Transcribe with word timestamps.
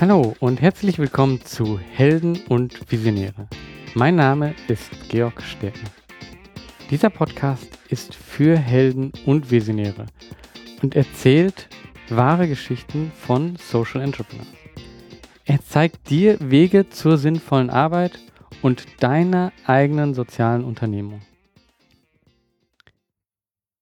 Hallo 0.00 0.34
und 0.40 0.62
herzlich 0.62 0.98
willkommen 0.98 1.44
zu 1.44 1.78
Helden 1.78 2.40
und 2.48 2.90
Visionäre. 2.90 3.48
Mein 3.94 4.16
Name 4.16 4.54
ist 4.66 4.90
Georg 5.10 5.42
Stärkner. 5.42 5.90
Dieser 6.90 7.10
Podcast 7.10 7.68
ist 7.90 8.14
für 8.14 8.56
Helden 8.56 9.12
und 9.26 9.50
Visionäre 9.50 10.06
und 10.80 10.96
erzählt 10.96 11.68
wahre 12.08 12.48
Geschichten 12.48 13.12
von 13.14 13.56
Social 13.56 14.00
Entrepreneurs. 14.00 14.48
Er 15.44 15.60
zeigt 15.60 16.08
dir 16.08 16.38
Wege 16.40 16.88
zur 16.88 17.18
sinnvollen 17.18 17.68
Arbeit 17.68 18.18
und 18.62 18.86
deiner 19.02 19.52
eigenen 19.66 20.14
sozialen 20.14 20.64
Unternehmung. 20.64 21.20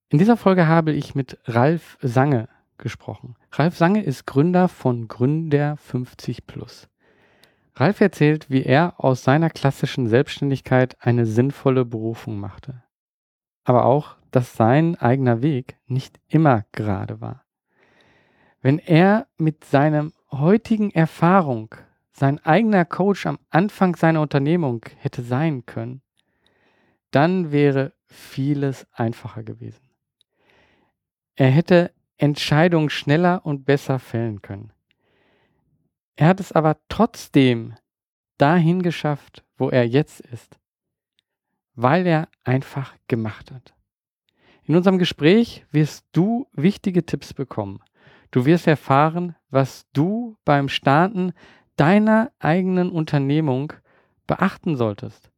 In 0.09 0.19
dieser 0.19 0.37
Folge 0.37 0.67
habe 0.67 0.91
ich 0.91 1.15
mit 1.15 1.39
Ralf 1.45 1.97
Sange 2.03 2.49
gesprochen. 2.79 3.37
Ralf 3.53 3.77
Sange 3.77 4.03
ist 4.03 4.27
Gründer 4.27 4.69
von 4.69 5.09
Gründer 5.09 5.77
50 5.77 6.47
Plus. 6.47 6.89
Ralf 7.75 8.01
erzählt, 8.01 8.51
wie 8.51 8.63
er 8.63 8.95
aus 8.97 9.23
seiner 9.23 9.51
klassischen 9.51 10.09
Selbstständigkeit 10.09 10.97
eine 11.01 11.27
sinnvolle 11.27 11.85
Berufung 11.85 12.41
machte. 12.41 12.83
Aber 13.65 13.85
auch, 13.85 14.17
dass 14.31 14.55
sein 14.55 14.97
eigener 14.97 15.43
Weg 15.43 15.77
nicht 15.87 16.19
immer 16.29 16.65
gerade 16.73 17.21
war. 17.21 17.45
Wenn 18.61 18.79
er 18.79 19.29
mit 19.37 19.65
seinem 19.65 20.13
heutigen 20.33 20.91
Erfahrung 20.91 21.75
sein 22.13 22.45
eigener 22.45 22.85
Coach 22.85 23.27
am 23.27 23.39
Anfang 23.51 23.95
seiner 23.95 24.21
Unternehmung 24.21 24.85
hätte 24.97 25.23
sein 25.23 25.65
können, 25.65 26.03
dann 27.13 27.53
wäre 27.53 27.93
vieles 28.07 28.87
einfacher 28.93 29.45
gewesen. 29.45 29.89
Er 31.37 31.51
hätte 31.51 31.93
Entscheidungen 32.19 32.91
schneller 32.91 33.47
und 33.47 33.65
besser 33.65 33.99
fällen 33.99 34.43
können. 34.43 34.73
Er 36.17 36.29
hat 36.29 36.41
es 36.41 36.53
aber 36.53 36.77
trotzdem 36.89 37.75
dahin 38.39 38.83
geschafft, 38.83 39.45
wo 39.57 39.71
er 39.71 39.87
jetzt 39.87 40.21
ist, 40.21 40.59
weil 41.75 42.07
er 42.07 42.29
einfach 42.45 42.95
gemacht 43.07 43.51
hat. 43.53 43.75
In 44.65 44.77
unserem 44.77 44.99
Gespräch 44.99 45.65
wirst 45.71 46.05
du 46.13 46.47
wichtige 46.53 47.07
Tipps 47.07 47.33
bekommen. 47.33 47.81
Du 48.31 48.45
wirst 48.45 48.67
erfahren, 48.67 49.35
was 49.49 49.87
du 49.93 50.37
beim 50.45 50.69
Starten 50.69 51.33
deiner 51.77 52.33
eigenen 52.39 52.91
Unternehmung 52.91 53.73
beachten 54.27 54.77
solltest. 54.77 55.31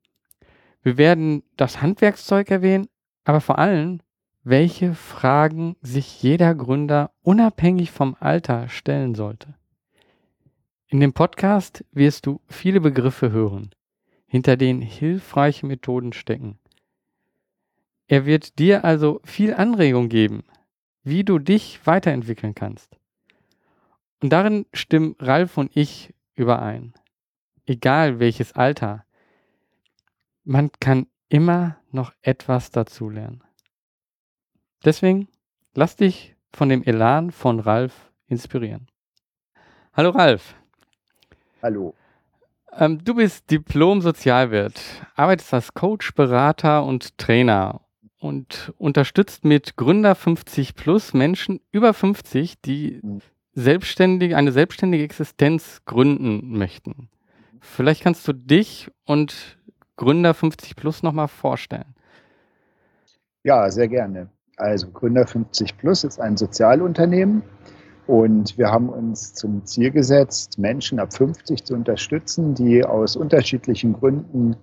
Wir 0.82 0.96
werden 0.96 1.42
das 1.56 1.82
Handwerkszeug 1.82 2.50
erwähnen, 2.50 2.88
aber 3.24 3.40
vor 3.40 3.58
allem 3.58 4.00
welche 4.42 4.94
Fragen 4.94 5.76
sich 5.82 6.22
jeder 6.22 6.54
Gründer 6.54 7.12
unabhängig 7.22 7.90
vom 7.90 8.16
Alter 8.18 8.68
stellen 8.68 9.14
sollte. 9.14 9.54
In 10.88 11.00
dem 11.00 11.12
Podcast 11.12 11.84
wirst 11.92 12.26
du 12.26 12.40
viele 12.48 12.80
Begriffe 12.80 13.30
hören, 13.30 13.70
hinter 14.26 14.56
denen 14.56 14.80
hilfreiche 14.80 15.66
Methoden 15.66 16.12
stecken. 16.12 16.58
Er 18.08 18.26
wird 18.26 18.58
dir 18.58 18.84
also 18.84 19.20
viel 19.24 19.54
Anregung 19.54 20.08
geben, 20.08 20.42
wie 21.04 21.22
du 21.22 21.38
dich 21.38 21.86
weiterentwickeln 21.86 22.54
kannst. 22.54 22.96
Und 24.20 24.30
darin 24.30 24.66
stimmen 24.72 25.14
Ralf 25.20 25.56
und 25.58 25.70
ich 25.76 26.12
überein. 26.34 26.94
Egal 27.66 28.18
welches 28.18 28.52
Alter, 28.54 29.04
man 30.44 30.70
kann 30.80 31.06
immer 31.28 31.76
noch 31.92 32.12
etwas 32.22 32.70
dazulernen. 32.70 33.44
Deswegen 34.84 35.28
lass 35.74 35.96
dich 35.96 36.34
von 36.52 36.68
dem 36.68 36.82
Elan 36.82 37.30
von 37.30 37.60
Ralf 37.60 38.10
inspirieren. 38.26 38.86
Hallo 39.92 40.10
Ralf. 40.10 40.54
Hallo. 41.62 41.94
Ähm, 42.72 43.04
du 43.04 43.14
bist 43.14 43.50
Diplom-Sozialwirt, 43.50 44.80
arbeitest 45.16 45.52
als 45.52 45.74
Coach, 45.74 46.14
Berater 46.14 46.84
und 46.84 47.18
Trainer 47.18 47.82
und 48.18 48.72
unterstützt 48.78 49.44
mit 49.44 49.76
Gründer 49.76 50.14
50 50.14 50.74
plus 50.74 51.12
Menschen 51.12 51.60
über 51.72 51.92
50, 51.92 52.60
die 52.62 53.00
mhm. 53.02 53.20
selbstständig, 53.52 54.36
eine 54.36 54.52
selbstständige 54.52 55.04
Existenz 55.04 55.82
gründen 55.84 56.56
möchten. 56.56 57.10
Vielleicht 57.60 58.02
kannst 58.02 58.26
du 58.26 58.32
dich 58.32 58.90
und 59.04 59.58
Gründer 59.96 60.32
50 60.32 60.76
plus 60.76 61.02
nochmal 61.02 61.28
vorstellen. 61.28 61.94
Ja, 63.42 63.70
sehr 63.70 63.88
gerne. 63.88 64.30
Also 64.60 64.88
Gründer 64.90 65.26
50 65.26 65.78
Plus 65.78 66.04
ist 66.04 66.20
ein 66.20 66.36
Sozialunternehmen 66.36 67.42
und 68.06 68.58
wir 68.58 68.70
haben 68.70 68.90
uns 68.90 69.32
zum 69.32 69.64
Ziel 69.64 69.90
gesetzt, 69.90 70.58
Menschen 70.58 71.00
ab 71.00 71.14
50 71.14 71.64
zu 71.64 71.72
unterstützen, 71.72 72.54
die 72.54 72.84
aus 72.84 73.16
unterschiedlichen 73.16 73.94
Gründen 73.94 74.56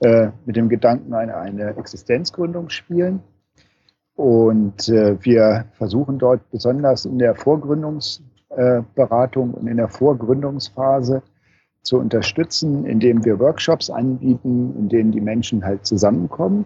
äh, 0.00 0.30
mit 0.44 0.56
dem 0.56 0.68
Gedanken 0.68 1.14
an 1.14 1.30
eine 1.30 1.76
Existenzgründung 1.76 2.68
spielen. 2.68 3.20
Und 4.16 4.88
äh, 4.88 5.24
wir 5.24 5.66
versuchen 5.74 6.18
dort 6.18 6.50
besonders 6.50 7.04
in 7.04 7.20
der 7.20 7.36
Vorgründungsberatung 7.36 9.52
äh, 9.52 9.56
und 9.56 9.68
in 9.68 9.76
der 9.76 9.88
Vorgründungsphase 9.88 11.22
zu 11.82 12.00
unterstützen, 12.00 12.86
indem 12.86 13.24
wir 13.24 13.38
Workshops 13.38 13.88
anbieten, 13.88 14.74
in 14.76 14.88
denen 14.88 15.12
die 15.12 15.20
Menschen 15.20 15.64
halt 15.64 15.86
zusammenkommen. 15.86 16.64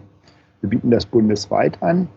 Wir 0.61 0.71
bieten 0.71 0.89
das 0.89 1.05
bundesweit 1.05 1.83
an 1.83 2.09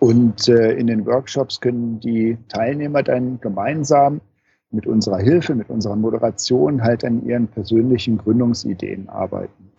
und 0.00 0.48
äh, 0.48 0.72
in 0.72 0.86
den 0.86 1.04
Workshops 1.06 1.60
können 1.60 2.00
die 2.00 2.38
Teilnehmer 2.48 3.02
dann 3.02 3.38
gemeinsam 3.40 4.22
mit 4.70 4.86
unserer 4.86 5.18
Hilfe, 5.18 5.54
mit 5.54 5.68
unserer 5.68 5.94
Moderation 5.94 6.82
halt 6.82 7.04
an 7.04 7.26
ihren 7.26 7.48
persönlichen 7.48 8.16
Gründungsideen 8.16 9.10
arbeiten. 9.10 9.70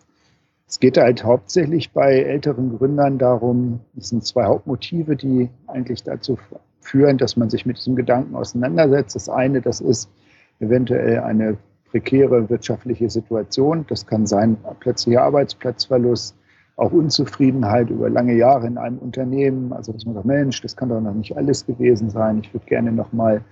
Es 0.68 0.78
geht 0.78 0.96
halt 0.96 1.24
hauptsächlich 1.24 1.90
bei 1.90 2.20
älteren 2.20 2.78
Gründern 2.78 3.18
darum, 3.18 3.80
es 3.98 4.10
sind 4.10 4.24
zwei 4.24 4.44
Hauptmotive, 4.44 5.16
die 5.16 5.50
eigentlich 5.66 6.04
dazu 6.04 6.38
führen, 6.80 7.18
dass 7.18 7.36
man 7.36 7.50
sich 7.50 7.66
mit 7.66 7.78
diesem 7.78 7.96
Gedanken 7.96 8.36
auseinandersetzt. 8.36 9.16
Das 9.16 9.28
eine, 9.28 9.60
das 9.60 9.80
ist 9.80 10.08
eventuell 10.60 11.18
eine 11.18 11.56
prekäre 11.90 12.48
wirtschaftliche 12.48 13.10
Situation. 13.10 13.86
Das 13.88 14.06
kann 14.06 14.26
sein 14.26 14.56
plötzlicher 14.78 15.24
Arbeitsplatzverlust, 15.24 16.36
auch 16.82 16.92
Unzufriedenheit 16.92 17.90
über 17.90 18.10
lange 18.10 18.34
Jahre 18.34 18.66
in 18.66 18.76
einem 18.76 18.98
Unternehmen. 18.98 19.72
Also 19.72 19.92
dass 19.92 20.04
man 20.04 20.14
sagt, 20.14 20.26
Mensch, 20.26 20.60
das 20.60 20.76
kann 20.76 20.88
doch 20.88 21.00
noch 21.00 21.14
nicht 21.14 21.36
alles 21.36 21.64
gewesen 21.64 22.10
sein. 22.10 22.40
Ich 22.42 22.52
würde 22.52 22.66
gerne 22.66 22.90
noch 22.90 23.12
mal 23.12 23.44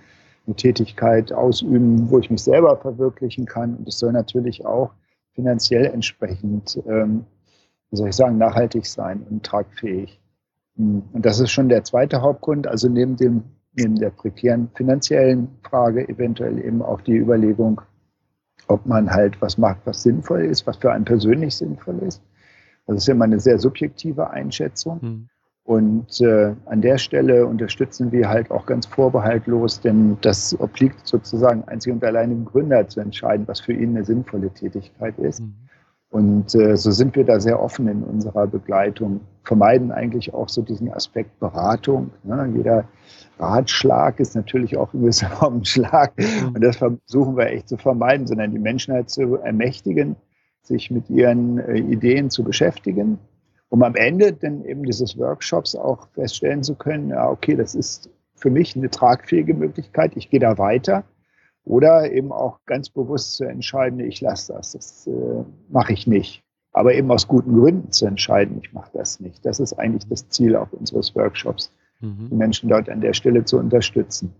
eine 0.45 0.55
Tätigkeit 0.55 1.31
ausüben, 1.31 2.09
wo 2.09 2.19
ich 2.19 2.29
mich 2.29 2.43
selber 2.43 2.77
verwirklichen 2.77 3.45
kann. 3.45 3.75
Und 3.75 3.87
es 3.87 3.99
soll 3.99 4.11
natürlich 4.11 4.65
auch 4.65 4.91
finanziell 5.33 5.85
entsprechend, 5.85 6.77
ähm, 6.87 7.25
wie 7.89 7.95
soll 7.95 8.09
ich 8.09 8.15
sagen, 8.15 8.37
nachhaltig 8.37 8.85
sein 8.85 9.25
und 9.29 9.43
tragfähig. 9.43 10.19
Hm, 10.75 11.03
und 11.13 11.25
das 11.25 11.39
ist 11.39 11.51
schon 11.51 11.69
der 11.69 11.83
zweite 11.85 12.21
Hauptgrund. 12.21 12.67
Also 12.67 12.89
neben 12.89 13.15
dem 13.15 13.43
neben 13.73 13.95
der 13.95 14.09
prekären 14.09 14.69
finanziellen 14.75 15.47
Frage 15.63 16.07
eventuell 16.09 16.59
eben 16.59 16.81
auch 16.81 17.01
die 17.01 17.15
Überlegung, 17.15 17.79
ob 18.67 18.85
man 18.85 19.09
halt 19.09 19.41
was 19.41 19.57
macht, 19.57 19.79
was 19.85 20.03
sinnvoll 20.03 20.41
ist, 20.41 20.67
was 20.67 20.77
für 20.77 20.91
einen 20.91 21.05
persönlich 21.05 21.55
sinnvoll 21.55 21.99
ist. 21.99 22.21
Das 22.93 23.03
ist 23.03 23.09
immer 23.09 23.25
eine 23.25 23.39
sehr 23.39 23.59
subjektive 23.59 24.29
Einschätzung. 24.29 24.99
Mhm. 25.01 25.29
Und 25.63 26.19
äh, 26.21 26.53
an 26.65 26.81
der 26.81 26.97
Stelle 26.97 27.45
unterstützen 27.45 28.11
wir 28.11 28.29
halt 28.29 28.49
auch 28.49 28.65
ganz 28.65 28.87
vorbehaltlos, 28.87 29.79
denn 29.79 30.17
das 30.21 30.59
obliegt 30.59 31.05
sozusagen 31.05 31.63
einzig 31.65 31.93
und 31.93 32.03
allein 32.03 32.29
dem 32.29 32.45
Gründer 32.45 32.87
zu 32.87 32.99
entscheiden, 32.99 33.47
was 33.47 33.61
für 33.61 33.73
ihn 33.73 33.95
eine 33.95 34.03
sinnvolle 34.03 34.49
Tätigkeit 34.49 35.17
ist. 35.19 35.41
Mhm. 35.41 35.53
Und 36.09 36.55
äh, 36.55 36.75
so 36.75 36.91
sind 36.91 37.15
wir 37.15 37.23
da 37.23 37.39
sehr 37.39 37.61
offen 37.61 37.87
in 37.87 38.03
unserer 38.03 38.45
Begleitung, 38.45 39.21
vermeiden 39.45 39.91
eigentlich 39.91 40.33
auch 40.33 40.49
so 40.49 40.61
diesen 40.61 40.91
Aspekt 40.91 41.39
Beratung. 41.39 42.11
Ne? 42.23 42.51
Jeder 42.53 42.83
Ratschlag 43.39 44.19
ist 44.19 44.35
natürlich 44.35 44.75
auch 44.75 44.93
in 44.93 45.01
gewisser 45.01 45.29
Form 45.29 45.59
ein 45.59 45.65
Schlag. 45.65 46.11
Mhm. 46.17 46.55
Und 46.55 46.61
das 46.61 46.75
versuchen 46.75 47.37
wir 47.37 47.47
echt 47.47 47.69
zu 47.69 47.77
vermeiden, 47.77 48.27
sondern 48.27 48.51
die 48.51 48.59
Menschen 48.59 48.93
halt 48.93 49.09
zu 49.09 49.35
ermächtigen, 49.37 50.17
sich 50.61 50.91
mit 50.91 51.09
ihren 51.09 51.57
äh, 51.57 51.77
Ideen 51.77 52.29
zu 52.29 52.43
beschäftigen, 52.43 53.19
um 53.69 53.83
am 53.83 53.95
Ende 53.95 54.33
dann 54.33 54.65
eben 54.65 54.83
dieses 54.83 55.17
Workshops 55.17 55.75
auch 55.75 56.07
feststellen 56.09 56.63
zu 56.63 56.75
können, 56.75 57.09
ja, 57.09 57.29
okay, 57.29 57.55
das 57.55 57.73
ist 57.75 58.09
für 58.35 58.49
mich 58.49 58.75
eine 58.75 58.89
tragfähige 58.89 59.53
Möglichkeit, 59.53 60.17
ich 60.17 60.29
gehe 60.29 60.39
da 60.39 60.57
weiter. 60.57 61.03
Oder 61.63 62.11
eben 62.11 62.31
auch 62.31 62.59
ganz 62.65 62.89
bewusst 62.89 63.35
zu 63.35 63.43
entscheiden, 63.43 63.99
ich 63.99 64.19
lasse 64.19 64.53
das, 64.53 64.71
das 64.71 65.05
äh, 65.05 65.43
mache 65.69 65.93
ich 65.93 66.07
nicht. 66.07 66.43
Aber 66.73 66.95
eben 66.95 67.11
aus 67.11 67.27
guten 67.27 67.53
Gründen 67.53 67.91
zu 67.91 68.07
entscheiden, 68.07 68.59
ich 68.63 68.73
mache 68.73 68.89
das 68.93 69.19
nicht. 69.19 69.45
Das 69.45 69.59
ist 69.59 69.73
eigentlich 69.73 70.09
das 70.09 70.27
Ziel 70.29 70.55
auch 70.55 70.71
unseres 70.71 71.15
Workshops, 71.15 71.71
mhm. 71.99 72.29
die 72.31 72.35
Menschen 72.35 72.67
dort 72.67 72.89
an 72.89 73.01
der 73.01 73.13
Stelle 73.13 73.45
zu 73.45 73.59
unterstützen. 73.59 74.33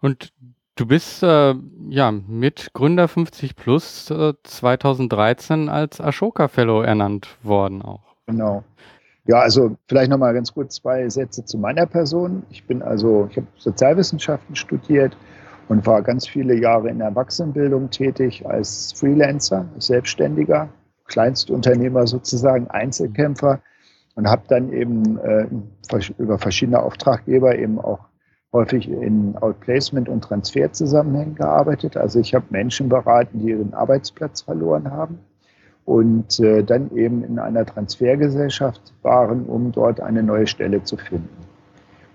Und 0.00 0.34
Du 0.74 0.86
bist 0.86 1.22
äh, 1.22 1.54
ja 1.90 2.12
mit 2.12 2.72
Gründer 2.72 3.06
50 3.06 3.56
Plus 3.56 4.10
äh, 4.10 4.32
2013 4.42 5.68
als 5.68 6.00
Ashoka 6.00 6.48
Fellow 6.48 6.80
ernannt 6.80 7.36
worden 7.42 7.82
auch. 7.82 8.16
Genau. 8.26 8.64
Ja, 9.26 9.40
also 9.40 9.76
vielleicht 9.86 10.10
nochmal 10.10 10.32
ganz 10.34 10.52
kurz 10.52 10.76
zwei 10.76 11.08
Sätze 11.08 11.44
zu 11.44 11.58
meiner 11.58 11.86
Person. 11.86 12.42
Ich 12.50 12.64
bin 12.64 12.82
also, 12.82 13.28
ich 13.30 13.36
habe 13.36 13.46
Sozialwissenschaften 13.56 14.56
studiert 14.56 15.16
und 15.68 15.86
war 15.86 16.02
ganz 16.02 16.26
viele 16.26 16.58
Jahre 16.58 16.88
in 16.88 16.98
der 16.98 17.08
Erwachsenenbildung 17.08 17.90
tätig 17.90 18.44
als 18.46 18.92
Freelancer, 18.94 19.66
Selbstständiger, 19.78 20.70
Kleinstunternehmer 21.06 22.06
sozusagen, 22.06 22.68
Einzelkämpfer 22.68 23.60
und 24.14 24.26
habe 24.26 24.42
dann 24.48 24.72
eben 24.72 25.18
äh, 25.18 25.46
über 26.18 26.38
verschiedene 26.38 26.82
Auftraggeber 26.82 27.56
eben 27.58 27.78
auch 27.78 28.00
häufig 28.52 28.88
in 28.88 29.36
Outplacement 29.36 30.08
und 30.08 30.22
Transferzusammenhängen 30.22 31.34
gearbeitet. 31.34 31.96
Also 31.96 32.20
ich 32.20 32.34
habe 32.34 32.44
Menschen 32.50 32.88
beraten, 32.88 33.40
die 33.40 33.50
ihren 33.50 33.72
Arbeitsplatz 33.72 34.42
verloren 34.42 34.90
haben 34.90 35.18
und 35.84 36.38
äh, 36.40 36.62
dann 36.62 36.94
eben 36.94 37.24
in 37.24 37.38
einer 37.38 37.64
Transfergesellschaft 37.64 38.92
waren, 39.02 39.46
um 39.46 39.72
dort 39.72 40.00
eine 40.00 40.22
neue 40.22 40.46
Stelle 40.46 40.82
zu 40.82 40.96
finden. 40.96 41.30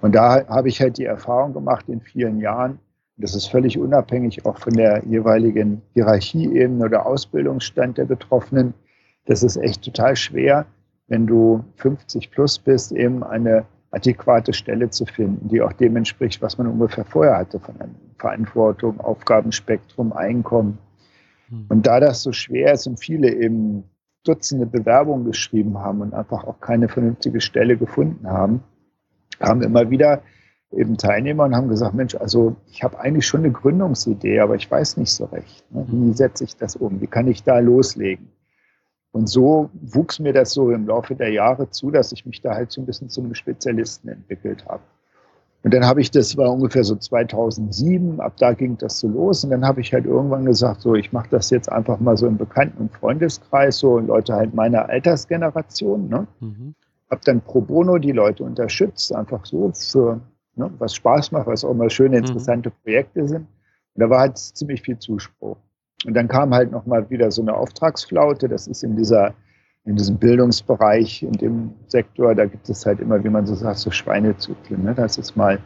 Und 0.01 0.13
da 0.13 0.47
habe 0.47 0.69
ich 0.69 0.79
halt 0.79 0.97
die 0.97 1.05
Erfahrung 1.05 1.53
gemacht 1.53 1.89
in 1.89 2.01
vielen 2.01 2.39
Jahren, 2.39 2.79
das 3.17 3.33
ist 3.33 3.47
völlig 3.47 3.79
unabhängig 3.79 4.45
auch 4.45 4.59
von 4.59 4.73
der 4.73 5.03
jeweiligen 5.05 5.81
Hierarchieebene 5.93 6.85
oder 6.85 7.07
Ausbildungsstand 7.07 7.97
der 7.97 8.05
Betroffenen, 8.05 8.75
das 9.25 9.41
ist 9.41 9.57
echt 9.57 9.83
total 9.83 10.15
schwer, 10.15 10.67
wenn 11.07 11.25
du 11.25 11.63
50 11.77 12.29
plus 12.29 12.59
bist, 12.59 12.91
eben 12.91 13.23
eine 13.23 13.65
adäquate 13.91 14.53
Stelle 14.53 14.89
zu 14.89 15.05
finden, 15.05 15.47
die 15.47 15.61
auch 15.61 15.73
dem 15.73 15.95
entspricht, 15.95 16.41
was 16.41 16.57
man 16.57 16.67
ungefähr 16.67 17.05
vorher 17.05 17.37
hatte 17.37 17.59
von 17.59 17.75
Verantwortung, 18.17 18.99
Aufgabenspektrum, 18.99 20.13
Einkommen. 20.13 20.77
Hm. 21.49 21.65
Und 21.69 21.87
da 21.87 21.99
das 21.99 22.23
so 22.23 22.31
schwer 22.31 22.73
ist 22.73 22.87
und 22.87 22.99
viele 22.99 23.33
eben 23.33 23.83
Dutzende 24.23 24.65
Bewerbungen 24.65 25.25
geschrieben 25.25 25.77
haben 25.77 26.01
und 26.01 26.13
einfach 26.13 26.43
auch 26.43 26.59
keine 26.59 26.89
vernünftige 26.89 27.39
Stelle 27.39 27.77
gefunden 27.77 28.27
haben, 28.27 28.61
haben 29.39 29.61
immer 29.61 29.89
wieder 29.89 30.21
eben 30.71 30.97
Teilnehmer 30.97 31.45
und 31.45 31.55
haben 31.55 31.69
gesagt, 31.69 31.93
Mensch, 31.93 32.13
also 32.15 32.57
ich 32.69 32.83
habe 32.83 32.99
eigentlich 32.99 33.25
schon 33.25 33.45
eine 33.45 33.51
Gründungsidee, 33.51 34.41
aber 34.41 34.55
ich 34.55 34.69
weiß 34.69 34.97
nicht 34.97 35.11
so 35.11 35.25
recht. 35.25 35.63
Ne? 35.71 35.85
Wie 35.87 36.07
hm. 36.07 36.13
setze 36.13 36.43
ich 36.43 36.57
das 36.57 36.75
um? 36.75 36.99
Wie 36.99 37.07
kann 37.07 37.27
ich 37.27 37.43
da 37.43 37.59
loslegen? 37.59 38.27
Und 39.17 39.27
so 39.27 39.71
wuchs 39.81 40.19
mir 40.19 40.31
das 40.31 40.51
so 40.51 40.69
im 40.69 40.85
Laufe 40.85 41.15
der 41.15 41.31
Jahre 41.31 41.69
zu, 41.71 41.89
dass 41.89 42.11
ich 42.11 42.25
mich 42.27 42.41
da 42.41 42.53
halt 42.53 42.71
so 42.71 42.81
ein 42.81 42.85
bisschen 42.85 43.09
zum 43.09 43.33
Spezialisten 43.33 44.09
entwickelt 44.09 44.63
habe. 44.67 44.83
Und 45.63 45.73
dann 45.73 45.83
habe 45.83 46.01
ich, 46.01 46.11
das 46.11 46.37
war 46.37 46.53
ungefähr 46.53 46.83
so 46.83 46.95
2007, 46.95 48.21
ab 48.21 48.33
da 48.37 48.53
ging 48.53 48.77
das 48.77 48.99
so 48.99 49.07
los. 49.07 49.43
Und 49.43 49.49
dann 49.49 49.65
habe 49.65 49.81
ich 49.81 49.91
halt 49.91 50.05
irgendwann 50.05 50.45
gesagt, 50.45 50.81
so, 50.81 50.93
ich 50.93 51.11
mache 51.11 51.29
das 51.31 51.49
jetzt 51.49 51.71
einfach 51.71 51.99
mal 51.99 52.15
so 52.15 52.27
im 52.27 52.37
Bekannten- 52.37 52.83
und 52.83 52.93
Freundeskreis, 52.93 53.79
so 53.79 53.97
Leute 53.97 54.35
halt 54.35 54.53
meiner 54.53 54.87
Altersgeneration. 54.87 56.07
Ne? 56.09 56.27
Mhm. 56.39 56.75
Habe 57.09 57.21
dann 57.25 57.41
pro 57.41 57.61
bono 57.61 57.97
die 57.97 58.11
Leute 58.11 58.43
unterstützt, 58.43 59.13
einfach 59.15 59.45
so 59.45 59.71
für 59.73 60.21
ne, 60.55 60.69
was 60.77 60.93
Spaß 60.93 61.31
macht, 61.31 61.47
was 61.47 61.65
auch 61.65 61.73
mal 61.73 61.89
schöne, 61.89 62.17
mhm. 62.19 62.25
interessante 62.25 62.69
mhm. 62.69 62.73
Projekte 62.83 63.27
sind. 63.27 63.47
Und 63.95 64.01
da 64.01 64.09
war 64.11 64.19
halt 64.19 64.37
ziemlich 64.37 64.83
viel 64.83 64.99
Zuspruch. 64.99 65.57
Und 66.05 66.13
dann 66.13 66.27
kam 66.27 66.53
halt 66.53 66.71
nochmal 66.71 67.09
wieder 67.09 67.31
so 67.31 67.41
eine 67.41 67.55
Auftragsflaute. 67.55 68.47
Das 68.47 68.67
ist 68.67 68.83
in 68.83 68.95
dieser, 68.95 69.33
in 69.85 69.95
diesem 69.95 70.17
Bildungsbereich, 70.17 71.23
in 71.23 71.33
dem 71.33 71.73
Sektor, 71.87 72.35
da 72.35 72.45
gibt 72.45 72.69
es 72.69 72.85
halt 72.85 72.99
immer, 72.99 73.23
wie 73.23 73.29
man 73.29 73.45
so 73.45 73.55
sagt, 73.55 73.79
so 73.79 73.89
Schweinezyklen, 73.89 74.83
ne? 74.83 74.93
dass 74.93 75.17
es 75.17 75.35
mal 75.35 75.59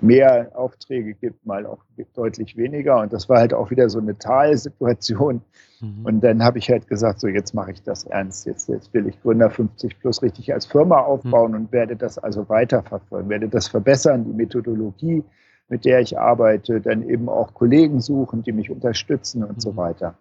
mehr 0.00 0.50
Aufträge 0.54 1.14
gibt, 1.14 1.46
mal 1.46 1.66
auch 1.66 1.82
deutlich 2.14 2.56
weniger. 2.56 3.00
Und 3.00 3.12
das 3.12 3.28
war 3.28 3.38
halt 3.38 3.54
auch 3.54 3.70
wieder 3.70 3.88
so 3.88 3.98
eine 3.98 4.18
Talsituation. 4.18 5.40
Mhm. 5.80 6.04
Und 6.04 6.20
dann 6.20 6.42
habe 6.42 6.58
ich 6.58 6.68
halt 6.70 6.86
gesagt, 6.86 7.20
so 7.20 7.28
jetzt 7.28 7.54
mache 7.54 7.72
ich 7.72 7.82
das 7.82 8.04
ernst. 8.04 8.46
Jetzt, 8.46 8.68
jetzt 8.68 8.92
will 8.92 9.06
ich 9.06 9.20
Gründer 9.22 9.50
50 9.50 9.98
Plus 10.00 10.22
richtig 10.22 10.52
als 10.52 10.66
Firma 10.66 10.98
aufbauen 10.98 11.52
mhm. 11.52 11.56
und 11.58 11.72
werde 11.72 11.96
das 11.96 12.18
also 12.18 12.48
weiterverfolgen, 12.48 13.28
werde 13.30 13.48
das 13.48 13.68
verbessern, 13.68 14.24
die 14.24 14.32
Methodologie, 14.32 15.24
mit 15.68 15.84
der 15.84 16.00
ich 16.00 16.18
arbeite, 16.18 16.80
dann 16.80 17.08
eben 17.08 17.28
auch 17.28 17.54
Kollegen 17.54 18.00
suchen, 18.00 18.42
die 18.42 18.52
mich 18.52 18.70
unterstützen 18.70 19.42
und 19.42 19.56
mhm. 19.56 19.60
so 19.60 19.76
weiter. 19.76 20.16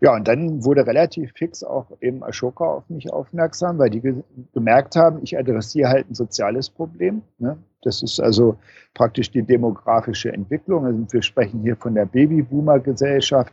Ja, 0.00 0.14
und 0.14 0.28
dann 0.28 0.64
wurde 0.64 0.86
relativ 0.86 1.32
fix 1.34 1.62
auch 1.62 1.86
eben 2.00 2.22
Ashoka 2.22 2.64
auf 2.64 2.90
mich 2.90 3.10
aufmerksam, 3.12 3.78
weil 3.78 3.90
die 3.90 4.00
ge 4.00 4.22
gemerkt 4.52 4.96
haben, 4.96 5.20
ich 5.22 5.38
adressiere 5.38 5.88
halt 5.88 6.10
ein 6.10 6.14
soziales 6.14 6.68
Problem. 6.68 7.22
Ne? 7.38 7.56
Das 7.82 8.02
ist 8.02 8.20
also 8.20 8.56
praktisch 8.92 9.30
die 9.30 9.42
demografische 9.42 10.32
Entwicklung. 10.32 10.84
Also 10.84 11.06
wir 11.10 11.22
sprechen 11.22 11.60
hier 11.62 11.76
von 11.76 11.94
der 11.94 12.06
Babyboomer-Gesellschaft. 12.06 13.52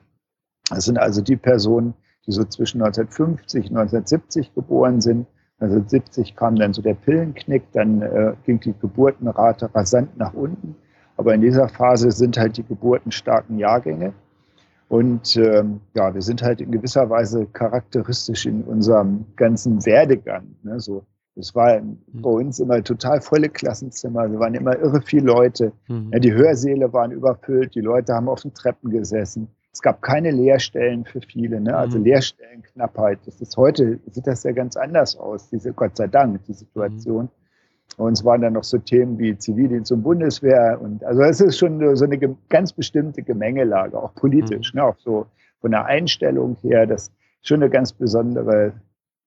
Das 0.69 0.86
sind 0.86 0.98
also 0.98 1.22
die 1.22 1.38
Personen, 1.38 1.94
die 2.25 2.31
so 2.31 2.44
zwischen 2.44 2.81
1950 2.81 3.72
und 3.72 3.78
1970 3.78 4.54
geboren 4.54 5.00
sind. 5.00 5.28
1970 5.60 6.36
kam 6.36 6.56
dann 6.56 6.74
so 6.74 6.81
der 6.81 6.96
Pillenknick, 6.96 7.72
dann 7.72 8.02
äh, 8.02 8.34
ging 8.46 8.60
die 8.60 8.74
Geburtenrate 8.74 9.74
rasant 9.75 10.18
nach 10.18 10.34
unten. 10.34 10.75
Aber 11.18 11.34
in 11.34 11.42
dieser 11.42 11.69
Phase 11.69 12.12
sind 12.12 12.38
halt 12.38 12.58
die 12.58 12.63
geburtenstarken 12.63 13.58
Jahrgänge. 13.60 14.13
Und 14.90 15.38
ähm, 15.38 15.81
ja, 15.96 16.13
wir 16.13 16.22
sind 16.22 16.42
halt 16.42 16.60
in 16.60 16.72
gewisser 16.72 17.10
Weise 17.10 17.46
charakteristisch 17.46 18.46
in 18.46 18.63
unserem 18.63 19.25
ganzen 19.38 19.86
Werdegang. 19.86 20.56
Ne? 20.63 20.80
So, 20.80 21.06
es 21.36 21.56
war 21.56 21.80
mhm. 21.80 21.98
bei 22.12 22.30
uns 22.30 22.60
immer 22.60 22.84
total 22.84 23.22
volle 23.22 23.50
Klassenzimmer. 23.50 24.30
Wir 24.30 24.40
waren 24.40 24.54
immer 24.54 24.78
irre 24.78 25.02
viele 25.02 25.28
Leute. 25.28 25.72
Mhm. 25.88 26.10
Ja, 26.12 26.19
die 26.19 26.34
Hörsäle 26.34 26.92
waren 26.92 27.12
überfüllt. 27.12 27.74
Die 27.75 27.81
Leute 27.81 28.13
haben 28.13 28.28
auf 28.28 28.42
den 28.42 28.54
Treppen 28.54 28.90
gesessen. 28.90 29.48
Es 29.74 29.81
gab 29.81 30.02
keine 30.02 30.31
Lehrstellen 30.31 31.06
für 31.06 31.22
viele, 31.22 31.62
ne? 31.62 31.78
also 31.78 31.98
mhm. 31.98 32.04
Lehrstellenknappheit. 32.04 33.19
Das 33.25 33.40
ist 33.40 33.56
heute 33.56 34.00
sieht 34.12 34.28
das 34.28 34.44
ja 34.44 34.52
ganz 34.52 34.75
anders 34.75 35.16
aus. 35.16 35.50
Diese 35.50 35.72
Gott 35.72 35.96
sei 35.96 36.08
Dank 36.08 36.44
die 36.46 36.54
Situation. 36.54 37.25
Mhm. 37.25 37.40
Und 37.97 38.13
es 38.13 38.25
waren 38.25 38.41
dann 38.41 38.53
noch 38.53 38.63
so 38.63 38.77
Themen 38.77 39.19
wie 39.19 39.38
Zivildienst 39.38 39.91
und 39.91 40.03
Bundeswehr. 40.03 40.79
Und 40.81 41.03
also 41.03 41.21
es 41.21 41.41
ist 41.41 41.57
schon 41.57 41.95
so 41.95 42.05
eine 42.05 42.17
ganz 42.49 42.73
bestimmte 42.73 43.21
Gemengelage, 43.21 44.01
auch 44.01 44.13
politisch, 44.15 44.73
mhm. 44.73 44.79
ne, 44.79 44.85
auch 44.85 44.97
so 44.97 45.25
von 45.59 45.71
der 45.71 45.85
Einstellung 45.85 46.57
her, 46.61 46.88
das 46.88 47.09
ist 47.09 47.13
schon 47.43 47.61
eine 47.61 47.69
ganz 47.69 47.93
besondere 47.93 48.73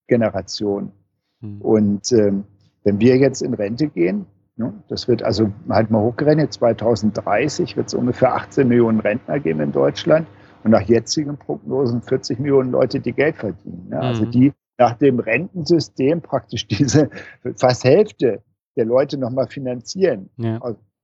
Generation. 0.08 0.92
Mhm. 1.40 1.60
Und 1.60 2.12
ähm, 2.12 2.44
wenn 2.82 3.00
wir 3.00 3.16
jetzt 3.16 3.42
in 3.42 3.54
Rente 3.54 3.88
gehen, 3.88 4.26
ne, 4.56 4.72
das 4.88 5.08
wird 5.08 5.22
also 5.22 5.52
halt 5.68 5.90
mal 5.90 6.00
hochgerechnet, 6.00 6.52
2030 6.52 7.76
wird 7.76 7.88
es 7.88 7.94
ungefähr 7.94 8.34
18 8.34 8.66
Millionen 8.66 9.00
Rentner 9.00 9.38
geben 9.40 9.60
in 9.60 9.72
Deutschland 9.72 10.26
und 10.64 10.70
nach 10.70 10.82
jetzigen 10.82 11.36
Prognosen 11.36 12.02
40 12.02 12.40
Millionen 12.40 12.72
Leute, 12.72 13.00
die 13.00 13.12
Geld 13.12 13.36
verdienen. 13.36 13.88
Ne? 13.90 14.00
Also 14.00 14.24
mhm. 14.24 14.30
die 14.30 14.52
nach 14.78 14.94
dem 14.94 15.20
Rentensystem 15.20 16.20
praktisch 16.20 16.66
diese 16.68 17.10
fast 17.56 17.84
Hälfte 17.84 18.42
der 18.76 18.84
Leute 18.84 19.18
nochmal 19.18 19.46
finanzieren 19.48 20.30
ja. 20.36 20.60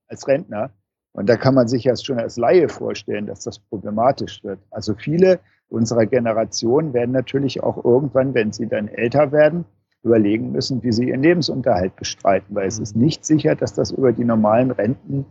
als 0.07 0.27
Rentner. 0.27 0.71
Und 1.13 1.27
da 1.27 1.35
kann 1.35 1.55
man 1.55 1.67
sich 1.67 1.83
ja 1.83 1.95
schon 1.95 2.19
als 2.19 2.37
Laie 2.37 2.69
vorstellen, 2.69 3.25
dass 3.25 3.41
das 3.43 3.59
problematisch 3.59 4.43
wird. 4.43 4.59
Also 4.69 4.95
viele 4.95 5.39
unserer 5.69 6.05
Generation 6.05 6.93
werden 6.93 7.11
natürlich 7.11 7.63
auch 7.63 7.83
irgendwann, 7.83 8.33
wenn 8.33 8.51
sie 8.51 8.67
dann 8.67 8.87
älter 8.87 9.31
werden, 9.31 9.65
überlegen 10.03 10.51
müssen, 10.51 10.83
wie 10.83 10.91
sie 10.91 11.09
ihren 11.09 11.21
Lebensunterhalt 11.21 11.95
bestreiten, 11.95 12.55
weil 12.55 12.63
mhm. 12.63 12.69
es 12.69 12.79
ist 12.79 12.95
nicht 12.95 13.25
sicher, 13.25 13.55
dass 13.55 13.73
das 13.73 13.91
über 13.91 14.11
die 14.13 14.25
normalen 14.25 14.71
Renten, 14.71 15.25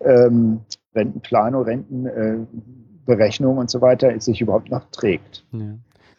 ähm, 0.00 0.60
Rentenplanung, 0.94 1.64
Rentenberechnung 1.64 3.56
äh, 3.56 3.60
und 3.60 3.70
so 3.70 3.80
weiter 3.80 4.18
sich 4.20 4.40
überhaupt 4.40 4.70
noch 4.70 4.84
trägt. 4.90 5.44
Ja. 5.52 5.74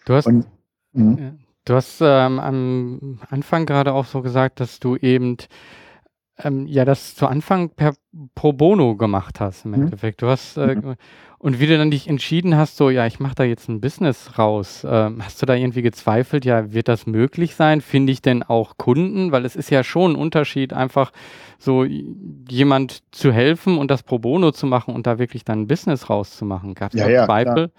Du 0.06 0.14
hast, 0.14 0.28
und, 0.28 0.46
hm? 0.94 1.40
Du 1.66 1.76
hast 1.76 2.02
ähm, 2.02 2.40
am 2.40 3.20
Anfang 3.30 3.66
gerade 3.66 3.94
auch 3.94 4.06
so 4.06 4.22
gesagt, 4.22 4.60
dass 4.60 4.80
du 4.80 4.98
eben 4.98 5.38
ähm, 6.40 6.68
ja 6.68 6.84
das 6.84 7.16
zu 7.16 7.28
Anfang 7.28 7.70
per 7.70 7.94
pro 8.36 8.54
bono 8.54 8.96
gemacht 8.96 9.40
hast 9.40 9.66
im 9.66 9.72
mhm. 9.72 9.84
Endeffekt. 9.84 10.22
Du 10.22 10.28
hast 10.28 10.58
äh, 10.58 10.76
mhm. 10.76 10.96
und 11.38 11.60
wie 11.60 11.68
du 11.68 11.78
dann 11.78 11.92
dich 11.92 12.10
entschieden 12.10 12.58
hast, 12.58 12.76
so 12.76 12.90
ja, 12.90 13.06
ich 13.06 13.20
mache 13.20 13.36
da 13.36 13.44
jetzt 13.44 13.70
ein 13.70 13.80
Business 13.80 14.38
raus. 14.38 14.86
Ähm, 14.90 15.24
hast 15.24 15.42
du 15.42 15.46
da 15.46 15.54
irgendwie 15.54 15.84
gezweifelt, 15.84 16.44
ja, 16.44 16.74
wird 16.74 16.88
das 16.88 17.06
möglich 17.06 17.56
sein? 17.56 17.82
Finde 17.82 18.12
ich 18.12 18.22
denn 18.22 18.44
auch 18.44 18.78
Kunden? 18.78 19.32
Weil 19.32 19.46
es 19.46 19.56
ist 19.56 19.70
ja 19.70 19.84
schon 19.84 20.14
ein 20.14 20.16
Unterschied, 20.16 20.74
einfach 20.74 21.12
so 21.60 21.86
jemand 21.86 23.04
zu 23.12 23.32
helfen 23.32 23.78
und 23.78 23.90
das 23.90 24.04
pro 24.04 24.20
bono 24.20 24.52
zu 24.52 24.66
machen 24.66 24.94
und 24.94 25.08
da 25.08 25.18
wirklich 25.18 25.46
dann 25.46 25.62
ein 25.62 25.68
Business 25.68 26.10
rauszumachen. 26.10 26.74
Gab 26.74 26.94
es 26.94 27.00
ja, 27.00 27.06
da 27.06 27.12
ja, 27.12 27.26
Zweifel? 27.26 27.70
Klar. 27.70 27.72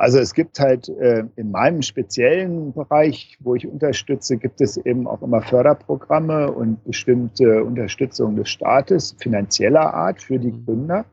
Also 0.00 0.18
es 0.18 0.32
gibt 0.32 0.58
halt 0.58 0.88
äh, 0.88 1.24
in 1.36 1.50
meinem 1.50 1.82
speziellen 1.82 2.72
Bereich, 2.72 3.36
wo 3.40 3.54
ich 3.54 3.66
unterstütze, 3.66 4.38
gibt 4.38 4.62
es 4.62 4.78
eben 4.78 5.06
auch 5.06 5.20
immer 5.20 5.42
Förderprogramme 5.42 6.50
und 6.52 6.82
bestimmte 6.84 7.62
Unterstützung 7.62 8.34
des 8.34 8.48
Staates 8.48 9.14
finanzieller 9.20 9.92
Art 9.92 10.22
für 10.22 10.38
die 10.38 10.52
mhm. 10.52 10.64
Gründer. 10.64 11.04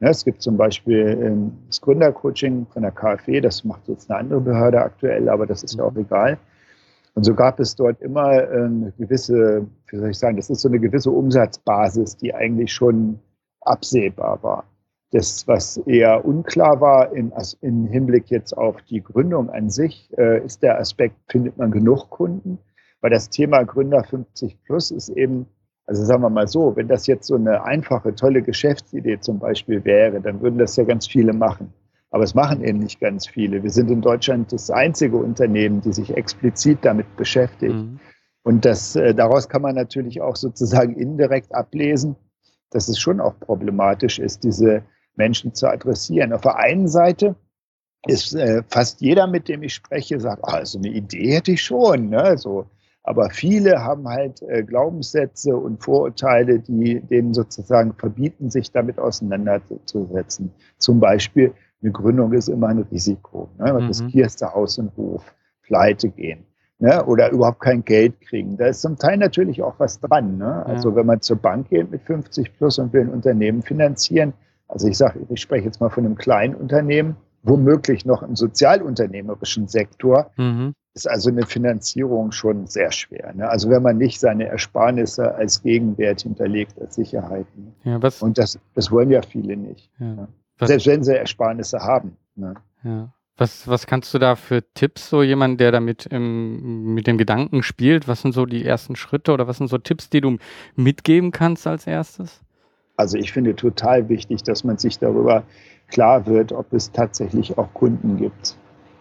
Ja, 0.00 0.08
es 0.08 0.24
gibt 0.24 0.42
zum 0.42 0.56
Beispiel 0.56 1.20
ähm, 1.22 1.52
das 1.68 1.80
Gründercoaching 1.82 2.66
von 2.66 2.82
der 2.82 2.90
KfW, 2.90 3.40
das 3.40 3.62
macht 3.62 3.86
jetzt 3.86 4.10
eine 4.10 4.18
andere 4.18 4.40
Behörde 4.40 4.80
aktuell, 4.80 5.28
aber 5.28 5.46
das 5.46 5.62
ist 5.62 5.76
ja 5.76 5.84
auch 5.84 5.92
mhm. 5.92 6.00
egal. 6.00 6.38
Und 7.14 7.22
so 7.22 7.36
gab 7.36 7.60
es 7.60 7.76
dort 7.76 8.02
immer 8.02 8.32
äh, 8.32 8.64
eine 8.64 8.92
gewisse, 8.98 9.68
wie 9.86 9.96
soll 9.98 10.10
ich 10.10 10.18
sagen, 10.18 10.36
das 10.36 10.50
ist 10.50 10.62
so 10.62 10.68
eine 10.68 10.80
gewisse 10.80 11.12
Umsatzbasis, 11.12 12.16
die 12.16 12.34
eigentlich 12.34 12.72
schon 12.72 13.20
absehbar 13.60 14.42
war. 14.42 14.64
Das, 15.12 15.46
was 15.46 15.76
eher 15.76 16.24
unklar 16.24 16.80
war 16.80 17.12
im, 17.12 17.32
im 17.60 17.86
Hinblick 17.86 18.30
jetzt 18.30 18.56
auf 18.56 18.82
die 18.82 19.02
Gründung 19.02 19.50
an 19.50 19.70
sich, 19.70 20.10
äh, 20.18 20.44
ist 20.44 20.62
der 20.62 20.78
Aspekt, 20.78 21.16
findet 21.28 21.58
man 21.58 21.70
genug 21.70 22.10
Kunden? 22.10 22.58
Weil 23.00 23.10
das 23.10 23.28
Thema 23.28 23.62
Gründer 23.64 24.04
50 24.04 24.62
plus 24.64 24.90
ist 24.90 25.10
eben 25.10 25.46
Also 25.86 26.04
sagen 26.04 26.22
wir 26.22 26.30
mal 26.30 26.48
so, 26.48 26.76
wenn 26.76 26.88
das 26.88 27.06
jetzt 27.06 27.26
so 27.26 27.34
eine 27.34 27.64
einfache, 27.64 28.14
tolle 28.14 28.42
Geschäftsidee 28.42 29.20
zum 29.20 29.38
Beispiel 29.38 29.84
wäre, 29.84 30.20
dann 30.20 30.40
würden 30.40 30.58
das 30.58 30.76
ja 30.76 30.84
ganz 30.84 31.06
viele 31.06 31.32
machen. 31.32 31.72
Aber 32.10 32.24
es 32.24 32.34
machen 32.34 32.62
eben 32.62 32.78
nicht 32.78 33.00
ganz 33.00 33.26
viele. 33.26 33.62
Wir 33.62 33.70
sind 33.70 33.90
in 33.90 34.02
Deutschland 34.02 34.52
das 34.52 34.70
einzige 34.70 35.16
Unternehmen, 35.16 35.80
die 35.80 35.92
sich 35.92 36.14
explizit 36.14 36.78
damit 36.82 37.16
beschäftigt. 37.16 37.74
Mhm. 37.74 38.00
Und 38.44 38.64
das, 38.64 38.96
äh, 38.96 39.14
daraus 39.14 39.48
kann 39.48 39.62
man 39.62 39.74
natürlich 39.74 40.20
auch 40.20 40.36
sozusagen 40.36 40.94
indirekt 40.94 41.54
ablesen, 41.54 42.16
dass 42.70 42.88
es 42.88 42.98
schon 42.98 43.20
auch 43.20 43.38
problematisch 43.40 44.18
ist, 44.18 44.44
diese 44.44 44.82
Menschen 45.16 45.54
zu 45.54 45.68
adressieren. 45.68 46.32
Auf 46.32 46.42
der 46.42 46.56
einen 46.56 46.88
Seite 46.88 47.36
ist 48.06 48.34
äh, 48.34 48.62
fast 48.68 49.00
jeder, 49.00 49.26
mit 49.26 49.48
dem 49.48 49.62
ich 49.62 49.74
spreche, 49.74 50.18
sagt, 50.18 50.42
ah, 50.44 50.64
so 50.64 50.78
eine 50.78 50.88
Idee 50.88 51.34
hätte 51.34 51.52
ich 51.52 51.62
schon. 51.62 52.08
Ne? 52.08 52.36
So, 52.36 52.66
aber 53.04 53.30
viele 53.30 53.82
haben 53.82 54.08
halt 54.08 54.42
äh, 54.42 54.62
Glaubenssätze 54.62 55.56
und 55.56 55.82
Vorurteile, 55.82 56.60
die 56.60 57.00
denen 57.00 57.34
sozusagen 57.34 57.94
verbieten, 57.94 58.50
sich 58.50 58.70
damit 58.70 58.98
auseinanderzusetzen. 58.98 60.52
Zum 60.78 61.00
Beispiel, 61.00 61.52
eine 61.82 61.90
Gründung 61.90 62.32
ist 62.32 62.48
immer 62.48 62.68
ein 62.68 62.78
Risiko. 62.78 63.48
Ne? 63.58 63.72
Man 63.72 63.82
mhm. 63.82 63.88
riskierst 63.88 64.42
du 64.42 64.46
Haus 64.46 64.78
und 64.78 64.96
Hof, 64.96 65.34
pleite 65.62 66.08
gehen. 66.08 66.44
Ne? 66.78 67.04
Oder 67.04 67.30
überhaupt 67.30 67.60
kein 67.60 67.84
Geld 67.84 68.20
kriegen. 68.20 68.56
Da 68.56 68.66
ist 68.66 68.82
zum 68.82 68.96
Teil 68.96 69.16
natürlich 69.16 69.62
auch 69.62 69.74
was 69.78 70.00
dran. 70.00 70.38
Ne? 70.38 70.64
Also 70.66 70.90
ja. 70.90 70.96
wenn 70.96 71.06
man 71.06 71.20
zur 71.20 71.36
Bank 71.36 71.70
geht 71.70 71.90
mit 71.90 72.02
50 72.02 72.56
plus 72.56 72.78
und 72.78 72.92
will 72.92 73.02
ein 73.02 73.08
Unternehmen 73.08 73.62
finanzieren, 73.62 74.32
also 74.72 74.88
ich 74.88 74.96
sage, 74.96 75.20
ich 75.28 75.40
spreche 75.40 75.66
jetzt 75.66 75.80
mal 75.80 75.90
von 75.90 76.06
einem 76.06 76.16
kleinen 76.16 76.54
Unternehmen, 76.54 77.16
womöglich 77.42 78.06
noch 78.06 78.22
im 78.22 78.36
sozialunternehmerischen 78.36 79.68
Sektor, 79.68 80.30
mhm. 80.36 80.74
ist 80.94 81.08
also 81.08 81.28
eine 81.28 81.44
Finanzierung 81.44 82.32
schon 82.32 82.66
sehr 82.66 82.90
schwer. 82.90 83.34
Ne? 83.34 83.48
Also 83.48 83.68
wenn 83.68 83.82
man 83.82 83.98
nicht 83.98 84.18
seine 84.18 84.46
Ersparnisse 84.46 85.34
als 85.34 85.62
Gegenwert 85.62 86.22
hinterlegt, 86.22 86.80
als 86.80 86.94
Sicherheit. 86.94 87.46
Ne? 87.56 87.72
Ja, 87.84 88.02
was, 88.02 88.22
Und 88.22 88.38
das, 88.38 88.58
das 88.74 88.90
wollen 88.90 89.10
ja 89.10 89.20
viele 89.20 89.56
nicht. 89.56 89.90
Ja. 89.98 90.06
Ne? 90.06 90.28
Selbst 90.60 90.86
wenn 90.86 91.04
sie 91.04 91.18
Ersparnisse 91.18 91.80
haben. 91.80 92.16
Ne? 92.36 92.54
Ja. 92.82 93.12
Was, 93.36 93.66
was 93.66 93.86
kannst 93.86 94.14
du 94.14 94.18
da 94.18 94.36
für 94.36 94.62
Tipps, 94.74 95.10
so 95.10 95.22
jemand, 95.22 95.60
der 95.60 95.72
damit 95.72 96.06
im, 96.06 96.94
mit 96.94 97.06
dem 97.06 97.18
Gedanken 97.18 97.62
spielt? 97.62 98.06
Was 98.06 98.22
sind 98.22 98.32
so 98.32 98.46
die 98.46 98.64
ersten 98.64 98.94
Schritte 98.94 99.32
oder 99.32 99.48
was 99.48 99.58
sind 99.58 99.68
so 99.68 99.78
Tipps, 99.78 100.08
die 100.08 100.20
du 100.20 100.38
mitgeben 100.76 101.30
kannst 101.30 101.66
als 101.66 101.86
erstes? 101.86 102.40
Also 103.02 103.18
ich 103.18 103.32
finde 103.32 103.56
total 103.56 104.08
wichtig, 104.08 104.44
dass 104.44 104.62
man 104.62 104.78
sich 104.78 105.00
darüber 105.00 105.42
klar 105.88 106.24
wird, 106.26 106.52
ob 106.52 106.72
es 106.72 106.92
tatsächlich 106.92 107.58
auch 107.58 107.74
Kunden 107.74 108.16
gibt. 108.16 108.56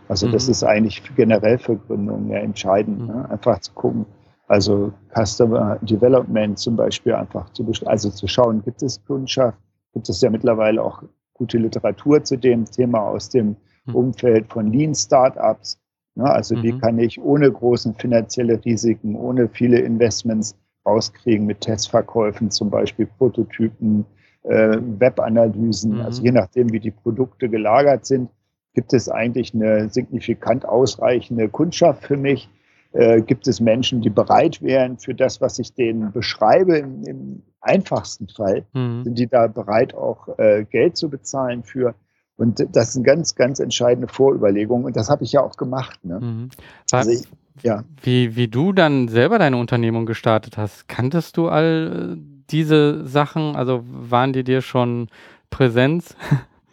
Also 0.10 0.27
mhm. 0.27 0.31
das 0.31 0.50
ist 0.50 0.63
eigentlich 0.63 1.03
generell 1.15 1.60
für 1.60 1.77
Gründungen 1.77 2.27
ja 2.31 2.39
entscheidend, 2.39 3.01
mhm. 3.01 3.08
ne? 3.08 3.29
einfach 3.29 3.60
zu 3.60 3.72
gucken. 3.74 4.08
Also 4.48 4.91
Customer 5.15 5.77
Development 5.84 6.58
zum 6.58 6.75
Beispiel 6.75 7.13
einfach 7.13 7.53
zu, 7.53 7.63
also 7.86 8.10
zu 8.10 8.27
schauen, 8.27 8.63
gibt 8.63 8.81
es 8.81 9.05
Kundschaft, 9.05 9.60
gibt 9.93 10.10
es 10.10 10.20
ja 10.20 10.31
mittlerweile 10.31 10.84
auch 10.84 11.03
gute 11.36 11.60
Literatur 11.60 12.24
zu 12.24 12.38
dem 12.38 12.65
Thema 12.65 13.01
aus 13.01 13.29
dem 13.29 13.55
mhm. 13.86 13.96
Umfeld 13.96 14.51
von 14.51 14.74
Lean 14.74 14.96
Startups. 14.96 15.79
Ne? 16.15 16.25
Also 16.25 16.55
mhm. 16.55 16.63
wie 16.63 16.79
kann 16.79 16.98
ich 16.98 17.22
ohne 17.22 17.51
großen 17.51 17.93
finanzielle 17.93 18.65
Risiken, 18.65 19.15
ohne 19.15 19.48
viele 19.48 19.77
Investments 19.77 20.58
rauskriegen 20.85 21.45
mit 21.45 21.61
Testverkäufen, 21.61 22.51
zum 22.51 22.69
Beispiel 22.69 23.07
Prototypen, 23.17 24.05
äh, 24.43 24.77
Webanalysen, 24.79 25.95
mhm. 25.95 26.01
also 26.01 26.23
je 26.23 26.31
nachdem, 26.31 26.71
wie 26.71 26.79
die 26.79 26.91
Produkte 26.91 27.50
gelagert 27.50 28.05
sind, 28.05 28.29
gibt 28.73 28.93
es 28.93 29.09
eigentlich 29.09 29.53
eine 29.53 29.89
signifikant 29.89 30.65
ausreichende 30.65 31.50
Kundschaft 31.50 32.05
für 32.05 32.17
mich. 32.17 32.50
Äh, 32.93 33.21
gibt 33.21 33.47
es 33.47 33.61
Menschen, 33.61 34.01
die 34.01 34.09
bereit 34.09 34.61
wären 34.61 34.97
für 34.97 35.13
das, 35.13 35.39
was 35.39 35.59
ich 35.59 35.73
denen 35.73 36.11
beschreibe, 36.11 36.77
im, 36.77 37.03
im 37.05 37.43
einfachsten 37.61 38.27
Fall, 38.27 38.65
mhm. 38.73 39.03
sind 39.03 39.17
die 39.17 39.27
da 39.27 39.47
bereit, 39.47 39.93
auch 39.93 40.27
äh, 40.38 40.65
Geld 40.65 40.97
zu 40.97 41.09
bezahlen 41.09 41.63
für. 41.63 41.95
Und 42.41 42.65
das 42.75 42.93
sind 42.93 43.03
ganz, 43.03 43.36
ganz 43.36 43.60
entscheidende 43.60 44.07
Vorüberlegungen. 44.07 44.86
Und 44.86 44.95
das 44.95 45.12
habe 45.12 45.24
ich 45.24 45.31
ja 45.31 45.41
auch 45.41 45.57
gemacht. 45.57 46.03
Ne? 46.03 46.19
Mhm. 46.19 46.50
Also 46.91 47.12
ich, 47.12 47.27
ja. 47.62 47.83
Wie, 48.01 48.36
wie 48.36 48.48
du 48.48 48.74
dann 48.74 49.10
selber 49.10 49.38
deine 49.38 49.57
Unternehmung 49.57 50.07
gestartet 50.07 50.57
hast, 50.57 50.88
kanntest 50.88 51.38
du 51.38 51.50
all 51.50 52.17
diese 52.50 53.05
Sachen? 53.05 53.55
Also 53.55 53.83
waren 53.86 54.33
die 54.33 54.43
dir 54.43 54.62
schon 54.62 55.10
Präsenz? 55.51 56.15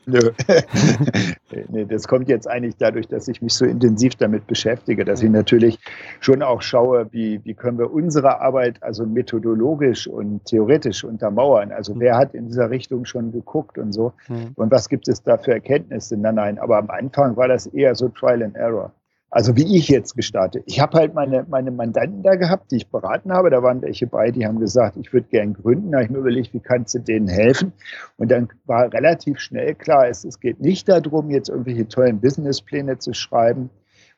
Nö. 0.08 0.30
nee, 1.68 1.84
das 1.84 2.08
kommt 2.08 2.30
jetzt 2.30 2.48
eigentlich 2.48 2.76
dadurch, 2.78 3.08
dass 3.08 3.28
ich 3.28 3.42
mich 3.42 3.52
so 3.52 3.66
intensiv 3.66 4.14
damit 4.14 4.46
beschäftige, 4.46 5.04
dass 5.04 5.22
ich 5.22 5.28
natürlich 5.28 5.78
schon 6.20 6.42
auch 6.42 6.62
schaue, 6.62 7.08
wie, 7.12 7.44
wie 7.44 7.52
können 7.52 7.78
wir 7.78 7.92
unsere 7.92 8.40
Arbeit 8.40 8.82
also 8.82 9.04
methodologisch 9.04 10.06
und 10.06 10.46
theoretisch 10.46 11.04
untermauern. 11.04 11.72
Also 11.72 11.92
wer 11.98 12.16
hat 12.16 12.32
in 12.32 12.46
dieser 12.46 12.70
Richtung 12.70 13.04
schon 13.04 13.32
geguckt 13.32 13.76
und 13.76 13.92
so 13.92 14.14
mhm. 14.28 14.52
und 14.54 14.70
was 14.70 14.88
gibt 14.88 15.08
es 15.08 15.22
da 15.22 15.36
für 15.36 15.52
Erkenntnisse? 15.52 16.16
Nein, 16.16 16.36
nein, 16.36 16.58
aber 16.58 16.78
am 16.78 16.88
Anfang 16.88 17.36
war 17.36 17.48
das 17.48 17.66
eher 17.66 17.94
so 17.94 18.08
Trial 18.08 18.42
and 18.42 18.56
Error. 18.56 18.92
Also 19.30 19.56
wie 19.56 19.76
ich 19.76 19.88
jetzt 19.88 20.16
gestartet. 20.16 20.62
Ich 20.66 20.80
habe 20.80 20.98
halt 20.98 21.14
meine, 21.14 21.44
meine 21.48 21.70
Mandanten 21.70 22.22
da 22.22 22.36
gehabt, 22.36 22.70
die 22.70 22.76
ich 22.76 22.88
beraten 22.88 23.30
habe. 23.30 23.50
Da 23.50 23.62
waren 23.62 23.82
welche 23.82 24.06
bei, 24.06 24.30
die 24.30 24.46
haben 24.46 24.58
gesagt, 24.58 24.96
ich 24.96 25.12
würde 25.12 25.28
gern 25.28 25.52
gründen. 25.52 25.92
Da 25.92 25.98
habe 25.98 26.04
ich 26.04 26.10
mir 26.10 26.18
überlegt, 26.18 26.54
wie 26.54 26.60
kannst 26.60 26.94
du 26.94 26.98
denen 27.00 27.28
helfen? 27.28 27.72
Und 28.16 28.30
dann 28.30 28.48
war 28.64 28.90
relativ 28.92 29.38
schnell 29.38 29.74
klar, 29.74 30.08
es, 30.08 30.24
es 30.24 30.40
geht 30.40 30.60
nicht 30.60 30.88
darum, 30.88 31.30
jetzt 31.30 31.50
irgendwelche 31.50 31.86
tollen 31.88 32.20
Businesspläne 32.20 32.98
zu 32.98 33.12
schreiben 33.12 33.68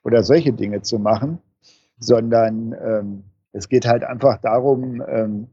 oder 0.05 0.23
solche 0.23 0.53
Dinge 0.53 0.83
zu 0.83 1.01
machen, 1.01 1.39
sondern 1.99 2.73
ähm, 2.81 3.25
es 3.53 3.69
geht 3.69 3.87
halt 3.87 4.05
einfach 4.05 4.39
darum, 4.39 5.03
ähm, 5.09 5.49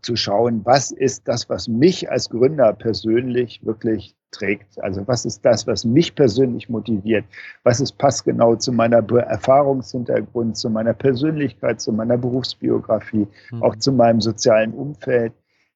zu 0.00 0.16
schauen, 0.16 0.62
was 0.64 0.90
ist 0.90 1.28
das, 1.28 1.48
was 1.48 1.68
mich 1.68 2.10
als 2.10 2.30
Gründer 2.30 2.72
persönlich 2.72 3.64
wirklich 3.64 4.15
trägt. 4.30 4.82
Also 4.82 5.06
was 5.06 5.24
ist 5.24 5.44
das, 5.44 5.66
was 5.66 5.84
mich 5.84 6.14
persönlich 6.14 6.68
motiviert? 6.68 7.24
Was 7.64 7.80
ist 7.80 7.98
passgenau 7.98 8.56
zu 8.56 8.72
meiner 8.72 8.98
Erfahrungshintergrund, 8.98 10.56
zu 10.56 10.70
meiner 10.70 10.94
Persönlichkeit, 10.94 11.80
zu 11.80 11.92
meiner 11.92 12.18
Berufsbiografie, 12.18 13.26
mhm. 13.50 13.62
auch 13.62 13.76
zu 13.76 13.92
meinem 13.92 14.20
sozialen 14.20 14.72
Umfeld? 14.72 15.32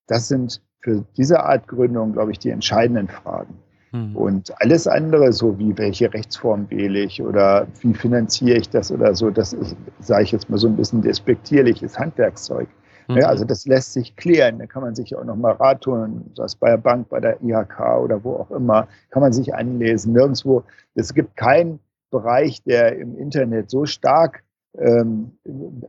Das 0.06 0.28
sind 0.28 0.60
für 0.80 1.04
diese 1.16 1.44
Art 1.44 1.68
Gründung, 1.68 2.12
glaube 2.12 2.32
ich, 2.32 2.38
die 2.38 2.50
entscheidenden 2.50 3.08
Fragen. 3.08 3.54
Mhm. 3.92 4.16
Und 4.16 4.60
alles 4.60 4.86
andere, 4.86 5.32
so 5.32 5.58
wie 5.58 5.76
welche 5.76 6.12
Rechtsform 6.12 6.70
wähle 6.70 7.00
ich 7.00 7.22
oder 7.22 7.66
wie 7.80 7.94
finanziere 7.94 8.58
ich 8.58 8.68
das 8.68 8.92
oder 8.92 9.14
so, 9.14 9.30
das 9.30 9.52
ist, 9.52 9.76
sage 9.98 10.24
ich 10.24 10.32
jetzt 10.32 10.48
mal 10.48 10.58
so 10.58 10.68
ein 10.68 10.76
bisschen 10.76 11.02
despektierliches 11.02 11.98
Handwerkszeug. 11.98 12.68
Mhm. 13.10 13.18
Ja, 13.18 13.28
also 13.28 13.44
das 13.44 13.66
lässt 13.66 13.92
sich 13.92 14.16
klären. 14.16 14.58
Da 14.58 14.66
kann 14.66 14.82
man 14.82 14.94
sich 14.94 15.16
auch 15.16 15.24
nochmal 15.24 15.52
Rat 15.52 15.82
tun, 15.82 16.30
das 16.36 16.54
bei 16.54 16.70
der 16.70 16.78
Bank, 16.78 17.08
bei 17.08 17.20
der 17.20 17.42
IHK 17.42 17.98
oder 18.02 18.22
wo 18.24 18.34
auch 18.34 18.50
immer, 18.50 18.88
kann 19.10 19.22
man 19.22 19.32
sich 19.32 19.54
anlesen. 19.54 20.12
Nirgendwo, 20.12 20.62
es 20.94 21.14
gibt 21.14 21.36
keinen 21.36 21.80
Bereich, 22.10 22.62
der 22.64 22.96
im 22.96 23.16
Internet 23.16 23.70
so 23.70 23.86
stark, 23.86 24.42
ähm, 24.78 25.32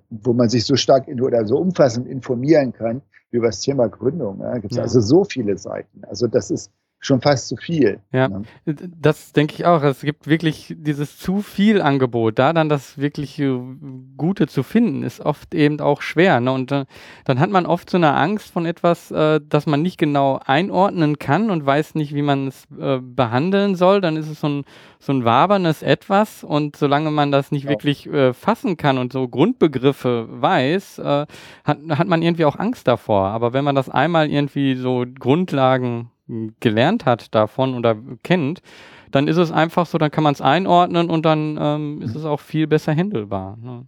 wo 0.10 0.34
man 0.34 0.50
sich 0.50 0.66
so 0.66 0.76
stark 0.76 1.08
in, 1.08 1.22
oder 1.22 1.46
so 1.46 1.58
umfassend 1.58 2.08
informieren 2.08 2.74
kann, 2.74 3.02
wie 3.30 3.38
über 3.38 3.48
das 3.48 3.62
Thema 3.62 3.88
Gründung. 3.88 4.40
Da 4.40 4.58
gibt 4.58 4.72
es 4.72 4.78
ja. 4.78 4.84
also 4.84 5.02
so 5.02 5.24
viele 5.24 5.58
Seiten. 5.58 6.04
Also 6.06 6.28
das 6.28 6.52
ist 6.52 6.72
schon 7.02 7.20
fast 7.20 7.48
zu 7.48 7.58
viel. 7.58 8.00
Ja, 8.14 8.28
ne? 8.28 8.44
das 8.66 9.34
denke 9.34 9.56
ich 9.56 9.66
auch. 9.66 9.82
Es 9.82 10.02
gibt 10.02 10.28
wirklich 10.28 10.76
dieses 10.78 11.18
zu 11.18 11.42
viel 11.42 11.82
Angebot. 11.82 12.38
Da 12.38 12.54
dann 12.54 12.70
das 12.70 13.00
wirklich 13.00 13.42
Gute 14.18 14.48
zu 14.48 14.62
finden, 14.62 15.02
ist 15.02 15.20
oft 15.20 15.56
eben 15.56 15.80
auch 15.80 16.04
schwer. 16.04 16.40
Ne? 16.40 16.52
Und 16.52 16.72
äh, 16.72 16.86
dann 17.26 17.40
hat 17.40 17.50
man 17.50 17.66
oft 17.66 17.90
so 17.90 17.98
eine 17.98 18.14
Angst 18.14 18.52
von 18.52 18.68
etwas, 18.68 19.10
äh, 19.10 19.42
das 19.44 19.66
man 19.66 19.82
nicht 19.82 19.98
genau 19.98 20.40
einordnen 20.46 21.18
kann 21.18 21.50
und 21.50 21.66
weiß 21.66 21.96
nicht, 21.96 22.14
wie 22.14 22.22
man 22.22 22.48
es 22.48 22.68
äh, 22.80 23.00
behandeln 23.02 23.74
soll. 23.76 24.00
Dann 24.00 24.16
ist 24.16 24.30
es 24.30 24.40
so 24.40 24.50
ein, 24.50 24.66
so 25.00 25.12
ein 25.12 25.26
wabernes 25.26 25.82
Etwas. 25.82 26.44
Und 26.44 26.76
solange 26.76 27.10
man 27.10 27.32
das 27.32 27.52
nicht 27.52 27.64
ja. 27.64 27.72
wirklich 27.72 28.06
äh, 28.08 28.34
fassen 28.34 28.78
kann 28.78 29.00
und 29.00 29.12
so 29.12 29.28
Grundbegriffe 29.28 30.28
weiß, 30.30 31.00
äh, 31.00 31.26
hat, 31.64 31.80
hat 31.90 32.08
man 32.08 32.22
irgendwie 32.22 32.46
auch 32.46 32.60
Angst 32.60 32.88
davor. 32.88 33.30
Aber 33.30 33.54
wenn 33.54 33.64
man 33.64 33.74
das 33.74 33.90
einmal 33.90 34.30
irgendwie 34.30 34.76
so 34.76 35.04
Grundlagen 35.18 36.11
gelernt 36.60 37.06
hat 37.06 37.34
davon 37.36 37.76
oder 37.76 37.96
kennt, 38.24 38.62
dann 39.12 39.28
ist 39.28 39.38
es 39.38 39.52
einfach 39.52 39.86
so, 39.86 39.98
dann 39.98 40.12
kann 40.12 40.24
man 40.24 40.34
es 40.34 40.42
einordnen 40.42 41.10
und 41.10 41.26
dann 41.26 41.58
ähm, 41.60 42.02
ist 42.02 42.16
es 42.16 42.26
auch 42.26 42.40
viel 42.40 42.68
besser 42.68 42.96
handelbar. 42.96 43.58
Ne? 43.62 43.86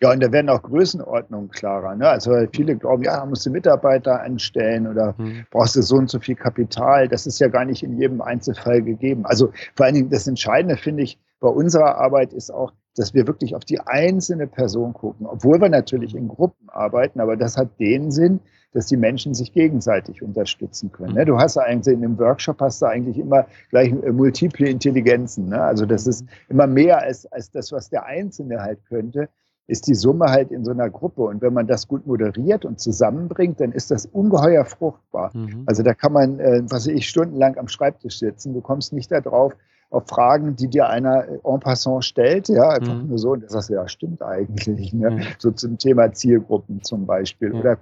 Ja, 0.00 0.12
und 0.12 0.22
da 0.22 0.30
werden 0.30 0.50
auch 0.50 0.62
Größenordnungen 0.62 1.50
klarer. 1.50 1.96
Ne? 1.96 2.08
Also 2.08 2.32
viele 2.52 2.76
glauben, 2.76 3.02
ja, 3.02 3.24
musst 3.24 3.46
du 3.46 3.50
Mitarbeiter 3.50 4.22
anstellen 4.22 4.86
oder 4.86 5.14
mhm. 5.16 5.46
brauchst 5.50 5.76
du 5.76 5.82
so 5.82 5.96
und 5.96 6.10
so 6.10 6.18
viel 6.18 6.34
Kapital. 6.34 7.08
Das 7.08 7.26
ist 7.26 7.38
ja 7.38 7.48
gar 7.48 7.64
nicht 7.64 7.82
in 7.82 7.98
jedem 7.98 8.20
Einzelfall 8.20 8.82
gegeben. 8.82 9.24
Also 9.24 9.50
vor 9.74 9.86
allen 9.86 9.94
Dingen 9.94 10.10
das 10.10 10.26
Entscheidende 10.26 10.76
finde 10.76 11.02
ich 11.02 11.18
bei 11.40 11.48
unserer 11.48 11.96
Arbeit 11.96 12.32
ist 12.32 12.50
auch, 12.50 12.72
dass 12.96 13.14
wir 13.14 13.26
wirklich 13.26 13.54
auf 13.54 13.64
die 13.64 13.80
einzelne 13.80 14.46
Person 14.46 14.94
gucken, 14.94 15.26
obwohl 15.26 15.60
wir 15.60 15.68
natürlich 15.68 16.14
in 16.14 16.28
Gruppen 16.28 16.68
arbeiten, 16.70 17.20
aber 17.20 17.36
das 17.36 17.58
hat 17.58 17.78
den 17.78 18.10
Sinn, 18.10 18.40
dass 18.76 18.86
die 18.88 18.98
Menschen 18.98 19.32
sich 19.32 19.54
gegenseitig 19.54 20.22
unterstützen 20.22 20.92
können. 20.92 21.14
Ne? 21.14 21.24
Du 21.24 21.38
hast 21.38 21.56
eigentlich 21.56 21.94
in 21.94 22.04
einem 22.04 22.18
Workshop 22.18 22.60
hast 22.60 22.82
du 22.82 22.86
eigentlich 22.86 23.16
immer 23.16 23.46
gleich 23.70 23.90
äh, 23.90 24.12
multiple 24.12 24.68
Intelligenzen. 24.68 25.48
Ne? 25.48 25.58
Also 25.58 25.86
das 25.86 26.06
ist 26.06 26.26
immer 26.50 26.66
mehr 26.66 27.00
als, 27.00 27.24
als 27.32 27.50
das, 27.50 27.72
was 27.72 27.88
der 27.88 28.04
Einzelne 28.04 28.60
halt 28.60 28.78
könnte. 28.86 29.30
ist 29.66 29.86
die 29.86 29.94
Summe 29.94 30.26
halt 30.26 30.50
in 30.50 30.62
so 30.62 30.72
einer 30.72 30.90
Gruppe. 30.90 31.22
Und 31.22 31.40
wenn 31.40 31.54
man 31.54 31.66
das 31.66 31.88
gut 31.88 32.06
moderiert 32.06 32.66
und 32.66 32.78
zusammenbringt, 32.78 33.60
dann 33.60 33.72
ist 33.72 33.90
das 33.90 34.04
ungeheuer 34.04 34.66
fruchtbar. 34.66 35.30
Mhm. 35.32 35.62
Also 35.64 35.82
da 35.82 35.94
kann 35.94 36.12
man, 36.12 36.38
äh, 36.38 36.60
was 36.64 36.86
weiß 36.86 36.94
ich, 36.94 37.08
stundenlang 37.08 37.56
am 37.56 37.68
Schreibtisch 37.68 38.18
sitzen. 38.18 38.52
Du 38.52 38.60
kommst 38.60 38.92
nicht 38.92 39.10
darauf, 39.10 39.54
auf 39.90 40.06
Fragen, 40.08 40.56
die 40.56 40.68
dir 40.68 40.88
einer 40.88 41.26
en 41.44 41.60
passant 41.60 42.04
stellt, 42.04 42.48
ja, 42.48 42.70
einfach 42.70 42.94
mhm. 42.94 43.08
nur 43.08 43.18
so, 43.18 43.32
und 43.32 43.44
das 43.44 43.52
sagst 43.52 43.70
du, 43.70 43.74
ja, 43.74 43.88
stimmt 43.88 44.20
eigentlich, 44.20 44.92
ne? 44.92 45.12
Mhm. 45.12 45.22
so 45.38 45.50
zum 45.52 45.78
Thema 45.78 46.12
Zielgruppen 46.12 46.82
zum 46.82 47.06
Beispiel 47.06 47.50
mhm. 47.50 47.60
oder 47.60 47.76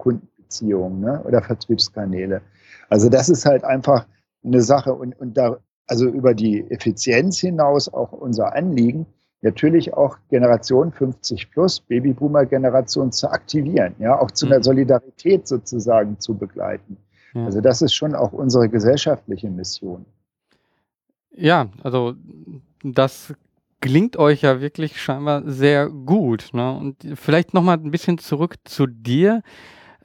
Kundenbeziehungen 0.59 1.01
ne? 1.01 1.21
oder 1.23 1.41
Vertriebskanäle. 1.41 2.41
Also 2.89 3.09
das 3.09 3.29
ist 3.29 3.45
halt 3.45 3.63
einfach 3.63 4.05
eine 4.43 4.61
Sache 4.61 4.93
und, 4.93 5.19
und 5.19 5.37
da, 5.37 5.57
also 5.87 6.07
über 6.07 6.33
die 6.33 6.69
Effizienz 6.69 7.39
hinaus 7.39 7.91
auch 7.91 8.11
unser 8.11 8.55
Anliegen, 8.55 9.05
natürlich 9.41 9.93
auch 9.93 10.17
Generation 10.29 10.91
50 10.91 11.51
plus, 11.51 11.79
Babyboomer-Generation 11.79 13.11
zu 13.11 13.29
aktivieren, 13.29 13.95
ja, 13.99 14.19
auch 14.19 14.31
zu 14.31 14.45
einer 14.45 14.57
mhm. 14.57 14.63
Solidarität 14.63 15.47
sozusagen 15.47 16.19
zu 16.19 16.35
begleiten. 16.35 16.97
Ja. 17.33 17.45
Also 17.45 17.61
das 17.61 17.81
ist 17.81 17.93
schon 17.93 18.15
auch 18.15 18.33
unsere 18.33 18.69
gesellschaftliche 18.69 19.49
Mission. 19.49 20.05
Ja, 21.31 21.67
also 21.83 22.13
das 22.81 23.33
klingt 23.81 24.17
euch 24.17 24.41
ja 24.41 24.61
wirklich 24.61 24.99
scheinbar 25.01 25.43
sehr 25.45 25.89
gut. 25.89 26.49
Ne? 26.53 26.75
Und 26.75 26.95
vielleicht 27.15 27.53
nochmal 27.53 27.77
ein 27.77 27.91
bisschen 27.91 28.17
zurück 28.17 28.55
zu 28.63 28.87
dir, 28.87 29.43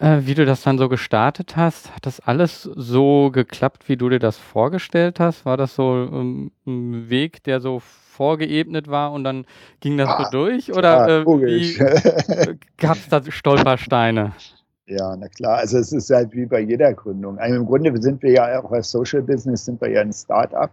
äh, 0.00 0.20
wie 0.22 0.34
du 0.34 0.44
das 0.44 0.62
dann 0.62 0.78
so 0.78 0.88
gestartet 0.88 1.56
hast. 1.56 1.94
Hat 1.94 2.06
das 2.06 2.20
alles 2.20 2.62
so 2.62 3.30
geklappt, 3.30 3.88
wie 3.88 3.96
du 3.96 4.08
dir 4.08 4.18
das 4.18 4.38
vorgestellt 4.38 5.20
hast? 5.20 5.44
War 5.44 5.56
das 5.56 5.74
so 5.74 6.08
ähm, 6.10 6.50
ein 6.66 7.10
Weg, 7.10 7.44
der 7.44 7.60
so 7.60 7.80
vorgeebnet 7.80 8.88
war 8.88 9.12
und 9.12 9.24
dann 9.24 9.46
ging 9.80 9.96
das 9.96 10.08
ah, 10.08 10.24
so 10.24 10.30
durch? 10.30 10.72
Oder 10.72 11.20
äh, 11.20 12.56
gab 12.78 12.96
es 12.96 13.08
da 13.08 13.22
Stolpersteine? 13.22 14.32
Ja, 14.86 15.14
na 15.16 15.28
klar. 15.28 15.58
Also 15.58 15.78
es 15.78 15.92
ist 15.92 16.10
halt 16.10 16.32
wie 16.32 16.46
bei 16.46 16.60
jeder 16.60 16.92
Gründung. 16.94 17.38
Also 17.38 17.56
Im 17.56 17.66
Grunde 17.66 17.96
sind 18.02 18.22
wir 18.22 18.32
ja 18.32 18.60
auch 18.60 18.72
als 18.72 18.90
Social 18.90 19.22
Business, 19.22 19.64
sind 19.64 19.80
wir 19.80 19.90
ja 19.90 20.00
ein 20.00 20.12
Start-up. 20.12 20.72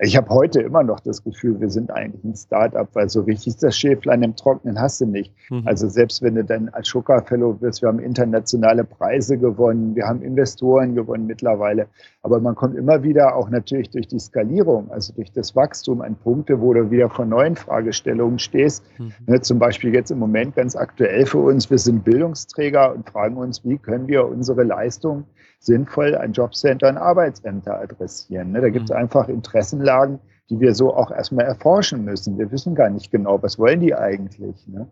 Ich 0.00 0.16
habe 0.16 0.28
heute 0.28 0.60
immer 0.60 0.84
noch 0.84 1.00
das 1.00 1.24
Gefühl, 1.24 1.60
wir 1.60 1.70
sind 1.70 1.90
eigentlich 1.90 2.22
ein 2.22 2.36
Start-up, 2.36 2.90
weil 2.92 3.08
so 3.08 3.22
richtig 3.22 3.56
das 3.56 3.76
Schäflein 3.76 4.22
im 4.22 4.36
Trocknen 4.36 4.80
hast 4.80 5.00
du 5.00 5.06
nicht. 5.06 5.34
Mhm. 5.50 5.62
Also 5.64 5.88
selbst 5.88 6.22
wenn 6.22 6.36
du 6.36 6.44
dann 6.44 6.68
als 6.68 6.86
Schucker 6.86 7.22
Fellow 7.22 7.60
wirst, 7.60 7.82
wir 7.82 7.88
haben 7.88 7.98
internationale 7.98 8.84
Preise 8.84 9.38
gewonnen, 9.38 9.96
wir 9.96 10.06
haben 10.06 10.22
Investoren 10.22 10.94
gewonnen 10.94 11.26
mittlerweile. 11.26 11.88
Aber 12.22 12.38
man 12.38 12.54
kommt 12.54 12.76
immer 12.76 13.02
wieder 13.02 13.34
auch 13.34 13.50
natürlich 13.50 13.90
durch 13.90 14.06
die 14.06 14.20
Skalierung, 14.20 14.88
also 14.92 15.12
durch 15.14 15.32
das 15.32 15.56
Wachstum 15.56 16.00
an 16.00 16.14
Punkte, 16.14 16.60
wo 16.60 16.72
du 16.74 16.92
wieder 16.92 17.10
vor 17.10 17.26
neuen 17.26 17.56
Fragestellungen 17.56 18.38
stehst. 18.38 18.84
Mhm. 18.98 19.12
Ne, 19.26 19.40
zum 19.40 19.58
Beispiel 19.58 19.92
jetzt 19.92 20.12
im 20.12 20.20
Moment 20.20 20.54
ganz 20.54 20.76
aktuell 20.76 21.26
für 21.26 21.38
uns, 21.38 21.70
wir 21.70 21.78
sind 21.78 22.04
Bildungsträger 22.04 22.94
und 22.94 23.10
fragen 23.10 23.36
uns, 23.36 23.64
wie 23.64 23.78
können 23.78 24.06
wir 24.06 24.26
unsere 24.28 24.62
Leistung 24.62 25.24
sinnvoll 25.58 26.14
an 26.14 26.32
Jobcenter 26.32 26.88
und 26.88 26.96
Arbeitsämter 26.96 27.80
adressieren. 27.80 28.52
Ne? 28.52 28.60
Da 28.60 28.70
gibt 28.70 28.90
es 28.90 28.90
mhm. 28.90 29.02
einfach 29.02 29.28
Interessenlagen, 29.28 30.20
die 30.50 30.60
wir 30.60 30.74
so 30.74 30.94
auch 30.94 31.10
erstmal 31.10 31.44
erforschen 31.44 32.04
müssen. 32.04 32.38
Wir 32.38 32.50
wissen 32.50 32.74
gar 32.74 32.90
nicht 32.90 33.10
genau, 33.10 33.42
was 33.42 33.58
wollen 33.58 33.80
die 33.80 33.94
eigentlich. 33.94 34.66
Ne? 34.66 34.86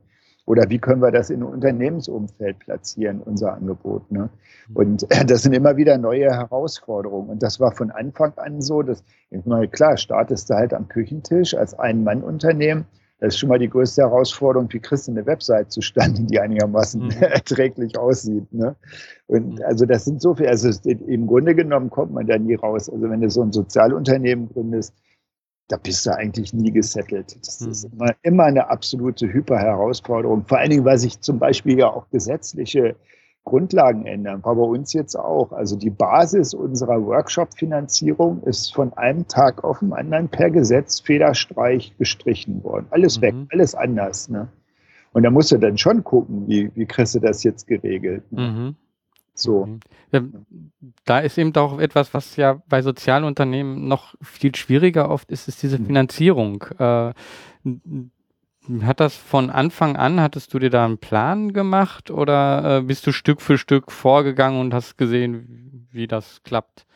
Oder 0.44 0.68
wie 0.70 0.78
können 0.78 1.02
wir 1.02 1.11
das 1.11 1.30
in 1.30 1.42
Unternehmensumfeld 1.42 2.61
platzieren, 2.61 3.20
unser 3.20 3.54
Angebot. 3.54 4.11
Ne? 4.11 4.28
Mhm. 4.68 4.76
Und 4.76 5.06
das 5.30 5.42
sind 5.42 5.52
immer 5.52 5.76
wieder 5.76 5.99
neue 5.99 6.30
Herausforderungen. 6.30 7.30
Und 7.30 7.42
das 7.42 7.61
war 7.61 7.73
von 7.73 7.90
Anfang 7.90 8.32
an 8.37 8.61
so, 8.61 8.82
dass, 8.82 9.04
ich 9.30 9.44
meine, 9.46 9.68
klar, 9.68 9.96
startest 9.96 10.50
du 10.50 10.54
halt 10.54 10.75
am 10.75 10.88
Küchentisch 10.88 11.54
als 11.54 11.78
Ein-Mann-Unternehmen 11.78 12.87
das 13.18 13.35
ist 13.35 13.40
schon 13.40 13.49
mal 13.49 13.58
die 13.58 13.70
größte 13.70 14.02
Herausforderung, 14.02 14.70
wie 14.73 14.78
kriegst 14.78 15.08
du 15.08 15.12
eine 15.12 15.25
Website 15.25 15.73
zustande, 15.73 16.23
die 16.23 16.38
einigermaßen 16.38 17.04
mhm. 17.04 17.11
erträglich 17.20 17.99
aussieht. 17.99 18.52
Ne? 18.52 18.76
Und 19.26 19.54
mhm. 19.54 19.62
also 19.64 19.87
das 19.87 20.05
sind 20.05 20.20
so 20.20 20.35
viele, 20.35 20.50
also 20.50 20.68
im 20.85 21.26
Grunde 21.26 21.55
genommen 21.55 21.88
kommt 21.88 22.12
man 22.12 22.26
da 22.26 22.38
nie 22.38 22.57
raus. 22.57 22.90
Also 22.90 23.09
wenn 23.09 23.22
du 23.22 23.31
so 23.31 23.42
ein 23.42 23.52
Sozialunternehmen 23.52 24.48
gründest, 24.48 24.94
da 25.68 25.79
bist 25.79 26.05
du 26.07 26.14
eigentlich 26.14 26.52
nie 26.52 26.70
gesettelt. 26.70 27.37
Das 27.40 27.61
mhm. 27.61 27.70
ist 27.70 27.85
immer, 27.85 28.14
immer 28.22 28.44
eine 28.44 28.68
absolute 28.68 29.33
Hyperherausforderung. 29.33 30.44
Vor 30.46 30.59
allen 30.59 30.70
Dingen, 30.70 30.85
weil 30.85 30.98
sich 30.98 31.20
zum 31.20 31.38
Beispiel 31.38 31.79
ja 31.79 31.90
auch 31.90 32.11
gesetzliche 32.11 32.96
Grundlagen 33.46 34.04
ändern. 34.04 34.44
War 34.44 34.56
bei 34.56 34.62
uns 34.62 34.92
jetzt 34.92 35.14
auch. 35.14 35.52
Also 35.52 35.76
die 35.76 35.88
Basis 35.88 36.52
unserer 36.52 37.02
Workshop-Finanzierung 37.06 38.42
ist 38.42 38.74
von 38.74 38.92
einem 38.94 39.26
Tag 39.28 39.64
auf 39.64 39.78
den 39.78 39.94
anderen 39.94 40.28
per 40.28 40.50
Gesetz 40.50 41.00
Federstreich 41.00 41.96
gestrichen 41.96 42.62
worden. 42.62 42.87
Alles 42.90 43.18
mhm. 43.18 43.22
weg, 43.22 43.35
alles 43.50 43.74
anders. 43.74 44.28
Ne? 44.28 44.48
Und 45.12 45.22
da 45.22 45.30
musst 45.30 45.52
du 45.52 45.59
dann 45.59 45.78
schon 45.78 46.04
gucken, 46.04 46.46
wie, 46.48 46.70
wie 46.74 46.87
kriegst 46.87 47.14
du 47.14 47.20
das 47.20 47.42
jetzt 47.44 47.66
geregelt. 47.66 48.30
Ne? 48.30 48.42
Mhm. 48.42 48.74
So. 49.32 49.66
Mhm. 50.12 50.46
Da 51.04 51.20
ist 51.20 51.38
eben 51.38 51.54
auch 51.54 51.78
etwas, 51.78 52.12
was 52.14 52.37
ja 52.37 52.61
bei 52.68 52.82
Sozialunternehmen 52.82 53.87
noch 53.87 54.14
viel 54.20 54.54
schwieriger 54.56 55.09
oft 55.09 55.30
ist, 55.30 55.46
ist 55.46 55.62
diese 55.62 55.78
mhm. 55.78 55.87
Finanzierung. 55.87 56.64
Äh, 56.78 57.12
hat 58.83 59.00
das 59.00 59.16
von 59.16 59.50
Anfang 59.50 59.96
an, 59.96 60.20
hattest 60.20 60.52
du 60.55 60.59
dir 60.59 60.70
da 60.70 60.85
einen 60.85 60.98
Plan 60.98 61.52
gemacht 61.52 62.11
oder 62.11 62.79
äh, 62.79 62.83
bist 62.83 63.07
du 63.07 63.12
Stück 63.12 63.40
für 63.40 63.59
Stück 63.59 63.92
vorgegangen 63.92 64.61
und 64.61 64.74
hast 64.74 64.98
gesehen, 64.98 65.88
wie 65.92 66.07
das 66.07 66.42
klappt? 66.42 66.87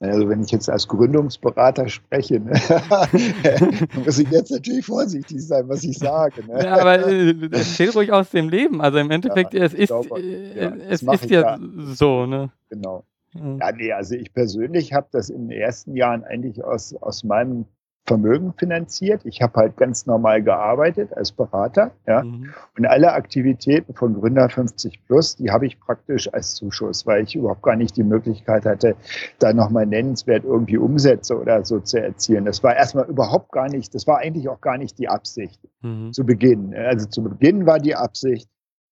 Also 0.00 0.28
wenn 0.28 0.42
ich 0.42 0.50
jetzt 0.50 0.68
als 0.68 0.88
Gründungsberater 0.88 1.88
spreche, 1.88 2.40
ne, 2.40 2.52
muss 4.04 4.18
ich 4.18 4.28
jetzt 4.30 4.50
natürlich 4.50 4.84
vorsichtig 4.84 5.46
sein, 5.46 5.68
was 5.68 5.84
ich 5.84 5.96
sage. 5.96 6.44
Ne? 6.44 6.64
Ja, 6.64 6.80
aber 6.80 7.06
äh, 7.06 7.34
erzähl 7.52 7.90
ruhig 7.90 8.10
aus 8.10 8.30
dem 8.30 8.48
Leben. 8.48 8.80
Also 8.80 8.98
im 8.98 9.12
Endeffekt, 9.12 9.54
ja, 9.54 9.62
es 9.62 9.74
ist, 9.74 9.88
glaube, 9.88 10.20
äh, 10.20 10.60
ja, 10.60 10.74
es 10.88 11.02
ist 11.02 11.30
ja, 11.30 11.56
so. 11.94 12.26
Ne? 12.26 12.50
Genau. 12.68 13.04
Ja, 13.34 13.72
nee, 13.72 13.92
also 13.92 14.14
ich 14.14 14.32
persönlich 14.34 14.92
habe 14.92 15.06
das 15.12 15.30
in 15.30 15.48
den 15.48 15.58
ersten 15.58 15.96
Jahren 15.96 16.24
eigentlich 16.24 16.62
aus, 16.62 16.94
aus 16.96 17.24
meinem 17.24 17.64
Vermögen 18.04 18.52
finanziert. 18.54 19.24
Ich 19.24 19.42
habe 19.42 19.60
halt 19.60 19.76
ganz 19.76 20.06
normal 20.06 20.42
gearbeitet 20.42 21.16
als 21.16 21.30
Berater. 21.30 21.92
Ja? 22.06 22.24
Mhm. 22.24 22.52
Und 22.76 22.86
alle 22.86 23.12
Aktivitäten 23.12 23.94
von 23.94 24.14
Gründer 24.14 24.48
50 24.48 25.06
Plus, 25.06 25.36
die 25.36 25.52
habe 25.52 25.66
ich 25.66 25.78
praktisch 25.78 26.32
als 26.32 26.54
Zuschuss, 26.54 27.06
weil 27.06 27.22
ich 27.22 27.36
überhaupt 27.36 27.62
gar 27.62 27.76
nicht 27.76 27.96
die 27.96 28.02
Möglichkeit 28.02 28.66
hatte, 28.66 28.96
da 29.38 29.52
nochmal 29.52 29.86
nennenswert 29.86 30.44
irgendwie 30.44 30.78
Umsätze 30.78 31.38
oder 31.38 31.64
so 31.64 31.78
zu 31.78 32.02
erzielen. 32.02 32.44
Das 32.44 32.64
war 32.64 32.74
erstmal 32.74 33.08
überhaupt 33.08 33.52
gar 33.52 33.68
nicht, 33.68 33.94
das 33.94 34.06
war 34.08 34.18
eigentlich 34.18 34.48
auch 34.48 34.60
gar 34.60 34.78
nicht 34.78 34.98
die 34.98 35.08
Absicht 35.08 35.60
mhm. 35.82 36.12
zu 36.12 36.26
Beginn. 36.26 36.74
Also 36.74 37.06
zu 37.06 37.22
Beginn 37.22 37.66
war 37.66 37.78
die 37.78 37.94
Absicht, 37.94 38.48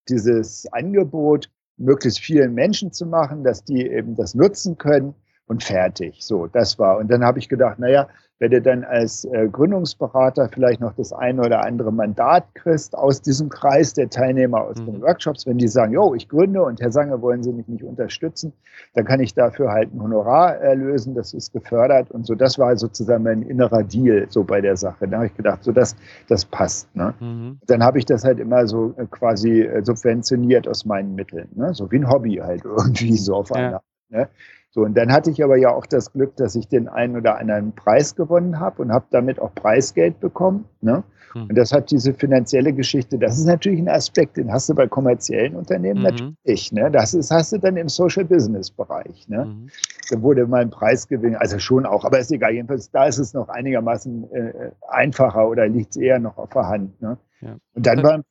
dieses 0.09 0.73
Angebot 0.73 1.51
möglichst 1.77 2.21
vielen 2.21 2.55
Menschen 2.55 2.93
zu 2.93 3.07
machen, 3.07 3.43
dass 3.43 3.65
die 3.65 3.87
eben 3.87 4.15
das 4.15 4.37
nutzen 4.37 4.79
können 4.79 5.15
und 5.51 5.65
fertig. 5.65 6.25
So, 6.25 6.47
das 6.47 6.79
war. 6.79 6.99
Und 6.99 7.11
dann 7.11 7.25
habe 7.25 7.41
ich 7.41 7.49
gedacht, 7.49 7.81
naja, 7.81 8.09
wenn 8.39 8.53
du 8.53 8.63
dann 8.63 8.85
als 8.85 9.27
äh, 9.27 9.49
Gründungsberater 9.49 10.49
vielleicht 10.49 10.81
noch 10.81 10.95
das 10.95 11.13
eine 11.13 11.43
oder 11.43 11.63
andere 11.63 11.93
Mandat 11.93 12.55
kriegst 12.55 12.97
aus 12.97 13.21
diesem 13.21 13.51
Kreis 13.51 13.93
der 13.93 14.09
Teilnehmer 14.09 14.63
aus 14.63 14.81
mhm. 14.81 14.87
den 14.87 15.03
Workshops, 15.03 15.47
wenn 15.47 15.59
die 15.59 15.69
sagen, 15.69 15.93
jo, 15.93 16.15
ich 16.15 16.29
gründe 16.29 16.63
und 16.63 16.81
Herr 16.81 16.93
Sanger, 16.93 17.21
wollen 17.21 17.43
Sie 17.43 17.53
mich 17.53 17.69
nicht 17.69 17.85
unterstützen, 17.85 18.53
dann 18.95 19.05
kann 19.05 19.21
ich 19.21 19.35
dafür 19.35 19.73
halt 19.73 19.93
ein 19.93 20.01
Honorar 20.01 20.57
erlösen, 20.57 21.15
das 21.15 21.35
ist 21.35 21.53
gefördert 21.53 22.11
und 22.13 22.27
so. 22.27 22.35
Das 22.35 22.59
war 22.59 22.75
sozusagen 22.77 23.25
mein 23.25 23.43
innerer 23.43 23.83
Deal 23.83 24.27
so 24.31 24.43
bei 24.45 24.61
der 24.61 24.77
Sache. 24.77 25.07
Da 25.07 25.17
habe 25.17 25.27
ich 25.27 25.35
gedacht, 25.35 25.65
so 25.65 25.73
das, 25.73 25.97
das 26.29 26.45
passt. 26.47 26.95
Ne? 26.95 27.13
Mhm. 27.21 27.59
Dann 27.67 27.83
habe 27.83 27.99
ich 27.99 28.07
das 28.07 28.25
halt 28.25 28.39
immer 28.39 28.67
so 28.69 28.95
äh, 28.97 29.05
quasi 29.11 29.63
äh, 29.63 29.85
subventioniert 29.85 30.67
aus 30.67 30.87
meinen 30.87 31.15
Mitteln, 31.15 31.49
ne? 31.57 31.75
so 31.75 31.91
wie 31.91 31.97
ein 31.97 32.09
Hobby 32.09 32.37
halt 32.37 32.65
irgendwie 32.65 33.17
so 33.17 33.35
auf 33.35 33.51
ja. 33.51 33.57
einer. 33.57 33.83
Ne? 34.09 34.29
So, 34.73 34.83
und 34.83 34.97
dann 34.97 35.13
hatte 35.13 35.31
ich 35.31 35.43
aber 35.43 35.57
ja 35.57 35.73
auch 35.75 35.85
das 35.85 36.13
Glück, 36.13 36.37
dass 36.37 36.55
ich 36.55 36.69
den 36.69 36.87
einen 36.87 37.17
oder 37.17 37.39
anderen 37.39 37.75
Preis 37.75 38.15
gewonnen 38.15 38.61
habe 38.61 38.83
und 38.83 38.93
habe 38.93 39.07
damit 39.11 39.41
auch 39.41 39.53
Preisgeld 39.53 40.21
bekommen. 40.21 40.65
Ne? 40.81 41.03
Mhm. 41.35 41.43
Und 41.49 41.59
das 41.59 41.73
hat 41.73 41.91
diese 41.91 42.15
finanzielle 42.15 42.73
Geschichte, 42.73 43.19
das 43.19 43.37
ist 43.37 43.47
natürlich 43.47 43.81
ein 43.81 43.89
Aspekt, 43.89 44.37
den 44.37 44.53
hast 44.53 44.69
du 44.69 44.75
bei 44.75 44.87
kommerziellen 44.87 45.57
Unternehmen 45.57 45.99
mhm. 45.99 46.05
natürlich. 46.05 46.71
Ne? 46.71 46.89
Das 46.89 47.15
ist, 47.15 47.33
hast 47.33 47.53
du 47.53 47.59
dann 47.59 47.77
im 47.77 47.89
Social 47.89 48.25
Business 48.25 48.71
Bereich. 48.71 49.29
Ne? 49.29 49.47
Mhm. 49.47 49.71
Da 50.09 50.23
wurde 50.23 50.47
mal 50.47 50.61
ein 50.63 50.71
Preisgewinn, 50.71 51.35
also 51.35 51.59
schon 51.59 51.85
auch, 51.85 52.05
aber 52.05 52.21
ist 52.21 52.31
egal. 52.31 52.53
Jedenfalls, 52.53 52.93
da 52.93 53.07
ist 53.07 53.19
es 53.19 53.35
noch 53.35 53.49
einigermaßen 53.49 54.31
äh, 54.33 54.71
einfacher 54.89 55.49
oder 55.49 55.67
liegt 55.67 55.91
es 55.91 55.97
eher 55.97 56.21
noch 56.21 56.39
auf 56.39 56.51
der 56.51 56.69
Hand. 56.69 57.03
Ne? 57.03 57.19
Ja. 57.41 57.57
Und 57.75 57.87
dann 57.87 58.03
war 58.05 58.23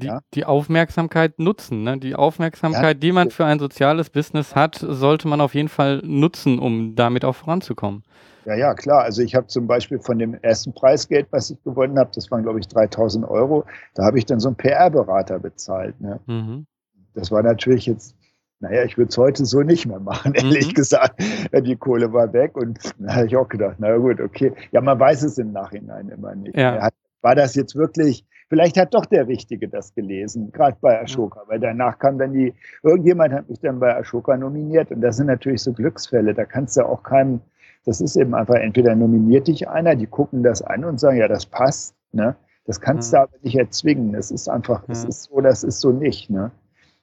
die, 0.00 0.06
ja? 0.06 0.20
die 0.34 0.44
Aufmerksamkeit 0.44 1.38
nutzen. 1.38 1.84
Ne? 1.84 1.98
Die 1.98 2.14
Aufmerksamkeit, 2.14 2.96
ja. 2.96 3.00
die 3.00 3.12
man 3.12 3.30
für 3.30 3.44
ein 3.44 3.58
soziales 3.58 4.10
Business 4.10 4.54
hat, 4.54 4.76
sollte 4.76 5.28
man 5.28 5.40
auf 5.40 5.54
jeden 5.54 5.68
Fall 5.68 6.02
nutzen, 6.04 6.58
um 6.58 6.94
damit 6.94 7.24
auch 7.24 7.34
voranzukommen. 7.34 8.02
Ja, 8.44 8.54
ja, 8.54 8.74
klar. 8.74 9.02
Also 9.02 9.22
ich 9.22 9.34
habe 9.34 9.46
zum 9.46 9.66
Beispiel 9.66 10.00
von 10.00 10.18
dem 10.18 10.34
ersten 10.34 10.72
Preisgeld, 10.72 11.28
was 11.30 11.50
ich 11.50 11.62
gewonnen 11.62 11.98
habe, 11.98 12.10
das 12.14 12.30
waren, 12.30 12.42
glaube 12.42 12.58
ich, 12.58 12.68
3000 12.68 13.28
Euro, 13.28 13.64
da 13.94 14.04
habe 14.04 14.18
ich 14.18 14.26
dann 14.26 14.40
so 14.40 14.48
einen 14.48 14.56
PR-Berater 14.56 15.38
bezahlt. 15.38 16.00
Ne? 16.00 16.18
Mhm. 16.26 16.66
Das 17.14 17.30
war 17.30 17.42
natürlich 17.42 17.86
jetzt, 17.86 18.16
naja, 18.58 18.84
ich 18.84 18.96
würde 18.96 19.10
es 19.10 19.18
heute 19.18 19.44
so 19.44 19.60
nicht 19.62 19.86
mehr 19.86 20.00
machen, 20.00 20.34
ehrlich 20.34 20.68
mhm. 20.68 20.74
gesagt. 20.74 21.22
Die 21.52 21.76
Kohle 21.76 22.12
war 22.12 22.32
weg 22.32 22.56
und 22.56 22.80
da 22.98 23.14
habe 23.14 23.26
ich 23.26 23.36
auch 23.36 23.48
gedacht, 23.48 23.76
na 23.78 23.96
gut, 23.96 24.20
okay. 24.20 24.52
Ja, 24.72 24.80
man 24.80 24.98
weiß 24.98 25.22
es 25.22 25.38
im 25.38 25.52
Nachhinein 25.52 26.08
immer 26.08 26.34
nicht. 26.34 26.56
Ja. 26.56 26.88
War 27.20 27.34
das 27.36 27.54
jetzt 27.54 27.76
wirklich 27.76 28.24
vielleicht 28.52 28.76
hat 28.76 28.92
doch 28.92 29.06
der 29.06 29.28
Richtige 29.28 29.66
das 29.66 29.94
gelesen, 29.94 30.52
gerade 30.52 30.76
bei 30.78 31.00
Ashoka, 31.00 31.40
weil 31.46 31.58
danach 31.58 31.98
kam 31.98 32.18
dann 32.18 32.34
die, 32.34 32.52
irgendjemand 32.82 33.32
hat 33.32 33.48
mich 33.48 33.60
dann 33.60 33.80
bei 33.80 33.96
Ashoka 33.96 34.36
nominiert 34.36 34.90
und 34.90 35.00
das 35.00 35.16
sind 35.16 35.28
natürlich 35.28 35.62
so 35.62 35.72
Glücksfälle, 35.72 36.34
da 36.34 36.44
kannst 36.44 36.76
du 36.76 36.84
auch 36.84 37.02
keinem, 37.02 37.40
das 37.86 38.02
ist 38.02 38.14
eben 38.14 38.34
einfach, 38.34 38.56
entweder 38.56 38.94
nominiert 38.94 39.48
dich 39.48 39.70
einer, 39.70 39.96
die 39.96 40.06
gucken 40.06 40.42
das 40.42 40.60
an 40.60 40.84
und 40.84 41.00
sagen, 41.00 41.16
ja, 41.16 41.28
das 41.28 41.46
passt, 41.46 41.94
ne? 42.12 42.36
Das 42.66 42.78
kannst 42.78 43.14
ja. 43.14 43.20
du 43.20 43.22
aber 43.24 43.38
nicht 43.42 43.56
erzwingen. 43.56 44.12
Das 44.12 44.30
ist 44.30 44.48
einfach, 44.48 44.84
das 44.86 45.02
ja. 45.02 45.08
ist 45.08 45.22
so, 45.24 45.40
das 45.40 45.64
ist 45.64 45.80
so 45.80 45.90
nicht, 45.90 46.28
ne? 46.28 46.50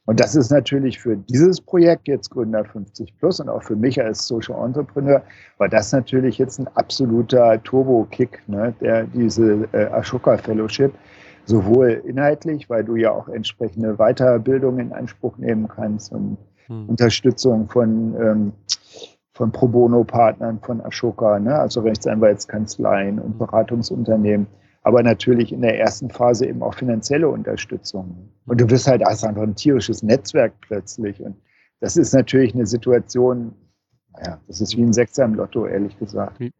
Und 0.06 0.20
das 0.20 0.36
ist 0.36 0.52
natürlich 0.52 1.00
für 1.00 1.18
dieses 1.18 1.62
Projekt 1.62 2.08
jetzt 2.08 2.30
Gründer 2.30 2.64
50 2.64 3.18
Plus 3.18 3.40
und 3.40 3.50
auch 3.50 3.64
für 3.64 3.76
mich 3.76 4.00
als 4.02 4.28
Social 4.28 4.64
Entrepreneur 4.64 5.24
war 5.58 5.68
das 5.68 5.92
natürlich 5.92 6.38
jetzt 6.38 6.60
ein 6.60 6.68
absoluter 6.76 7.62
Turbo-Kick, 7.64 8.42
ne, 8.48 8.74
der 8.82 9.04
diese 9.04 9.68
äh, 9.72 9.86
Ashoka 9.86 10.38
Fellowship 10.38 10.94
sowohl 11.50 12.04
inhaltlich, 12.06 12.70
weil 12.70 12.84
du 12.84 12.96
ja 12.96 13.12
auch 13.12 13.28
entsprechende 13.28 13.96
Weiterbildung 13.98 14.80
in 14.80 14.94
Anspruch 14.94 15.38
nehmen 15.38 15.68
kannst 15.68 16.12
und 16.14 16.38
hm. 16.68 16.90
Unterstützung 16.90 17.68
von 17.68 18.16
ähm, 18.22 18.54
von 19.34 19.52
Pro 19.52 19.68
Bono-Partnern 19.68 20.60
von 20.60 20.82
Ashoka, 20.82 21.40
ne, 21.40 21.56
also 21.56 21.82
Rechtsanwaltskanzleien 21.82 23.20
und 23.20 23.32
hm. 23.32 23.38
Beratungsunternehmen 23.40 24.48
aber 24.84 25.04
natürlich 25.04 25.52
in 25.52 25.62
der 25.62 25.78
ersten 25.78 26.10
Phase 26.10 26.48
eben 26.48 26.64
auch 26.64 26.74
finanzielle 26.74 27.28
Unterstützung. 27.28 28.32
Und 28.46 28.62
du 28.62 28.66
bist 28.66 28.88
halt 28.88 29.04
hast 29.04 29.24
einfach 29.24 29.44
ein 29.44 29.56
tierisches 29.56 30.04
Netzwerk 30.04 30.54
plötzlich. 30.62 31.22
Und 31.22 31.36
das 31.80 31.98
ist 31.98 32.14
natürlich 32.14 32.56
eine 32.56 32.66
Situation, 32.66 33.54
naja, 34.14 34.40
das 34.48 34.62
ist 34.62 34.78
wie 34.78 34.84
ein 34.84 34.94
Sechser 34.94 35.26
im 35.26 35.36
Lotto, 35.36 35.66
ehrlich 35.66 35.98
gesagt. 36.00 36.40
Wie, 36.40 36.52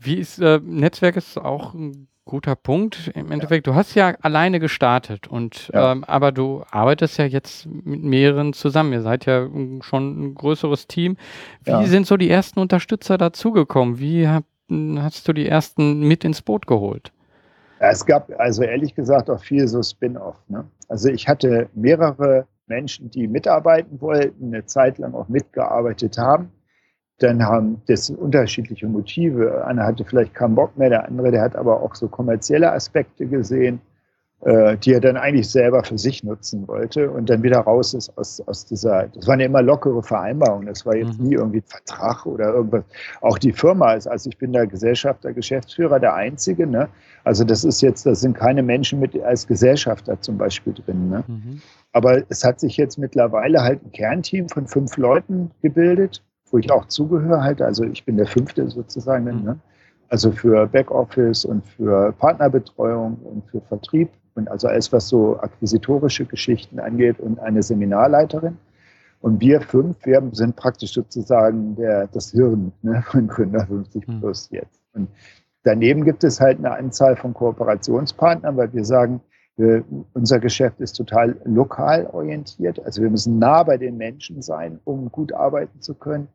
wie 0.00 0.16
ist, 0.16 0.40
äh, 0.40 0.60
Netzwerk 0.62 1.16
ist 1.16 1.38
auch 1.38 1.74
ein 1.74 2.08
guter 2.24 2.54
Punkt. 2.54 3.10
Im 3.14 3.32
Endeffekt, 3.32 3.66
ja. 3.66 3.72
du 3.72 3.76
hast 3.76 3.94
ja 3.94 4.14
alleine 4.22 4.60
gestartet 4.60 5.26
und 5.26 5.68
ja. 5.74 5.92
ähm, 5.92 6.04
aber 6.04 6.32
du 6.32 6.62
arbeitest 6.70 7.18
ja 7.18 7.24
jetzt 7.24 7.66
mit 7.66 8.02
mehreren 8.02 8.52
zusammen. 8.52 8.92
Ihr 8.92 9.02
seid 9.02 9.26
ja 9.26 9.48
schon 9.80 10.20
ein 10.20 10.34
größeres 10.34 10.86
Team. 10.86 11.16
Wie 11.64 11.70
ja. 11.72 11.82
sind 11.84 12.06
so 12.06 12.16
die 12.16 12.30
ersten 12.30 12.60
Unterstützer 12.60 13.18
dazugekommen? 13.18 13.98
Wie 13.98 14.28
hab, 14.28 14.44
hast 14.98 15.26
du 15.26 15.32
die 15.32 15.48
ersten 15.48 16.06
mit 16.06 16.24
ins 16.24 16.40
Boot 16.40 16.66
geholt? 16.66 17.12
Es 17.80 18.04
gab 18.04 18.30
also 18.38 18.62
ehrlich 18.62 18.94
gesagt 18.94 19.30
auch 19.30 19.40
viel 19.40 19.66
so 19.66 19.82
Spin-off. 19.82 20.36
Ne? 20.48 20.66
Also 20.88 21.08
ich 21.08 21.26
hatte 21.26 21.68
mehrere 21.74 22.46
Menschen, 22.66 23.10
die 23.10 23.26
mitarbeiten 23.26 24.00
wollten, 24.00 24.54
eine 24.54 24.66
Zeit 24.66 24.98
lang 24.98 25.14
auch 25.14 25.28
mitgearbeitet 25.28 26.18
haben. 26.18 26.52
Dann 27.20 27.42
haben 27.42 27.80
das 27.86 28.10
unterschiedliche 28.10 28.86
Motive. 28.86 29.64
Einer 29.64 29.86
hatte 29.86 30.04
vielleicht 30.04 30.34
keinen 30.34 30.54
Bock 30.54 30.76
mehr, 30.76 30.90
der 30.90 31.06
andere, 31.06 31.30
der 31.30 31.42
hat 31.42 31.56
aber 31.56 31.80
auch 31.82 31.94
so 31.94 32.08
kommerzielle 32.08 32.72
Aspekte 32.72 33.26
gesehen. 33.26 33.80
Äh, 34.42 34.78
die 34.78 34.94
er 34.94 35.00
dann 35.00 35.18
eigentlich 35.18 35.50
selber 35.50 35.84
für 35.84 35.98
sich 35.98 36.24
nutzen 36.24 36.66
wollte 36.66 37.10
und 37.10 37.28
dann 37.28 37.42
wieder 37.42 37.58
raus 37.58 37.92
ist 37.92 38.16
aus, 38.16 38.40
aus 38.46 38.64
dieser, 38.64 39.08
das 39.08 39.26
war 39.26 39.34
eine 39.34 39.44
immer 39.44 39.60
lockere 39.60 40.02
Vereinbarung, 40.02 40.64
das 40.64 40.86
war 40.86 40.96
jetzt 40.96 41.20
mhm. 41.20 41.26
nie 41.26 41.34
irgendwie 41.34 41.58
ein 41.58 41.66
Vertrag 41.66 42.24
oder 42.24 42.54
irgendwas. 42.54 42.84
Auch 43.20 43.36
die 43.36 43.52
Firma 43.52 43.92
ist, 43.92 44.06
also 44.06 44.30
ich 44.30 44.38
bin 44.38 44.54
der 44.54 44.66
Gesellschafter, 44.66 45.34
Geschäftsführer, 45.34 46.00
der 46.00 46.14
Einzige, 46.14 46.66
ne? 46.66 46.88
Also 47.22 47.44
das 47.44 47.64
ist 47.64 47.82
jetzt, 47.82 48.06
das 48.06 48.22
sind 48.22 48.34
keine 48.34 48.62
Menschen 48.62 48.98
mit 48.98 49.14
als 49.22 49.46
Gesellschafter 49.46 50.18
zum 50.22 50.38
Beispiel 50.38 50.72
drin, 50.72 51.10
ne? 51.10 51.22
Mhm. 51.26 51.60
Aber 51.92 52.22
es 52.30 52.42
hat 52.42 52.60
sich 52.60 52.78
jetzt 52.78 52.96
mittlerweile 52.96 53.62
halt 53.62 53.84
ein 53.84 53.92
Kernteam 53.92 54.48
von 54.48 54.66
fünf 54.66 54.96
Leuten 54.96 55.50
gebildet, 55.60 56.22
wo 56.50 56.58
ich 56.58 56.70
auch 56.70 56.86
zugehöre 56.86 57.42
halt, 57.42 57.62
also 57.62 57.84
ich 57.84 58.04
bin 58.04 58.16
der 58.16 58.26
fünfte 58.26 58.68
sozusagen, 58.68 59.24
mhm. 59.24 59.44
ne? 59.44 59.58
Also 60.08 60.32
für 60.32 60.66
Backoffice 60.66 61.44
und 61.44 61.64
für 61.64 62.12
Partnerbetreuung 62.12 63.14
und 63.22 63.48
für 63.48 63.60
Vertrieb 63.60 64.10
und 64.34 64.50
also 64.50 64.66
alles, 64.66 64.92
was 64.92 65.08
so 65.08 65.38
akquisitorische 65.38 66.24
Geschichten 66.24 66.80
angeht 66.80 67.20
und 67.20 67.38
eine 67.38 67.62
Seminarleiterin. 67.62 68.56
Und 69.20 69.40
wir 69.40 69.60
fünf, 69.60 70.04
wir 70.04 70.22
sind 70.32 70.56
praktisch 70.56 70.94
sozusagen 70.94 71.76
der, 71.76 72.08
das 72.08 72.32
Hirn 72.32 72.72
ne, 72.82 73.04
von 73.06 73.28
Gründer 73.28 73.66
50 73.66 74.06
hm. 74.06 74.20
Plus 74.20 74.48
jetzt. 74.50 74.80
Und 74.94 75.08
daneben 75.62 76.04
gibt 76.04 76.24
es 76.24 76.40
halt 76.40 76.58
eine 76.58 76.72
Anzahl 76.72 77.16
von 77.16 77.32
Kooperationspartnern, 77.32 78.56
weil 78.56 78.72
wir 78.72 78.84
sagen, 78.84 79.20
wir, 79.56 79.84
unser 80.14 80.40
Geschäft 80.40 80.80
ist 80.80 80.94
total 80.94 81.36
lokal 81.44 82.06
orientiert. 82.06 82.84
Also 82.84 83.02
wir 83.02 83.10
müssen 83.10 83.38
nah 83.38 83.62
bei 83.62 83.76
den 83.76 83.96
Menschen 83.96 84.40
sein, 84.42 84.80
um 84.84 85.12
gut 85.12 85.32
arbeiten 85.32 85.80
zu 85.80 85.94
können. 85.94 86.28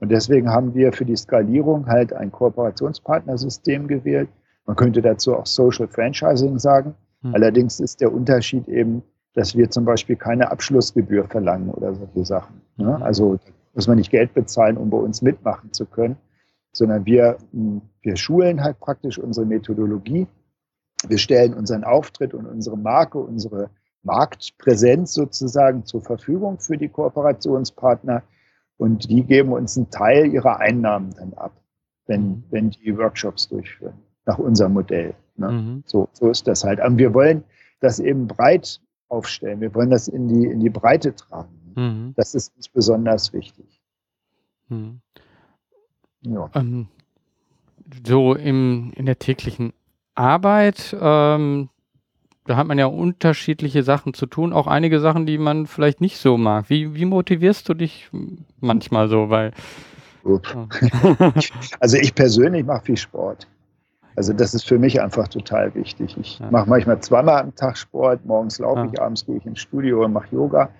Und 0.00 0.10
deswegen 0.10 0.50
haben 0.50 0.74
wir 0.74 0.92
für 0.92 1.04
die 1.04 1.16
Skalierung 1.16 1.86
halt 1.86 2.12
ein 2.12 2.30
Kooperationspartnersystem 2.30 3.88
gewählt. 3.88 4.28
Man 4.66 4.76
könnte 4.76 5.02
dazu 5.02 5.34
auch 5.34 5.46
Social 5.46 5.88
Franchising 5.88 6.58
sagen. 6.58 6.94
Hm. 7.22 7.34
Allerdings 7.34 7.80
ist 7.80 8.00
der 8.00 8.12
Unterschied 8.12 8.68
eben, 8.68 9.02
dass 9.34 9.56
wir 9.56 9.70
zum 9.70 9.84
Beispiel 9.84 10.16
keine 10.16 10.50
Abschlussgebühr 10.50 11.24
verlangen 11.24 11.70
oder 11.70 11.94
solche 11.94 12.24
Sachen. 12.24 12.60
Ne? 12.76 12.96
Hm. 12.96 13.02
Also 13.02 13.38
muss 13.74 13.88
man 13.88 13.96
nicht 13.96 14.10
Geld 14.10 14.34
bezahlen, 14.34 14.76
um 14.76 14.90
bei 14.90 14.98
uns 14.98 15.22
mitmachen 15.22 15.72
zu 15.72 15.86
können, 15.86 16.16
sondern 16.72 17.04
wir, 17.06 17.38
hm, 17.52 17.82
wir 18.02 18.16
schulen 18.16 18.62
halt 18.62 18.78
praktisch 18.78 19.18
unsere 19.18 19.46
Methodologie. 19.46 20.26
Wir 21.06 21.18
stellen 21.18 21.54
unseren 21.54 21.84
Auftritt 21.84 22.34
und 22.34 22.46
unsere 22.46 22.76
Marke, 22.76 23.18
unsere 23.18 23.70
Marktpräsenz 24.02 25.14
sozusagen 25.14 25.84
zur 25.84 26.02
Verfügung 26.02 26.58
für 26.58 26.76
die 26.76 26.88
Kooperationspartner 26.88 28.22
und 28.78 29.10
die 29.10 29.24
geben 29.24 29.52
uns 29.52 29.76
einen 29.76 29.90
Teil 29.90 30.32
ihrer 30.32 30.58
Einnahmen 30.58 31.14
dann 31.14 31.34
ab, 31.34 31.52
wenn, 32.06 32.20
hm. 32.20 32.44
wenn 32.50 32.70
die 32.70 32.96
Workshops 32.96 33.48
durchführen, 33.48 33.98
nach 34.24 34.38
unserem 34.38 34.72
Modell. 34.72 35.14
Ne? 35.38 35.50
Mhm. 35.50 35.82
So, 35.86 36.08
so 36.12 36.30
ist 36.30 36.46
das 36.46 36.64
halt. 36.64 36.80
Aber 36.80 36.98
wir 36.98 37.14
wollen 37.14 37.44
das 37.80 38.00
eben 38.00 38.26
breit 38.26 38.80
aufstellen. 39.08 39.60
Wir 39.60 39.74
wollen 39.74 39.90
das 39.90 40.08
in 40.08 40.28
die, 40.28 40.46
in 40.46 40.60
die 40.60 40.70
Breite 40.70 41.14
tragen. 41.14 41.72
Mhm. 41.74 42.14
Das 42.16 42.34
ist 42.34 42.54
uns 42.56 42.68
besonders 42.68 43.32
wichtig. 43.32 43.80
Mhm. 44.68 45.00
Ja. 46.22 46.50
Ähm, 46.54 46.88
so 48.04 48.34
im, 48.34 48.92
in 48.96 49.06
der 49.06 49.18
täglichen 49.18 49.72
Arbeit, 50.14 50.96
ähm, 51.00 51.70
da 52.48 52.56
hat 52.56 52.66
man 52.66 52.78
ja 52.78 52.86
unterschiedliche 52.86 53.82
Sachen 53.82 54.14
zu 54.14 54.24
tun, 54.24 54.54
auch 54.54 54.66
einige 54.66 55.00
Sachen, 55.00 55.26
die 55.26 55.36
man 55.36 55.66
vielleicht 55.66 56.00
nicht 56.00 56.16
so 56.16 56.38
mag. 56.38 56.70
Wie, 56.70 56.94
wie 56.94 57.04
motivierst 57.04 57.68
du 57.68 57.74
dich 57.74 58.10
manchmal 58.60 59.08
so? 59.08 59.28
Weil, 59.28 59.52
also 61.80 61.96
ich 61.98 62.14
persönlich 62.14 62.64
mache 62.64 62.86
viel 62.86 62.96
Sport. 62.96 63.46
Also 64.16 64.32
das 64.32 64.54
ist 64.54 64.66
für 64.66 64.78
mich 64.78 65.00
einfach 65.00 65.28
total 65.28 65.74
wichtig. 65.74 66.16
Ich 66.18 66.38
ja. 66.38 66.50
mache 66.50 66.68
manchmal 66.68 66.98
zweimal 67.00 67.42
am 67.42 67.54
Tag 67.54 67.76
Sport. 67.76 68.24
Morgens 68.24 68.58
laufe 68.58 68.80
ja. 68.80 68.90
ich, 68.92 69.00
abends 69.00 69.26
gehe 69.26 69.36
ich 69.36 69.46
ins 69.46 69.60
Studio 69.60 70.04
und 70.04 70.14
mache 70.14 70.34
Yoga. 70.34 70.70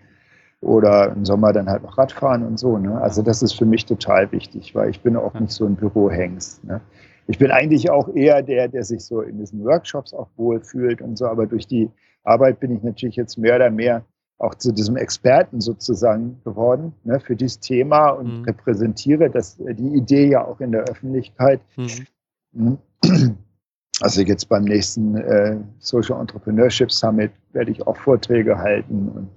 Oder 0.62 1.12
im 1.12 1.24
Sommer 1.24 1.52
dann 1.52 1.68
halt 1.68 1.82
noch 1.82 1.98
Radfahren 1.98 2.44
und 2.44 2.58
so. 2.58 2.78
Ne? 2.78 2.98
Also 3.00 3.20
das 3.22 3.42
ist 3.42 3.52
für 3.52 3.66
mich 3.66 3.84
total 3.84 4.32
wichtig, 4.32 4.74
weil 4.74 4.88
ich 4.88 5.00
bin 5.02 5.16
auch 5.16 5.34
nicht 5.34 5.52
so 5.52 5.66
ein 5.66 5.76
Bürohengst. 5.76 6.64
Ne? 6.64 6.80
Ich 7.28 7.38
bin 7.38 7.50
eigentlich 7.50 7.90
auch 7.90 8.08
eher 8.14 8.42
der, 8.42 8.68
der 8.68 8.84
sich 8.84 9.04
so 9.04 9.20
in 9.20 9.38
diesen 9.38 9.64
Workshops 9.64 10.14
auch 10.14 10.28
wohlfühlt 10.36 11.02
und 11.02 11.16
so. 11.16 11.26
Aber 11.26 11.46
durch 11.46 11.66
die 11.66 11.90
Arbeit 12.24 12.58
bin 12.58 12.74
ich 12.74 12.82
natürlich 12.82 13.16
jetzt 13.16 13.36
mehr 13.36 13.56
oder 13.56 13.70
mehr 13.70 14.04
auch 14.38 14.54
zu 14.54 14.72
diesem 14.72 14.96
Experten 14.96 15.60
sozusagen 15.60 16.40
geworden 16.44 16.94
ne, 17.04 17.20
für 17.20 17.36
dieses 17.36 17.60
Thema 17.60 18.10
und 18.10 18.40
mhm. 18.40 18.44
repräsentiere 18.44 19.30
das, 19.30 19.56
die 19.58 19.96
Idee 19.96 20.28
ja 20.28 20.44
auch 20.44 20.60
in 20.60 20.72
der 20.72 20.84
Öffentlichkeit. 20.84 21.60
Mhm. 21.76 22.78
Hm? 23.02 23.36
Also 24.00 24.22
jetzt 24.22 24.48
beim 24.48 24.62
nächsten 24.62 25.16
äh, 25.16 25.56
Social 25.80 26.20
Entrepreneurship 26.20 26.92
Summit 26.92 27.32
werde 27.52 27.72
ich 27.72 27.84
auch 27.84 27.96
Vorträge 27.96 28.56
halten 28.56 29.08
und 29.08 29.22
mhm. 29.22 29.28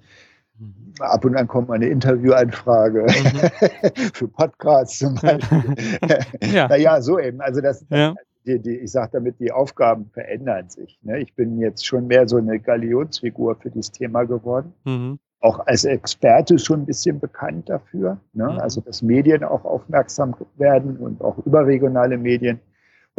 Ab 0.99 1.25
und 1.25 1.35
an 1.35 1.47
kommt 1.47 1.67
mal 1.67 1.75
eine 1.75 1.87
Interviewanfrage 1.87 3.03
mhm. 3.03 4.03
für 4.13 4.27
Podcasts 4.27 4.99
zum 4.99 5.15
Beispiel. 5.15 5.75
ja. 6.53 6.67
Naja, 6.67 7.01
so 7.01 7.19
eben. 7.19 7.41
Also 7.41 7.61
das, 7.61 7.85
ja. 7.89 8.13
die, 8.45 8.59
die, 8.59 8.77
ich 8.77 8.91
sage 8.91 9.11
damit, 9.13 9.39
die 9.39 9.51
Aufgaben 9.51 10.09
verändern 10.13 10.69
sich. 10.69 10.99
Ne? 11.03 11.19
Ich 11.19 11.33
bin 11.35 11.59
jetzt 11.59 11.85
schon 11.85 12.07
mehr 12.07 12.27
so 12.27 12.37
eine 12.37 12.59
Galionsfigur 12.59 13.55
für 13.55 13.69
dieses 13.69 13.91
Thema 13.91 14.23
geworden. 14.23 14.73
Mhm. 14.85 15.19
Auch 15.39 15.65
als 15.65 15.85
Experte 15.85 16.59
schon 16.59 16.81
ein 16.81 16.85
bisschen 16.85 17.19
bekannt 17.19 17.69
dafür. 17.69 18.19
Ne? 18.33 18.43
Mhm. 18.43 18.59
Also 18.59 18.81
dass 18.81 19.01
Medien 19.01 19.43
auch 19.43 19.65
aufmerksam 19.65 20.35
werden 20.57 20.97
und 20.97 21.21
auch 21.21 21.37
überregionale 21.45 22.17
Medien 22.17 22.59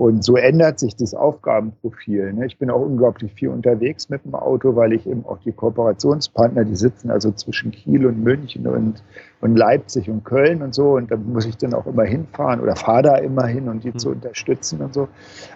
und 0.02 0.24
so 0.24 0.34
ändert 0.34 0.80
sich 0.80 0.96
das 0.96 1.14
Aufgabenprofil. 1.14 2.32
Ne? 2.32 2.46
Ich 2.46 2.58
bin 2.58 2.70
auch 2.70 2.80
unglaublich 2.80 3.32
viel 3.34 3.50
unterwegs 3.50 4.08
mit 4.08 4.24
dem 4.24 4.34
Auto, 4.34 4.74
weil 4.74 4.94
ich 4.94 5.06
eben 5.06 5.24
auch 5.24 5.38
die 5.38 5.52
Kooperationspartner, 5.52 6.64
die 6.64 6.74
sitzen 6.74 7.12
also 7.12 7.30
zwischen 7.30 7.70
Kiel 7.70 8.04
und 8.06 8.20
München 8.20 8.66
und, 8.66 9.00
und 9.40 9.54
Leipzig 9.54 10.10
und 10.10 10.24
Köln 10.24 10.60
und 10.60 10.74
so. 10.74 10.96
Und 10.96 11.12
da 11.12 11.16
muss 11.16 11.46
ich 11.46 11.56
dann 11.56 11.72
auch 11.72 11.86
immer 11.86 12.02
hinfahren 12.02 12.60
oder 12.60 12.74
fahre 12.74 13.02
da 13.02 13.16
immer 13.18 13.46
hin 13.46 13.68
und 13.68 13.84
die 13.84 13.92
mhm. 13.92 13.98
zu 13.98 14.10
unterstützen 14.10 14.80
und 14.80 14.92
so. 14.92 15.06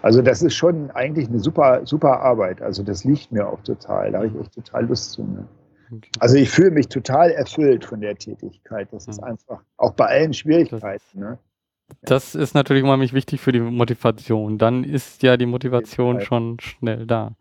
Also 0.00 0.22
das 0.22 0.42
ist 0.42 0.54
schon 0.54 0.92
eigentlich 0.92 1.28
eine 1.28 1.40
super, 1.40 1.80
super 1.84 2.20
Arbeit. 2.20 2.62
Also 2.62 2.84
das 2.84 3.02
liegt 3.02 3.32
mir 3.32 3.48
auch 3.48 3.64
total. 3.64 4.12
Da 4.12 4.18
habe 4.18 4.28
ich 4.28 4.40
echt 4.40 4.54
total 4.54 4.86
Lust 4.86 5.10
zu. 5.10 5.24
Ne? 5.24 5.44
Also 6.20 6.36
ich 6.36 6.50
fühle 6.50 6.70
mich 6.70 6.86
total 6.86 7.32
erfüllt 7.32 7.84
von 7.84 8.00
der 8.00 8.14
Tätigkeit. 8.14 8.92
Das 8.92 9.08
ist 9.08 9.20
mhm. 9.20 9.26
einfach, 9.26 9.64
auch 9.76 9.94
bei 9.94 10.06
allen 10.06 10.34
Schwierigkeiten. 10.34 11.18
Ne? 11.18 11.36
Das 12.02 12.34
ist 12.34 12.54
natürlich 12.54 12.82
unheimlich 12.82 13.12
wichtig 13.12 13.40
für 13.40 13.52
die 13.52 13.60
Motivation. 13.60 14.58
Dann 14.58 14.84
ist 14.84 15.22
ja 15.22 15.36
die 15.36 15.46
Motivation 15.46 16.20
schon 16.20 16.58
schnell 16.60 17.06
da. 17.06 17.32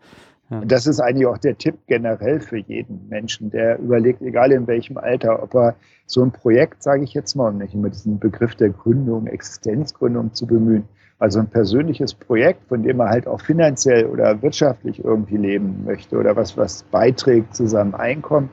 Ja. 0.49 0.59
Und 0.59 0.71
das 0.71 0.85
ist 0.85 0.99
eigentlich 0.99 1.25
auch 1.25 1.39
der 1.39 1.57
Tipp 1.57 1.75
generell 1.87 2.39
für 2.39 2.57
jeden 2.57 3.07
Menschen, 3.09 3.49
der 3.49 3.79
überlegt, 3.79 4.21
egal 4.21 4.51
in 4.51 4.67
welchem 4.67 4.97
Alter, 4.97 5.41
ob 5.41 5.55
er 5.55 5.75
so 6.05 6.21
ein 6.21 6.31
Projekt, 6.31 6.83
sage 6.83 7.03
ich 7.03 7.13
jetzt 7.15 7.35
mal, 7.35 7.49
um 7.49 7.57
nicht 7.57 7.73
immer 7.73 7.89
diesen 7.89 8.19
Begriff 8.19 8.53
der 8.55 8.69
Gründung, 8.69 9.25
Existenzgründung 9.25 10.33
zu 10.33 10.45
bemühen, 10.45 10.83
also 11.17 11.39
ein 11.39 11.47
persönliches 11.47 12.13
Projekt, 12.13 12.67
von 12.67 12.83
dem 12.83 12.99
er 12.99 13.09
halt 13.09 13.27
auch 13.27 13.41
finanziell 13.41 14.05
oder 14.05 14.39
wirtschaftlich 14.43 15.03
irgendwie 15.03 15.37
leben 15.37 15.83
möchte 15.83 16.17
oder 16.17 16.35
was, 16.35 16.55
was 16.57 16.83
beiträgt 16.83 17.55
zu 17.55 17.67
seinem 17.67 17.95
Einkommen, 17.95 18.49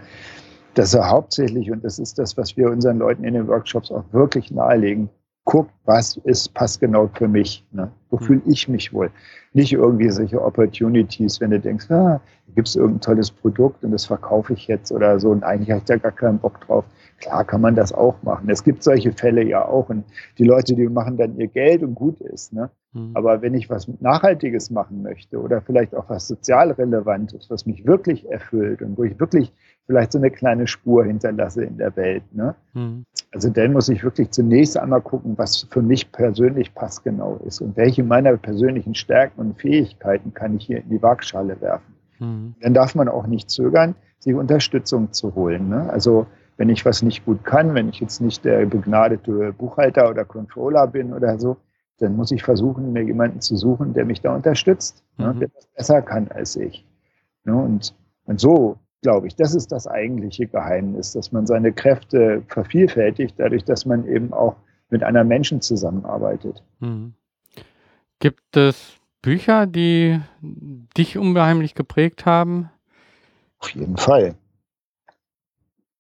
dass 0.73 0.95
er 0.95 1.11
hauptsächlich, 1.11 1.71
und 1.71 1.85
das 1.85 1.99
ist 1.99 2.19
das, 2.19 2.39
was 2.39 2.57
wir 2.57 2.71
unseren 2.71 2.99
Leuten 2.99 3.25
in 3.25 3.35
den 3.35 3.49
Workshops 3.49 3.91
auch 3.91 4.05
wirklich 4.13 4.51
nahelegen, 4.51 5.11
guckt, 5.45 5.73
was 5.85 6.17
ist 6.25 6.55
passgenau 6.55 7.11
für 7.15 7.29
mich, 7.29 7.65
ne? 7.73 7.91
wo 8.11 8.17
mhm. 8.17 8.21
fühle 8.21 8.43
ich 8.47 8.69
mich 8.69 8.93
wohl. 8.93 9.11
Nicht 9.53 9.73
irgendwie 9.73 10.09
solche 10.11 10.41
Opportunities, 10.41 11.41
wenn 11.41 11.51
du 11.51 11.61
denkst, 11.61 11.91
ah, 11.91 12.21
da 12.47 12.53
gibt 12.55 12.69
es 12.69 12.77
irgendein 12.77 13.01
tolles 13.01 13.31
Produkt 13.31 13.85
und 13.85 13.91
das 13.91 14.07
verkaufe 14.07 14.53
ich 14.53 14.67
jetzt 14.67 14.93
oder 14.93 15.19
so 15.19 15.31
und 15.31 15.43
eigentlich 15.43 15.71
habe 15.71 15.81
ich 15.81 15.85
da 15.85 15.97
gar 15.97 16.13
keinen 16.13 16.39
Bock 16.39 16.61
drauf. 16.61 16.85
Klar 17.19 17.45
kann 17.45 17.61
man 17.61 17.75
das 17.75 17.93
auch 17.93 18.15
machen. 18.23 18.49
Es 18.51 18.65
gibt 18.65 18.83
solche 18.83 19.13
Fälle 19.13 19.45
ja 19.45 19.65
auch 19.65 19.89
und 19.89 20.05
die 20.39 20.45
Leute, 20.45 20.75
die 20.75 20.89
machen 20.89 21.17
dann 21.17 21.37
ihr 21.39 21.49
Geld 21.49 21.83
und 21.83 21.95
gut 21.95 22.21
ist. 22.21 22.53
Ne? 22.53 22.71
Mhm. 22.93 23.11
Aber 23.15 23.43
wenn 23.43 23.55
ich 23.55 23.69
was 23.69 23.89
Nachhaltiges 24.01 24.71
machen 24.71 25.03
möchte 25.03 25.41
oder 25.41 25.61
vielleicht 25.61 25.95
auch 25.95 26.09
was 26.09 26.29
sozial 26.29 26.71
Relevantes, 26.73 27.51
was 27.51 27.67
mich 27.67 27.87
wirklich 27.87 28.31
erfüllt 28.31 28.83
und 28.83 28.97
wo 28.97 29.05
ich 29.05 29.19
wirklich 29.21 29.53
vielleicht 29.87 30.13
so 30.13 30.19
eine 30.19 30.31
kleine 30.31 30.67
Spur 30.67 31.05
hinterlasse 31.05 31.65
in 31.65 31.77
der 31.77 31.95
Welt. 31.97 32.23
Ne? 32.33 32.55
Mhm. 32.75 33.05
Also 33.33 33.51
dann 33.51 33.73
muss 33.73 33.89
ich 33.89 34.05
wirklich 34.05 34.31
zunächst 34.31 34.77
einmal 34.77 35.01
gucken, 35.01 35.37
was 35.37 35.67
für 35.71 35.83
mich 35.83 36.13
persönlich 36.13 36.75
passgenau 36.75 37.41
ist 37.45 37.61
und 37.61 37.77
welche 37.77 38.05
meiner 38.05 38.37
persönlichen 38.37 38.95
Stärken 38.95 39.41
und 39.41 39.61
Fähigkeiten 39.61 40.35
kann 40.35 40.57
ich 40.57 40.67
hier 40.67 40.79
in 40.79 40.89
die 40.89 41.03
Waagschale 41.03 41.61
werfen. 41.61 41.95
Mhm. 42.19 42.55
Dann 42.61 42.75
darf 42.75 42.95
man 42.95 43.09
auch 43.09 43.27
nicht 43.27 43.51
zögern, 43.51 43.95
sich 44.19 44.35
Unterstützung 44.35 45.13
zu 45.13 45.35
holen. 45.35 45.69
Ne? 45.69 45.91
Also 45.91 46.27
wenn 46.57 46.69
ich 46.69 46.85
was 46.85 47.03
nicht 47.03 47.25
gut 47.25 47.45
kann, 47.45 47.75
wenn 47.75 47.89
ich 47.89 48.01
jetzt 48.01 48.21
nicht 48.21 48.45
der 48.45 48.67
begnadete 48.67 49.53
Buchhalter 49.53 50.09
oder 50.11 50.25
Controller 50.25 50.87
bin 50.87 51.13
oder 51.13 51.39
so, 51.39 51.57
dann 51.99 52.17
muss 52.17 52.31
ich 52.31 52.43
versuchen, 52.43 52.93
mir 52.93 53.03
jemanden 53.03 53.41
zu 53.41 53.57
suchen, 53.57 53.95
der 53.95 54.05
mich 54.05 54.21
da 54.21 54.35
unterstützt, 54.35 55.03
ne? 55.19 55.27
mhm. 55.27 55.33
ne? 55.33 55.39
der 55.41 55.49
das 55.49 55.67
besser 55.77 56.03
kann 56.03 56.29
als 56.29 56.57
ich. 56.57 56.87
Ne? 57.45 57.55
Und, 57.55 57.95
und 58.27 58.41
so 58.41 58.79
glaube 59.03 59.27
ich, 59.27 59.37
das 59.37 59.55
ist 59.55 59.73
das 59.73 59.87
eigentliche 59.87 60.47
Geheimnis, 60.47 61.13
dass 61.13 61.33
man 61.33 61.47
seine 61.47 61.73
Kräfte 61.73 62.43
vervielfältigt, 62.49 63.35
dadurch, 63.37 63.65
dass 63.65 63.85
man 63.85 64.07
eben 64.07 64.33
auch 64.33 64.57
mit 64.89 65.03
einer 65.03 65.25
Menschen 65.25 65.61
zusammenarbeitet. 65.61 66.63
Mhm. 66.81 67.15
Gibt 68.21 68.57
es 68.57 68.99
Bücher, 69.21 69.67
die 69.67 70.21
dich 70.97 71.19
unheimlich 71.19 71.75
geprägt 71.75 72.25
haben? 72.25 72.71
Auf 73.59 73.71
jeden 73.71 73.97
Fall. 73.97 74.37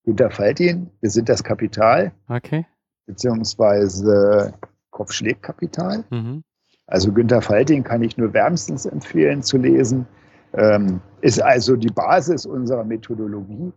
Günter 0.05 0.31
Faltin, 0.31 0.91
wir 1.01 1.11
sind 1.11 1.29
das 1.29 1.45
Kapital. 1.45 2.12
Okay. 2.29 2.67
Beziehungsweise 3.07 4.55
Kopfschlägkapital. 4.91 6.05
Mhm. 6.11 6.43
Also 6.87 7.12
Günter 7.12 7.43
Faltin 7.43 7.85
kann 7.85 8.03
ich 8.03 8.17
nur 8.17 8.33
wärmstens 8.33 8.87
empfehlen 8.87 9.43
zu 9.43 9.59
lesen. 9.59 10.07
Ähm, 10.55 11.01
ist 11.23 11.41
also 11.41 11.77
die 11.77 11.93
Basis 11.93 12.45
unserer 12.45 12.85
Methodologie. 12.85 13.73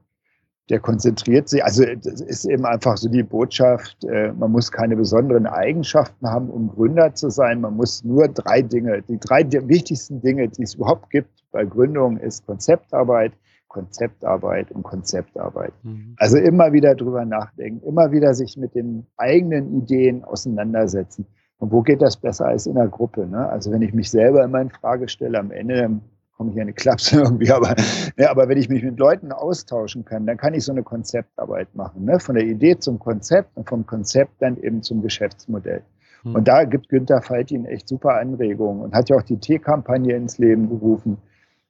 Der 0.69 0.79
konzentriert 0.79 1.47
sich, 1.47 1.63
also 1.63 1.85
das 1.85 2.21
ist 2.21 2.45
eben 2.45 2.65
einfach 2.65 2.97
so 2.97 3.07
die 3.07 3.21
Botschaft, 3.21 4.03
äh, 4.03 4.33
man 4.33 4.51
muss 4.51 4.71
keine 4.71 4.95
besonderen 4.95 5.45
Eigenschaften 5.45 6.27
haben, 6.27 6.49
um 6.49 6.69
Gründer 6.69 7.13
zu 7.13 7.29
sein. 7.29 7.61
Man 7.61 7.75
muss 7.75 8.03
nur 8.03 8.27
drei 8.27 8.63
Dinge, 8.63 9.03
die 9.03 9.19
drei 9.19 9.47
wichtigsten 9.67 10.21
Dinge, 10.21 10.49
die 10.49 10.63
es 10.63 10.73
überhaupt 10.73 11.11
gibt 11.11 11.29
bei 11.51 11.65
Gründung, 11.65 12.17
ist 12.17 12.47
Konzeptarbeit, 12.47 13.33
Konzeptarbeit 13.67 14.71
und 14.71 14.81
Konzeptarbeit. 14.81 15.73
Mhm. 15.83 16.15
Also 16.17 16.37
immer 16.37 16.73
wieder 16.73 16.95
drüber 16.95 17.25
nachdenken, 17.25 17.85
immer 17.85 18.11
wieder 18.11 18.33
sich 18.33 18.57
mit 18.57 18.73
den 18.73 19.05
eigenen 19.17 19.71
Ideen 19.77 20.23
auseinandersetzen. 20.23 21.27
Und 21.59 21.71
wo 21.71 21.83
geht 21.83 22.01
das 22.01 22.17
besser 22.17 22.47
als 22.47 22.65
in 22.65 22.73
der 22.73 22.87
Gruppe? 22.87 23.27
Ne? 23.27 23.47
Also 23.49 23.71
wenn 23.71 23.83
ich 23.83 23.93
mich 23.93 24.09
selber 24.09 24.43
immer 24.43 24.61
in 24.61 24.71
Frage 24.71 25.07
stelle, 25.07 25.37
am 25.37 25.51
Ende 25.51 26.01
komme 26.37 26.51
ich 26.51 26.55
in 26.57 26.63
eine 26.63 26.73
Klapse 26.73 27.17
irgendwie, 27.21 27.51
aber, 27.51 27.75
ne, 28.17 28.29
aber 28.29 28.47
wenn 28.49 28.57
ich 28.57 28.69
mich 28.69 28.83
mit 28.83 28.99
Leuten 28.99 29.31
austauschen 29.31 30.05
kann, 30.05 30.25
dann 30.25 30.37
kann 30.37 30.53
ich 30.53 30.63
so 30.63 30.71
eine 30.71 30.83
Konzeptarbeit 30.83 31.73
machen. 31.75 32.05
Ne? 32.05 32.19
Von 32.19 32.35
der 32.35 32.45
Idee 32.45 32.77
zum 32.77 32.99
Konzept 32.99 33.55
und 33.55 33.67
vom 33.67 33.85
Konzept 33.85 34.41
dann 34.41 34.57
eben 34.61 34.83
zum 34.83 35.01
Geschäftsmodell. 35.01 35.81
Mhm. 36.23 36.35
Und 36.35 36.47
da 36.47 36.63
gibt 36.63 36.89
Günther 36.89 37.21
Faltin 37.21 37.65
echt 37.65 37.87
super 37.87 38.15
Anregungen 38.15 38.81
und 38.81 38.93
hat 38.93 39.09
ja 39.09 39.17
auch 39.17 39.23
die 39.23 39.37
Tee-Kampagne 39.37 40.15
ins 40.15 40.37
Leben 40.37 40.69
gerufen. 40.69 41.17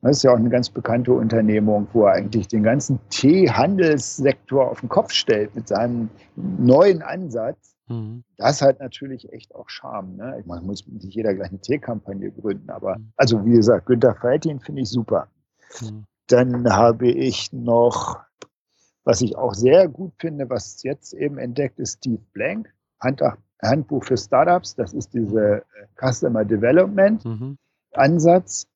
Das 0.01 0.17
ist 0.17 0.23
ja 0.23 0.31
auch 0.33 0.37
eine 0.37 0.49
ganz 0.49 0.69
bekannte 0.69 1.13
Unternehmung, 1.13 1.87
wo 1.93 2.05
er 2.05 2.13
eigentlich 2.13 2.47
den 2.47 2.61
ganzen 2.61 2.99
Teehandelssektor 3.09 4.69
auf 4.69 4.81
den 4.81 4.89
Kopf 4.89 5.11
stellt 5.11 5.55
mit 5.55 5.67
seinem 5.67 6.09
neuen 6.35 7.01
Ansatz. 7.01 7.74
Mhm. 7.87 8.23
Das 8.37 8.61
hat 8.61 8.79
natürlich 8.79 9.31
echt 9.31 9.53
auch 9.53 9.69
Charme. 9.69 10.15
Ne? 10.15 10.37
Ich 10.39 10.45
meine, 10.45 10.61
muss 10.61 10.85
nicht 10.87 11.15
jeder 11.15 11.33
gleich 11.33 11.49
eine 11.49 11.59
Teekampagne 11.59 12.31
gründen, 12.31 12.69
aber 12.69 12.97
mhm. 12.97 13.11
also 13.15 13.45
wie 13.45 13.53
gesagt, 13.53 13.85
Günter 13.85 14.15
Faltin 14.15 14.59
finde 14.59 14.81
ich 14.81 14.89
super. 14.89 15.27
Mhm. 15.81 16.05
Dann 16.27 16.67
habe 16.69 17.07
ich 17.07 17.53
noch, 17.53 18.19
was 19.03 19.21
ich 19.21 19.37
auch 19.37 19.53
sehr 19.53 19.87
gut 19.87 20.13
finde, 20.17 20.49
was 20.49 20.81
jetzt 20.83 21.13
eben 21.13 21.37
entdeckt 21.37 21.79
ist, 21.79 21.97
Steve 21.97 22.21
Blank, 22.33 22.73
Handbuch 23.61 24.03
für 24.03 24.17
Startups. 24.17 24.75
Das 24.75 24.93
ist 24.93 25.13
diese 25.13 25.57
äh, 25.57 25.63
Customer 25.95 26.43
Development 26.43 27.23
mhm. 27.23 27.57
Ansatz. 27.93 28.67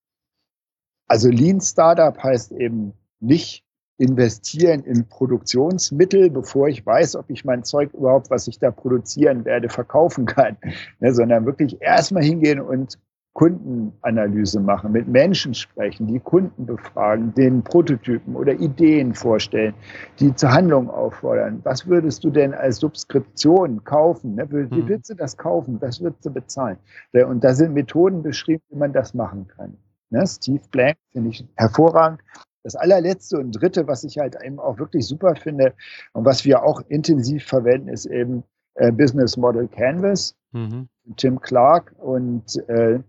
Also 1.08 1.30
Lean 1.30 1.60
Startup 1.60 2.16
heißt 2.22 2.52
eben 2.52 2.94
nicht 3.20 3.66
investieren 4.00 4.84
in 4.86 5.08
Produktionsmittel, 5.08 6.30
bevor 6.30 6.70
ich 6.70 6.86
weiß, 6.86 7.18
ob 7.18 7.30
ich 7.30 7.44
mein 7.44 7.64
Zeug 7.64 7.94
überhaupt, 7.94 8.30
was 8.30 8.48
ich 8.48 8.58
da 8.58 8.72
produzieren 8.72 9.44
werde, 9.46 9.70
verkaufen 9.70 10.26
kann, 10.26 10.58
ne, 11.00 11.14
sondern 11.14 11.46
wirklich 11.46 11.82
erstmal 11.82 12.24
hingehen 12.24 12.62
und 12.62 12.98
Kundenanalyse 13.34 14.60
machen, 14.60 14.92
mit 14.92 15.08
Menschen 15.08 15.54
sprechen, 15.54 16.08
die 16.08 16.20
Kunden 16.20 16.66
befragen, 16.66 17.34
den 17.36 17.64
Prototypen 17.64 18.36
oder 18.36 18.54
Ideen 18.54 19.14
vorstellen, 19.14 19.74
die 20.20 20.34
zur 20.34 20.52
Handlung 20.52 20.90
auffordern. 20.90 21.60
Was 21.64 21.88
würdest 21.88 22.24
du 22.24 22.32
denn 22.32 22.54
als 22.54 22.78
Subskription 22.78 23.84
kaufen? 23.84 24.36
Ne? 24.36 24.50
Wie 24.50 24.82
hm. 24.82 24.88
willst 24.88 25.10
du 25.10 25.14
das 25.14 25.38
kaufen? 25.38 25.78
Was 25.80 26.02
würdest 26.02 26.26
du 26.26 26.32
bezahlen? 26.32 26.78
Und 27.14 27.44
da 27.44 27.54
sind 27.54 27.74
Methoden 27.74 28.24
beschrieben, 28.24 28.64
wie 28.70 28.78
man 28.78 28.94
das 28.94 29.14
machen 29.14 29.48
kann. 29.48 29.78
Ne? 30.10 30.26
Steve 30.26 30.64
Blank 30.72 30.98
finde 31.12 31.30
ich 31.30 31.48
hervorragend. 31.56 32.20
Das 32.64 32.76
allerletzte 32.76 33.38
und 33.38 33.52
dritte, 33.52 33.88
was 33.88 34.04
ich 34.04 34.18
halt 34.18 34.36
eben 34.44 34.60
auch 34.60 34.78
wirklich 34.78 35.06
super 35.08 35.36
finde 35.36 35.74
und 36.14 36.26
was 36.26 36.44
wir 36.46 36.64
auch 36.64 36.82
intensiv 36.90 37.46
verwenden, 37.46 37.88
ist 37.90 38.06
eben 38.06 38.44
äh, 38.76 38.92
Business 38.92 39.38
Model 39.38 39.68
Canvas. 39.68 40.36
Mhm. 40.52 40.90
Tim 41.18 41.40
Clark 41.42 41.94
und, 42.00 42.58
äh, 42.68 43.00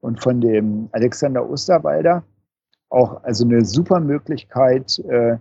und 0.00 0.20
von 0.20 0.40
dem 0.40 0.88
Alexander 0.92 1.48
Osterwalder. 1.48 2.24
Auch 2.88 3.22
also 3.22 3.44
eine 3.44 3.64
super 3.64 4.00
Möglichkeit, 4.00 4.98
äh, 5.08 5.38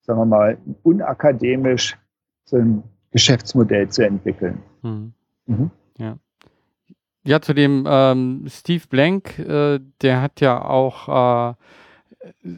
sagen 0.00 0.20
wir 0.20 0.24
mal, 0.24 0.58
unakademisch 0.82 1.96
so 2.44 2.56
ein 2.56 2.82
Geschäftsmodell 3.10 3.88
zu 3.88 4.04
entwickeln. 4.04 4.62
Mhm. 4.82 5.12
Mhm. 5.46 5.70
Ja. 5.98 6.16
Ja, 7.24 7.40
zu 7.40 7.52
dem 7.52 7.84
ähm, 7.86 8.44
Steve 8.48 8.84
Blank, 8.88 9.38
äh, 9.38 9.80
der 10.00 10.22
hat 10.22 10.40
ja 10.40 10.64
auch 10.64 11.52
äh, 11.52 11.54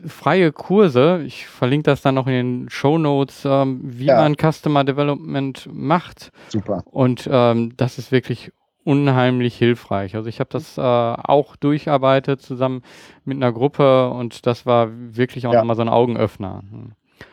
freie 0.07 0.53
Kurse. 0.53 1.23
Ich 1.25 1.47
verlinke 1.47 1.85
das 1.85 2.03
dann 2.03 2.15
noch 2.15 2.27
in 2.27 2.33
den 2.33 2.71
Show 2.71 2.99
Notes, 2.99 3.45
ähm, 3.45 3.81
wie 3.83 4.07
ja. 4.07 4.17
man 4.17 4.37
Customer 4.37 4.85
Development 4.85 5.69
macht. 5.73 6.31
Super. 6.49 6.83
Und 6.87 7.29
ähm, 7.31 7.77
das 7.77 7.99
ist 7.99 8.13
wirklich 8.13 8.53
unheimlich 8.85 9.57
hilfreich. 9.57 10.17
Also 10.17 10.29
ich 10.29 10.41
habe 10.41 10.51
das 10.51 10.79
äh, 10.79 10.81
auch 10.81 11.57
durcharbeitet 11.57 12.41
zusammen 12.41 12.83
mit 13.25 13.37
einer 13.37 13.53
Gruppe 13.53 14.11
und 14.11 14.47
das 14.47 14.67
war 14.67 14.89
wirklich 14.91 15.47
auch 15.47 15.53
ja. 15.53 15.61
nochmal 15.61 15.77
so 15.77 15.83
ein 15.83 15.89
Augenöffner. 15.89 16.63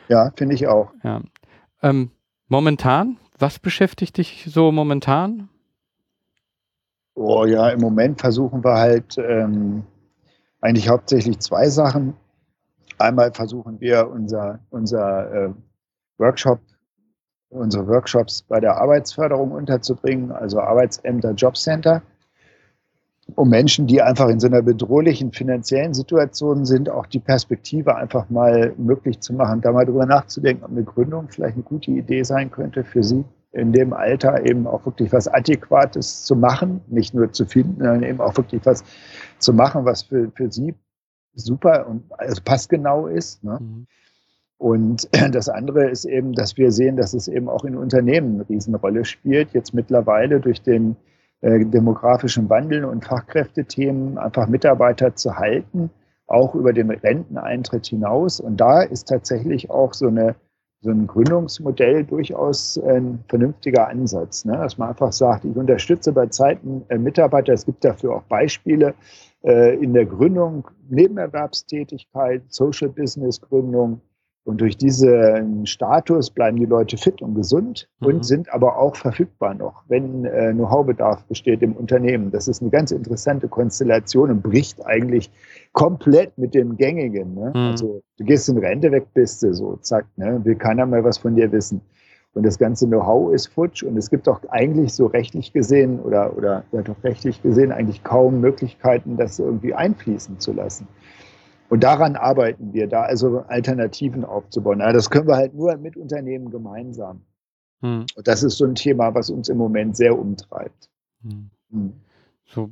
Ja, 0.10 0.32
finde 0.36 0.56
ich 0.56 0.67
auch. 0.67 0.91
Ja. 1.04 1.21
Ähm, 1.82 2.12
momentan, 2.47 3.17
was 3.39 3.60
beschäftigt 3.60 4.17
dich 4.17 4.45
so 4.50 4.71
momentan? 4.71 5.50
Oh 7.15 7.45
ja, 7.45 7.69
im 7.69 7.80
Moment 7.80 8.21
versuchen 8.21 8.63
wir 8.63 8.76
halt 8.76 9.17
ähm, 9.17 9.84
eigentlich 10.62 10.89
hauptsächlich 10.89 11.39
zwei 11.39 11.69
Sachen. 11.69 12.13
Einmal 12.97 13.31
versuchen 13.33 13.79
wir 13.79 14.10
unser, 14.10 14.60
unser 14.69 15.31
äh, 15.31 15.49
Workshop, 16.17 16.60
unsere 17.49 17.88
Workshops 17.88 18.41
bei 18.41 18.60
der 18.60 18.77
Arbeitsförderung 18.77 19.51
unterzubringen, 19.51 20.31
also 20.31 20.60
Arbeitsämter, 20.60 21.31
Jobcenter, 21.31 22.01
um 23.36 23.49
Menschen, 23.49 23.88
die 23.88 24.01
einfach 24.01 24.29
in 24.29 24.39
so 24.39 24.47
einer 24.47 24.62
bedrohlichen 24.62 25.31
finanziellen 25.31 25.93
Situation 25.93 26.65
sind, 26.65 26.89
auch 26.89 27.05
die 27.05 27.19
Perspektive 27.19 27.95
einfach 27.95 28.29
mal 28.29 28.73
möglich 28.77 29.19
zu 29.19 29.33
machen, 29.33 29.62
da 29.62 29.71
mal 29.71 29.86
drüber 29.86 30.05
nachzudenken, 30.05 30.63
ob 30.63 30.71
eine 30.71 30.83
Gründung 30.83 31.27
vielleicht 31.29 31.55
eine 31.55 31.63
gute 31.63 31.91
Idee 31.91 32.23
sein 32.23 32.51
könnte 32.51 32.83
für 32.83 33.03
sie 33.03 33.25
in 33.53 33.71
dem 33.71 33.93
Alter 33.93 34.45
eben 34.45 34.67
auch 34.67 34.86
wirklich 34.86 35.12
was 35.12 35.27
Adäquates 35.27 36.25
zu 36.25 36.36
machen, 36.36 36.81
nicht 36.88 37.13
nur 37.13 37.31
zu 37.31 37.45
finden, 37.45 37.77
sondern 37.77 38.03
eben 38.03 38.21
auch 38.21 38.36
wirklich 38.38 38.65
was 38.65 38.83
zu 39.39 39.53
machen, 39.53 39.86
was 39.86 40.03
für, 40.03 40.31
für 40.36 40.51
sie 40.51 40.75
super 41.38 41.88
und 41.88 42.04
also 42.17 42.41
passgenau 42.43 43.08
ist. 43.08 43.43
Ne? 43.43 43.60
Mhm. 43.60 43.88
Und 44.58 45.08
das 45.32 45.50
andere 45.50 45.89
ist 45.89 46.06
eben, 46.06 46.34
dass 46.34 46.58
wir 46.58 46.71
sehen, 46.71 46.97
dass 46.97 47.13
es 47.13 47.28
eben 47.28 47.50
auch 47.50 47.63
in 47.63 47.76
Unternehmen 47.76 48.36
eine 48.36 48.50
Riesenrolle 48.50 49.06
spielt. 49.06 49.54
Jetzt 49.54 49.73
mittlerweile 49.73 50.39
durch 50.39 50.62
den 50.62 50.95
äh, 51.41 51.63
demografischen 51.65 52.50
Wandel 52.50 52.86
und 52.86 53.06
Fachkräftethemen 53.06 54.17
einfach 54.17 54.47
Mitarbeiter 54.47 55.15
zu 55.15 55.38
halten, 55.38 55.91
auch 56.26 56.56
über 56.56 56.73
den 56.73 56.89
Renteneintritt 56.89 57.86
hinaus. 57.88 58.39
Und 58.39 58.58
da 58.58 58.82
ist 58.82 59.08
tatsächlich 59.08 59.69
auch 59.69 59.93
so, 59.93 60.08
eine, 60.08 60.36
so 60.82 60.89
ein 60.89 61.06
Gründungsmodell 61.06 62.04
durchaus 62.06 62.80
ein 62.80 63.23
vernünftiger 63.30 63.88
Ansatz, 63.88 64.45
ne? 64.45 64.54
dass 64.54 64.80
man 64.80 64.89
einfach 64.89 65.13
sagt, 65.13 65.45
ich 65.45 65.56
unterstütze 65.56 66.12
bei 66.12 66.26
Zeiten 66.26 66.84
äh, 66.89 66.97
Mitarbeiter. 66.97 67.54
Es 67.54 67.65
gibt 67.65 67.86
dafür 67.86 68.15
auch 68.15 68.23
Beispiele 68.23 68.95
in 69.47 69.93
der 69.93 70.05
Gründung, 70.05 70.67
Nebenerwerbstätigkeit, 70.89 72.43
Social 72.49 72.89
Business 72.89 73.39
Gründung, 73.39 74.01
und 74.47 74.62
durch 74.62 74.77
diesen 74.77 75.65
Status 75.65 76.29
bleiben 76.29 76.55
die 76.55 76.65
Leute 76.65 76.95
fit 76.95 77.21
und 77.21 77.36
gesund 77.36 77.89
mhm. 77.99 78.07
und 78.07 78.25
sind 78.25 78.49
aber 78.53 78.77
auch 78.77 78.95
verfügbar 78.95 79.53
noch, 79.53 79.83
wenn 79.89 80.23
äh, 80.23 80.53
Know-how-Bedarf 80.53 81.25
besteht 81.25 81.62
im 81.62 81.73
Unternehmen. 81.73 82.31
Das 82.31 82.47
ist 82.47 82.62
eine 82.62 82.71
ganz 82.71 82.91
interessante 82.91 83.49
Konstellation 83.49 84.31
und 84.31 84.43
bricht 84.43 84.86
eigentlich 84.86 85.29
komplett 85.73 86.38
mit 86.38 86.55
dem 86.55 86.77
Gängigen. 86.77 87.33
Ne? 87.33 87.49
Mhm. 87.49 87.71
Also 87.71 88.01
du 88.17 88.23
gehst 88.23 88.47
in 88.47 88.57
Rente 88.57 88.89
weg, 88.89 89.07
bist 89.13 89.43
du 89.43 89.53
so, 89.53 89.75
zack, 89.81 90.05
ne? 90.15 90.39
will 90.45 90.55
keiner 90.55 90.86
mehr 90.86 91.03
was 91.03 91.17
von 91.17 91.36
dir 91.36 91.51
wissen. 91.51 91.81
Und 92.38 92.43
das 92.43 92.60
ganze 92.60 92.86
Know-how 92.86 93.34
ist 93.34 93.47
futsch 93.47 93.82
und 93.82 93.97
es 93.97 94.12
gibt 94.12 94.30
auch 94.30 94.39
eigentlich 94.50 94.93
so 94.93 95.08
rechtlich 95.08 95.54
gesehen 95.54 96.00
oder, 96.00 96.38
oder 96.38 96.63
ja 96.71 96.84
doch 96.84 97.04
rechtlich 97.04 97.41
gesehen 97.41 97.71
eigentlich 97.71 98.04
kaum 98.04 98.41
Möglichkeiten, 98.41 99.17
das 99.17 99.39
irgendwie 99.39 99.73
einfließen 99.73 100.39
zu 100.39 100.54
lassen. 100.54 100.88
Und 101.69 101.84
daran 101.84 102.15
arbeiten 102.15 102.73
wir, 102.73 102.86
da 102.86 103.02
also 103.02 103.43
Alternativen 103.47 104.23
aufzubauen. 104.23 104.82
Aber 104.82 104.93
das 104.93 105.10
können 105.10 105.28
wir 105.28 105.36
halt 105.36 105.56
nur 105.56 105.76
mit 105.78 105.97
Unternehmen 105.97 106.52
gemeinsam. 106.52 107.23
Hm. 107.82 108.06
Und 108.15 108.28
das 108.28 108.43
ist 108.43 108.60
so 108.60 108.65
ein 108.65 108.76
Thema, 108.76 109.15
was 109.15 109.32
uns 109.32 109.50
im 109.50 109.58
Moment 109.58 109.97
sehr 109.97 110.15
umtreibt. 110.17 110.91
Hm. 111.23 111.50
Hm. 111.71 111.93
So, 112.45 112.69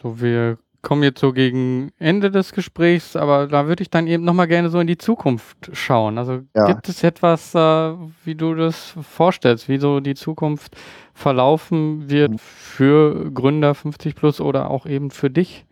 so, 0.00 0.20
wir 0.20 0.58
kommen 0.82 1.02
jetzt 1.02 1.20
so 1.20 1.32
gegen 1.32 1.92
Ende 1.98 2.30
des 2.30 2.52
Gesprächs, 2.52 3.16
aber 3.16 3.46
da 3.46 3.66
würde 3.66 3.82
ich 3.82 3.90
dann 3.90 4.06
eben 4.06 4.24
nochmal 4.24 4.46
gerne 4.46 4.70
so 4.70 4.78
in 4.80 4.86
die 4.86 4.98
Zukunft 4.98 5.70
schauen. 5.72 6.18
Also 6.18 6.40
ja. 6.54 6.66
gibt 6.66 6.88
es 6.88 7.02
etwas, 7.02 7.54
äh, 7.54 7.94
wie 8.24 8.34
du 8.34 8.54
das 8.54 8.94
vorstellst, 9.02 9.68
wie 9.68 9.78
so 9.78 10.00
die 10.00 10.14
Zukunft 10.14 10.76
verlaufen 11.14 12.08
wird 12.08 12.30
hm. 12.30 12.38
für 12.38 13.30
Gründer 13.32 13.74
50 13.74 14.14
plus 14.14 14.40
oder 14.40 14.70
auch 14.70 14.86
eben 14.86 15.10
für 15.10 15.30
dich? 15.30 15.66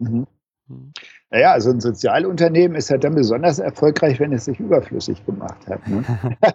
Mhm. 0.00 0.26
Hm. 0.68 0.92
Naja, 1.30 1.52
also 1.52 1.70
ein 1.70 1.80
Sozialunternehmen 1.80 2.76
ist 2.76 2.90
ja 2.90 2.96
dann 2.96 3.14
besonders 3.14 3.58
erfolgreich, 3.58 4.18
wenn 4.20 4.32
es 4.32 4.46
sich 4.46 4.60
überflüssig 4.60 5.24
gemacht 5.26 5.66
hat. 5.66 5.86
Ne? 5.86 6.02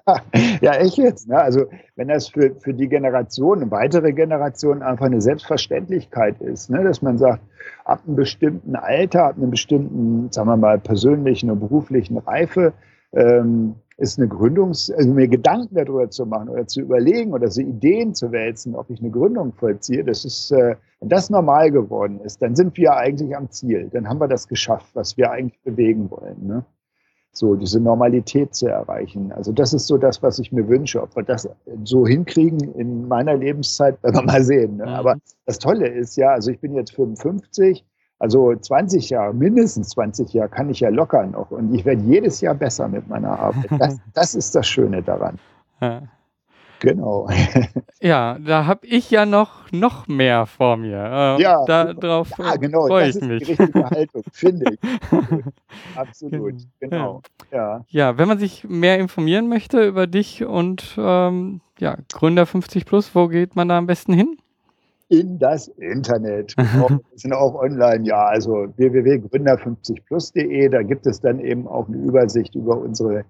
ja, 0.62 0.74
echt 0.76 0.98
jetzt. 0.98 1.28
Ne? 1.28 1.40
Also 1.40 1.66
wenn 1.96 2.08
das 2.08 2.28
für, 2.28 2.56
für 2.60 2.74
die 2.74 2.88
Generation, 2.88 3.70
weitere 3.70 4.14
Generation 4.14 4.82
einfach 4.82 5.06
eine 5.06 5.22
Selbstverständlichkeit 5.22 6.42
ist, 6.42 6.70
ne? 6.70 6.84
dass 6.84 7.02
man 7.02 7.18
sagt, 7.18 7.44
ab 7.86 8.02
einem 8.06 8.16
bestimmten 8.16 8.76
Alter, 8.76 9.26
ab 9.26 9.38
einem 9.38 9.52
bestimmten, 9.52 10.32
sagen 10.32 10.48
wir 10.48 10.58
mal, 10.58 10.80
persönlichen 10.80 11.52
und 11.52 11.60
beruflichen 11.60 12.18
Reife, 12.18 12.74
ähm, 13.14 13.76
ist 13.98 14.18
eine 14.18 14.28
Gründungs-, 14.28 14.92
also 14.94 15.10
mir 15.12 15.28
Gedanken 15.28 15.76
darüber 15.76 16.10
zu 16.10 16.26
machen 16.26 16.50
oder 16.50 16.68
zu 16.68 16.82
überlegen 16.82 17.34
oder 17.34 17.50
so 17.50 17.62
Ideen 17.62 18.14
zu 18.14 18.32
wälzen, 18.32 18.76
ob 18.76 18.90
ich 18.90 19.00
eine 19.00 19.12
Gründung 19.12 19.54
vollziehe, 19.54 20.04
das 20.04 20.26
ist, 20.26 20.52
äh, 20.52 20.76
wenn 21.00 21.10
das 21.10 21.30
normal 21.30 21.72
geworden 21.72 22.20
ist, 22.22 22.42
dann 22.42 22.56
sind 22.56 22.78
wir 22.78 22.96
eigentlich 22.96 23.36
am 23.36 23.50
Ziel. 23.52 23.90
Dann 23.92 24.08
haben 24.08 24.20
wir 24.20 24.28
das 24.28 24.48
geschafft, 24.48 24.90
was 24.94 25.18
wir 25.18 25.32
eigentlich 25.32 25.62
bewegen 25.64 26.10
wollen. 26.10 26.48
Ne? 26.48 26.66
So, 27.36 27.56
diese 27.56 27.80
Normalität 27.80 28.54
zu 28.54 28.68
erreichen. 28.68 29.32
Also 29.32 29.52
das 29.52 29.74
ist 29.74 29.88
so 29.88 29.98
das, 29.98 30.22
was 30.22 30.38
ich 30.38 30.52
mir 30.52 30.68
wünsche. 30.68 31.02
Ob 31.02 31.16
wir 31.16 31.24
das 31.24 31.50
so 31.84 32.06
hinkriegen 32.06 32.60
in 32.76 33.08
meiner 33.08 33.36
Lebenszeit, 33.36 34.02
werden 34.04 34.16
wir 34.16 34.24
mal 34.24 34.44
sehen. 34.44 34.78
Ne? 34.78 34.86
Mhm. 34.86 34.94
Aber 34.94 35.16
das 35.46 35.58
Tolle 35.58 35.88
ist 35.88 36.16
ja, 36.16 36.30
also 36.30 36.52
ich 36.52 36.60
bin 36.60 36.76
jetzt 36.76 36.94
55, 36.94 37.84
also 38.24 38.56
20 38.56 39.10
Jahre, 39.10 39.34
mindestens 39.34 39.90
20 39.90 40.32
Jahre 40.32 40.48
kann 40.48 40.70
ich 40.70 40.80
ja 40.80 40.88
locker 40.88 41.26
noch. 41.26 41.52
Und 41.52 41.74
ich 41.76 41.84
werde 41.84 42.02
jedes 42.04 42.40
Jahr 42.40 42.56
besser 42.56 42.88
mit 42.88 43.06
meiner 43.10 43.38
Arbeit. 43.38 43.70
Das, 43.84 44.00
das 44.14 44.36
ist 44.36 44.56
das 44.56 44.66
Schöne 44.66 45.04
daran. 45.04 45.40
Ja. 45.82 46.04
Genau. 46.80 47.28
Ja, 48.02 48.38
da 48.38 48.66
habe 48.66 48.86
ich 48.86 49.10
ja 49.12 49.26
noch, 49.26 49.72
noch 49.72 50.10
mehr 50.10 50.46
vor 50.46 50.76
mir. 50.76 50.98
Ähm, 51.10 51.40
ja, 51.40 51.64
darauf 51.64 52.30
ja, 52.38 52.58
genau, 52.58 52.88
freue 52.88 53.08
ich 53.08 53.22
mich. 53.22 53.44
Die 53.44 53.54
richtige 53.54 53.90
Haltung, 53.90 54.24
finde 54.34 54.74
ich. 54.74 54.80
Absolut, 55.96 56.56
genau. 56.82 57.22
Ja. 57.50 57.86
ja, 57.88 58.18
wenn 58.18 58.28
man 58.28 58.40
sich 58.40 58.66
mehr 58.66 59.00
informieren 59.00 59.48
möchte 59.48 59.88
über 59.88 60.06
dich 60.06 60.44
und 60.44 60.96
ähm, 60.98 61.62
ja, 61.80 61.98
Gründer 62.12 62.46
50 62.46 62.86
Plus, 62.86 63.16
wo 63.16 63.30
geht 63.30 63.56
man 63.56 63.70
da 63.70 63.78
am 63.78 63.88
besten 63.88 64.12
hin? 64.12 64.36
In 65.10 65.40
das 65.40 65.68
Internet. 65.68 66.56
Wir 66.58 67.00
sind 67.16 67.34
auch 67.34 67.56
online, 67.56 68.06
ja, 68.06 68.26
also 68.26 68.68
www.gründer50plus.de, 68.78 70.70
da 70.70 70.82
gibt 70.82 71.06
es 71.06 71.20
dann 71.20 71.40
eben 71.40 71.68
auch 71.68 71.88
eine 71.88 71.98
Übersicht 71.98 72.56
über 72.56 72.78
unsere 72.78 73.26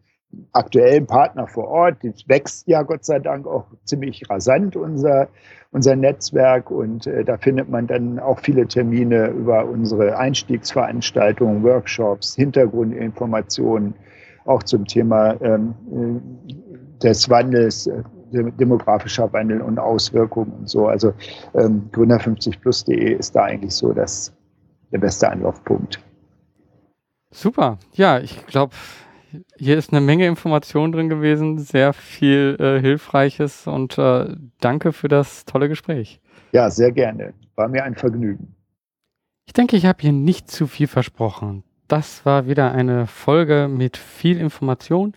aktuellen 0.51 1.05
Partner 1.05 1.47
vor 1.47 1.67
Ort. 1.67 2.03
Die 2.03 2.13
wächst 2.27 2.67
ja 2.67 2.81
Gott 2.83 3.05
sei 3.05 3.19
Dank 3.19 3.47
auch 3.47 3.65
ziemlich 3.86 4.29
rasant, 4.29 4.75
unser, 4.75 5.27
unser 5.71 5.95
Netzwerk. 5.95 6.71
Und 6.71 7.07
äh, 7.07 7.23
da 7.23 7.38
findet 7.38 7.69
man 7.69 7.88
dann 7.88 8.19
auch 8.19 8.39
viele 8.39 8.67
Termine 8.67 9.27
über 9.27 9.65
unsere 9.65 10.17
Einstiegsveranstaltungen, 10.17 11.63
Workshops, 11.63 12.36
Hintergrundinformationen, 12.36 13.93
auch 14.45 14.63
zum 14.63 14.86
Thema 14.86 15.39
ähm, 15.41 15.73
äh, 15.91 17.03
des 17.03 17.29
Wandels, 17.29 17.88
äh, 17.88 18.03
demografischer 18.34 19.32
Wandel 19.32 19.62
und 19.62 19.80
Auswirkungen 19.80 20.52
und 20.52 20.69
so. 20.69 20.88
Also 20.88 21.13
ähm, 21.54 21.89
gründer50plus.de 21.91 23.13
ist 23.13 23.36
da 23.36 23.43
eigentlich 23.43 23.74
so 23.74 23.93
das, 23.93 24.34
der 24.91 25.00
beste 25.00 25.30
Anlaufpunkt. 25.30 26.00
Super. 27.32 27.80
Ja, 27.93 28.19
ich 28.19 28.46
glaube, 28.46 28.74
hier 29.58 29.78
ist 29.78 29.91
eine 29.91 30.02
Menge 30.02 30.28
Information 30.28 30.91
drin 30.91 31.10
gewesen, 31.10 31.58
sehr 31.58 31.93
viel 31.93 32.58
äh, 32.60 32.80
Hilfreiches 32.80 33.67
und 33.67 33.98
äh, 33.98 34.36
danke 34.60 34.93
für 34.93 35.08
das 35.08 35.46
tolle 35.46 35.69
Gespräch. 35.69 36.19
Ja, 36.52 36.69
sehr 36.69 36.91
gerne. 36.91 37.34
War 37.56 37.67
mir 37.67 37.84
ein 37.84 37.96
Vergnügen. 37.96 38.56
Ich 39.46 39.54
denke, 39.54 39.76
ich 39.76 39.86
habe 39.86 40.02
hier 40.02 40.12
nicht 40.12 40.50
zu 40.50 40.67
viel 40.67 40.88
versprochen. 40.88 41.63
Das 41.88 42.26
war 42.26 42.48
wieder 42.48 42.72
eine 42.72 43.08
Folge 43.08 43.67
mit 43.67 43.98
viel 43.98 44.39
Information 44.39 45.13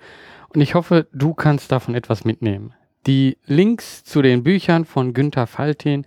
und 0.49 0.61
ich 0.61 0.75
hoffe, 0.75 1.07
du 1.13 1.35
kannst 1.35 1.71
davon 1.71 1.95
etwas 1.95 2.25
mitnehmen. 2.25 2.73
Die 3.07 3.39
Links 3.47 4.03
zu 4.03 4.21
den 4.21 4.43
Büchern 4.43 4.85
von 4.85 5.15
Günther 5.15 5.47
Faltin, 5.47 6.05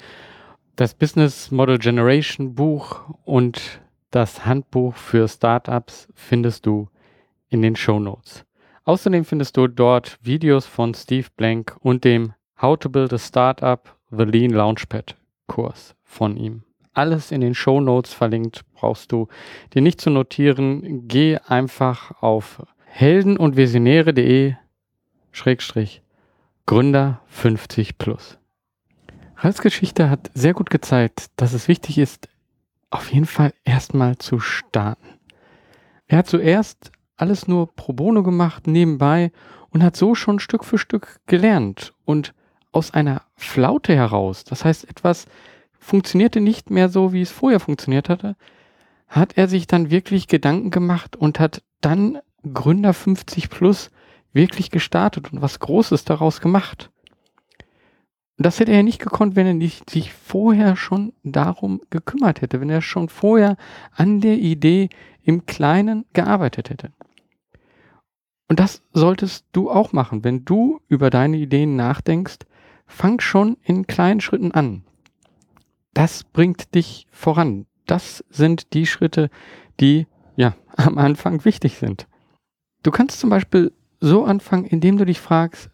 das 0.76 0.94
Business 0.94 1.50
Model 1.50 1.78
Generation 1.78 2.56
Buch 2.56 3.10
und 3.24 3.80
das 4.12 4.46
Handbuch 4.46 4.96
für 4.96 5.30
Startups 5.30 6.10
findest 6.14 6.66
du 6.66 6.90
in 7.48 7.62
den 7.62 7.78
Show 7.78 8.00
Notes. 8.00 8.44
Außerdem 8.84 9.24
findest 9.24 9.56
du 9.56 9.68
dort 9.68 10.18
Videos 10.24 10.66
von 10.66 10.94
Steve 10.94 11.28
Blank 11.38 11.78
und 11.80 12.04
dem 12.04 12.34
How 12.62 12.78
to 12.78 12.90
Build 12.90 13.14
a 13.14 13.18
Startup 13.18 13.96
The 14.12 14.26
Lean 14.26 14.52
Launchpad 14.52 15.16
Kurs 15.48 15.96
von 16.04 16.36
ihm. 16.36 16.64
Alles 16.92 17.32
in 17.32 17.40
den 17.40 17.56
Show 17.56 17.80
Notes 17.80 18.14
verlinkt, 18.14 18.66
brauchst 18.74 19.14
du 19.14 19.30
dir 19.74 19.82
nicht 19.82 20.02
zu 20.02 20.10
notieren. 20.10 21.08
Geh 21.08 21.38
einfach 21.48 22.22
auf 22.22 22.62
helden- 22.84 23.38
und 23.38 23.56
visionäre.de 23.56 24.56
Schrägstrich 25.32 26.02
Gründer 26.70 27.20
50 27.30 27.98
plus. 27.98 28.38
Ralfs 29.38 29.64
Geschichte 29.64 30.08
hat 30.12 30.30
sehr 30.36 30.54
gut 30.54 30.70
gezeigt, 30.70 31.32
dass 31.36 31.54
es 31.54 31.68
wichtig 31.68 31.98
ist, 31.98 32.30
auf 32.92 33.12
jeden 33.12 33.26
Fall 33.26 33.56
erstmal 33.64 34.20
zu 34.20 34.40
starten. 34.40 35.18
Er 36.06 36.20
hat 36.20 36.28
zuerst 36.28 36.92
alles 37.18 37.48
nur 37.48 37.74
pro 37.74 37.94
bono 37.94 38.22
gemacht, 38.22 38.68
nebenbei 38.68 39.32
und 39.72 39.82
hat 39.82 39.96
so 39.96 40.14
schon 40.14 40.38
Stück 40.38 40.64
für 40.64 40.78
Stück 40.78 41.20
gelernt. 41.26 41.96
Und 42.06 42.36
aus 42.72 42.94
einer 42.94 43.24
Flaute 43.36 43.96
heraus, 43.96 44.44
das 44.44 44.64
heißt, 44.64 44.88
etwas 44.88 45.26
funktionierte 45.80 46.40
nicht 46.40 46.70
mehr 46.70 46.90
so, 46.90 47.14
wie 47.14 47.24
es 47.24 47.32
vorher 47.32 47.60
funktioniert 47.60 48.10
hatte, 48.10 48.36
hat 49.08 49.40
er 49.40 49.48
sich 49.48 49.66
dann 49.66 49.90
wirklich 49.90 50.28
Gedanken 50.28 50.70
gemacht 50.70 51.16
und 51.16 51.40
hat 51.40 51.64
dann 51.82 52.20
Gründer 52.54 52.94
50 52.94 53.50
Plus 53.50 53.90
wirklich 54.34 54.72
gestartet 54.72 55.32
und 55.32 55.42
was 55.42 55.60
Großes 55.60 56.06
daraus 56.06 56.42
gemacht. 56.42 56.92
Das 58.38 58.60
hätte 58.60 58.72
er 58.72 58.84
nicht 58.84 59.00
gekonnt, 59.00 59.36
wenn 59.36 59.48
er 59.48 59.54
nicht 59.54 59.90
sich 59.90 60.14
vorher 60.14 60.78
schon 60.78 61.12
darum 61.24 61.82
gekümmert 61.90 62.42
hätte, 62.42 62.62
wenn 62.62 62.70
er 62.70 62.82
schon 62.82 63.10
vorher 63.10 63.58
an 63.92 64.22
der 64.22 64.38
Idee 64.38 64.90
im 65.24 65.46
Kleinen 65.46 66.06
gearbeitet 66.14 66.70
hätte. 66.70 66.94
Und 68.48 68.60
das 68.60 68.82
solltest 68.94 69.46
du 69.52 69.70
auch 69.70 69.92
machen. 69.92 70.24
Wenn 70.24 70.46
du 70.46 70.80
über 70.88 71.10
deine 71.10 71.38
Ideen 71.38 71.76
nachdenkst, 71.76 72.40
fang 72.88 73.20
schon 73.20 73.58
in 73.64 73.88
kleinen 73.88 74.22
Schritten 74.22 74.52
an. 74.54 74.84
Das 75.94 76.24
bringt 76.24 76.74
dich 76.76 77.08
voran. 77.12 77.66
Das 77.86 78.24
sind 78.30 78.74
die 78.74 78.86
Schritte, 78.86 79.30
die 79.80 80.08
ja, 80.36 80.56
am 80.78 80.98
Anfang 80.98 81.44
wichtig 81.44 81.78
sind. 81.78 82.08
Du 82.84 82.92
kannst 82.92 83.20
zum 83.20 83.30
Beispiel 83.30 83.74
so 84.00 84.26
anfangen, 84.26 84.66
indem 84.66 84.98
du 84.98 85.06
dich 85.06 85.20
fragst, 85.20 85.70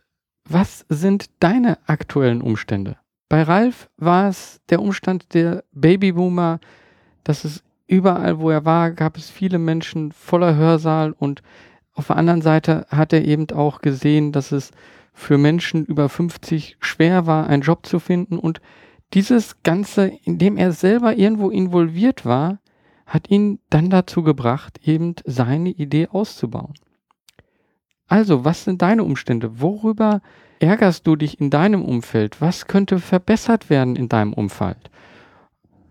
was 0.47 0.86
sind 0.89 1.30
deine 1.39 1.78
aktuellen 1.88 2.41
Umstände? 2.41 2.97
Bei 3.30 3.41
Ralf 3.41 3.89
war 3.97 4.30
es 4.30 4.61
der 4.69 4.82
Umstand 4.82 5.34
der 5.34 5.63
Babyboomer, 5.71 6.59
dass 7.23 7.43
es 7.43 7.63
überall, 7.88 8.39
wo 8.39 8.49
er 8.49 8.65
war, 8.65 8.91
gab 8.91 9.17
es 9.17 9.30
viele 9.30 9.57
Menschen 9.57 10.11
voller 10.11 10.55
Hörsaal 10.55 11.11
und 11.11 11.41
auf 11.93 12.07
der 12.07 12.17
anderen 12.17 12.41
Seite 12.41 12.86
hat 12.89 13.13
er 13.13 13.26
eben 13.26 13.49
auch 13.51 13.82
gesehen, 13.82 14.32
dass 14.32 14.51
es 14.51 14.71
für 15.13 15.38
Menschen 15.38 15.86
über 15.86 16.09
50 16.09 16.78
schwer 16.82 17.26
war, 17.26 17.47
einen 17.47 17.61
Job 17.61 17.86
zu 17.86 17.99
finden 17.99 18.38
und 18.38 18.59
dieses 19.13 19.63
Ganze, 19.63 20.11
in 20.23 20.38
dem 20.38 20.57
er 20.57 20.71
selber 20.73 21.15
irgendwo 21.15 21.49
involviert 21.49 22.26
war, 22.26 22.59
hat 23.05 23.30
ihn 23.30 23.59
dann 23.69 23.89
dazu 23.89 24.23
gebracht, 24.23 24.80
eben 24.84 25.15
seine 25.26 25.69
Idee 25.69 26.07
auszubauen. 26.07 26.73
Also, 28.08 28.45
was 28.45 28.64
sind 28.64 28.82
deine 28.82 29.03
Umstände? 29.03 29.60
Worüber 29.62 30.22
ärgerst 30.60 31.08
du 31.08 31.16
dich 31.16 31.39
in 31.39 31.49
deinem 31.49 31.84
Umfeld? 31.84 32.41
Was 32.41 32.68
könnte 32.68 32.99
verbessert 32.99 33.70
werden 33.70 33.95
in 33.95 34.10
deinem 34.10 34.34
Umfeld? 34.34 34.89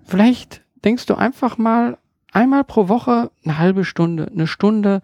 Vielleicht 0.05 0.63
denkst 0.85 1.07
du 1.07 1.15
einfach 1.15 1.59
mal 1.59 1.99
einmal 2.33 2.65
pro 2.65 2.89
Woche 2.89 3.31
eine 3.45 3.59
halbe 3.59 3.85
Stunde, 3.85 4.29
eine 4.33 4.47
Stunde 4.47 5.01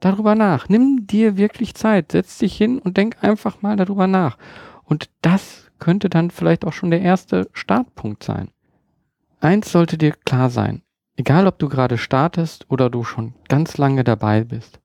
darüber 0.00 0.34
nach. 0.34 0.68
Nimm 0.68 1.06
dir 1.06 1.36
wirklich 1.36 1.74
Zeit, 1.74 2.12
setz 2.12 2.38
dich 2.38 2.56
hin 2.56 2.78
und 2.78 2.96
denk 2.96 3.22
einfach 3.22 3.62
mal 3.62 3.76
darüber 3.76 4.06
nach. 4.06 4.36
Und 4.84 5.08
das 5.22 5.70
könnte 5.78 6.10
dann 6.10 6.30
vielleicht 6.30 6.64
auch 6.64 6.72
schon 6.72 6.90
der 6.90 7.00
erste 7.00 7.48
Startpunkt 7.52 8.24
sein. 8.24 8.48
Eins 9.40 9.72
sollte 9.72 9.96
dir 9.96 10.12
klar 10.24 10.50
sein, 10.50 10.82
egal 11.16 11.46
ob 11.46 11.58
du 11.58 11.68
gerade 11.68 11.96
startest 11.96 12.66
oder 12.70 12.90
du 12.90 13.04
schon 13.04 13.34
ganz 13.48 13.78
lange 13.78 14.04
dabei 14.04 14.44
bist, 14.44 14.80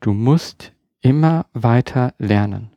du 0.00 0.12
musst 0.12 0.72
immer 1.00 1.46
weiter 1.52 2.14
lernen. 2.18 2.70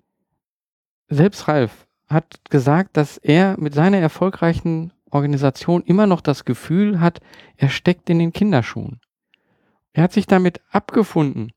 Selbst 1.07 1.47
Ralf 1.47 1.87
hat 2.07 2.49
gesagt, 2.49 2.97
dass 2.97 3.17
er 3.17 3.59
mit 3.59 3.73
seiner 3.73 3.97
erfolgreichen 3.97 4.93
Organisation 5.09 5.83
immer 5.83 6.07
noch 6.07 6.21
das 6.21 6.45
Gefühl 6.45 6.99
hat, 6.99 7.19
er 7.57 7.69
steckt 7.69 8.09
in 8.09 8.19
den 8.19 8.33
Kinderschuhen. 8.33 8.99
Er 9.93 10.03
hat 10.03 10.13
sich 10.13 10.25
damit 10.25 10.61
abgefunden, 10.69 11.51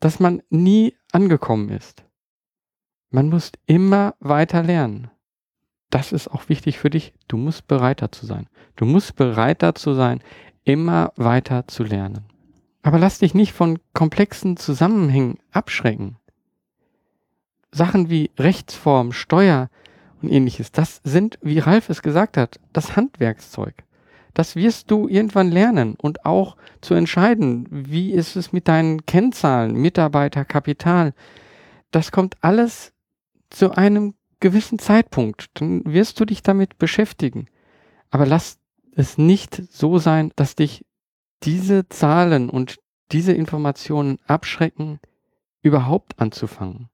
dass 0.00 0.20
man 0.20 0.42
nie 0.50 0.94
angekommen 1.12 1.70
ist. 1.70 2.04
Man 3.10 3.28
muss 3.28 3.52
immer 3.66 4.14
weiter 4.20 4.62
lernen. 4.62 5.10
Das 5.90 6.12
ist 6.12 6.28
auch 6.28 6.48
wichtig 6.48 6.78
für 6.78 6.90
dich. 6.90 7.12
Du 7.28 7.36
musst 7.36 7.66
bereit 7.66 8.02
dazu 8.02 8.26
sein. 8.26 8.48
Du 8.76 8.84
musst 8.86 9.16
bereit 9.16 9.62
dazu 9.62 9.94
sein, 9.94 10.22
immer 10.64 11.12
weiter 11.16 11.68
zu 11.68 11.84
lernen. 11.84 12.31
Aber 12.82 12.98
lass 12.98 13.20
dich 13.20 13.34
nicht 13.34 13.52
von 13.52 13.78
komplexen 13.94 14.56
Zusammenhängen 14.56 15.38
abschrecken. 15.52 16.16
Sachen 17.70 18.10
wie 18.10 18.30
Rechtsform, 18.38 19.12
Steuer 19.12 19.70
und 20.20 20.30
ähnliches, 20.30 20.72
das 20.72 21.00
sind, 21.04 21.38
wie 21.42 21.58
Ralf 21.58 21.88
es 21.88 22.02
gesagt 22.02 22.36
hat, 22.36 22.60
das 22.72 22.96
Handwerkszeug. 22.96 23.74
Das 24.34 24.56
wirst 24.56 24.90
du 24.90 25.08
irgendwann 25.08 25.50
lernen 25.50 25.94
und 25.94 26.24
auch 26.24 26.56
zu 26.80 26.94
entscheiden, 26.94 27.66
wie 27.70 28.12
ist 28.12 28.36
es 28.36 28.52
mit 28.52 28.66
deinen 28.66 29.04
Kennzahlen, 29.04 29.74
Mitarbeiter, 29.74 30.44
Kapital. 30.44 31.12
Das 31.90 32.12
kommt 32.12 32.36
alles 32.40 32.92
zu 33.50 33.72
einem 33.72 34.14
gewissen 34.40 34.78
Zeitpunkt. 34.78 35.46
Dann 35.54 35.82
wirst 35.84 36.18
du 36.18 36.24
dich 36.24 36.42
damit 36.42 36.78
beschäftigen. 36.78 37.46
Aber 38.10 38.26
lass 38.26 38.58
es 38.94 39.18
nicht 39.18 39.62
so 39.70 39.98
sein, 39.98 40.32
dass 40.36 40.54
dich 40.54 40.84
diese 41.44 41.88
Zahlen 41.88 42.48
und 42.48 42.78
diese 43.10 43.32
Informationen 43.32 44.18
abschrecken, 44.26 45.00
überhaupt 45.62 46.18
anzufangen. 46.18 46.88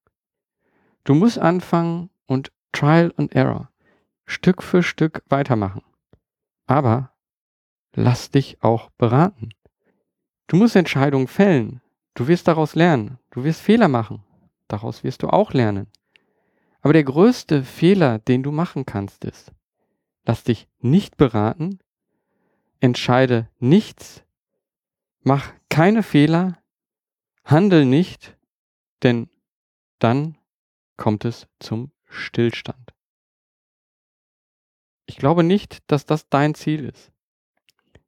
Du 1.05 1.15
musst 1.15 1.39
anfangen 1.39 2.11
und 2.27 2.53
Trial 2.73 3.13
and 3.17 3.35
Error 3.35 3.71
Stück 4.27 4.63
für 4.63 4.83
Stück 4.83 5.23
weitermachen. 5.29 5.83
Aber 6.67 7.13
lass 7.95 8.31
dich 8.31 8.63
auch 8.63 8.91
beraten. 8.91 9.51
Du 10.49 10.57
musst 10.57 10.77
Entscheidungen 10.77 11.29
fällen. 11.29 11.81
Du 12.15 12.29
wirst 12.29 12.47
daraus 12.47 12.75
lernen. 12.75 13.19
Du 13.31 13.45
wirst 13.45 13.63
Fehler 13.63 13.89
machen. 13.89 14.23
Daraus 14.69 15.03
wirst 15.03 15.23
du 15.23 15.29
auch 15.29 15.55
lernen. 15.55 15.87
Aber 16.83 16.93
der 16.93 17.05
größte 17.05 17.65
Fehler, 17.65 18.19
den 18.19 18.43
du 18.43 18.53
machen 18.53 18.85
kannst, 18.85 19.25
ist, 19.25 19.53
lass 20.25 20.45
dich 20.45 20.69
nicht 20.79 21.17
beraten, 21.17 21.79
entscheide 22.81 23.49
nichts, 23.59 24.25
mach 25.29 25.53
keine 25.69 26.03
Fehler, 26.03 26.57
handel 27.45 27.85
nicht, 27.85 28.39
denn 29.03 29.29
dann 29.99 30.39
kommt 30.97 31.27
es 31.27 31.47
zum 31.61 31.93
Stillstand. 32.07 32.95
Ich 35.05 35.19
glaube 35.19 35.45
nicht, 35.45 35.81
dass 35.87 36.07
das 36.07 36.31
dein 36.31 36.55
Ziel 36.55 36.87
ist. 36.87 37.13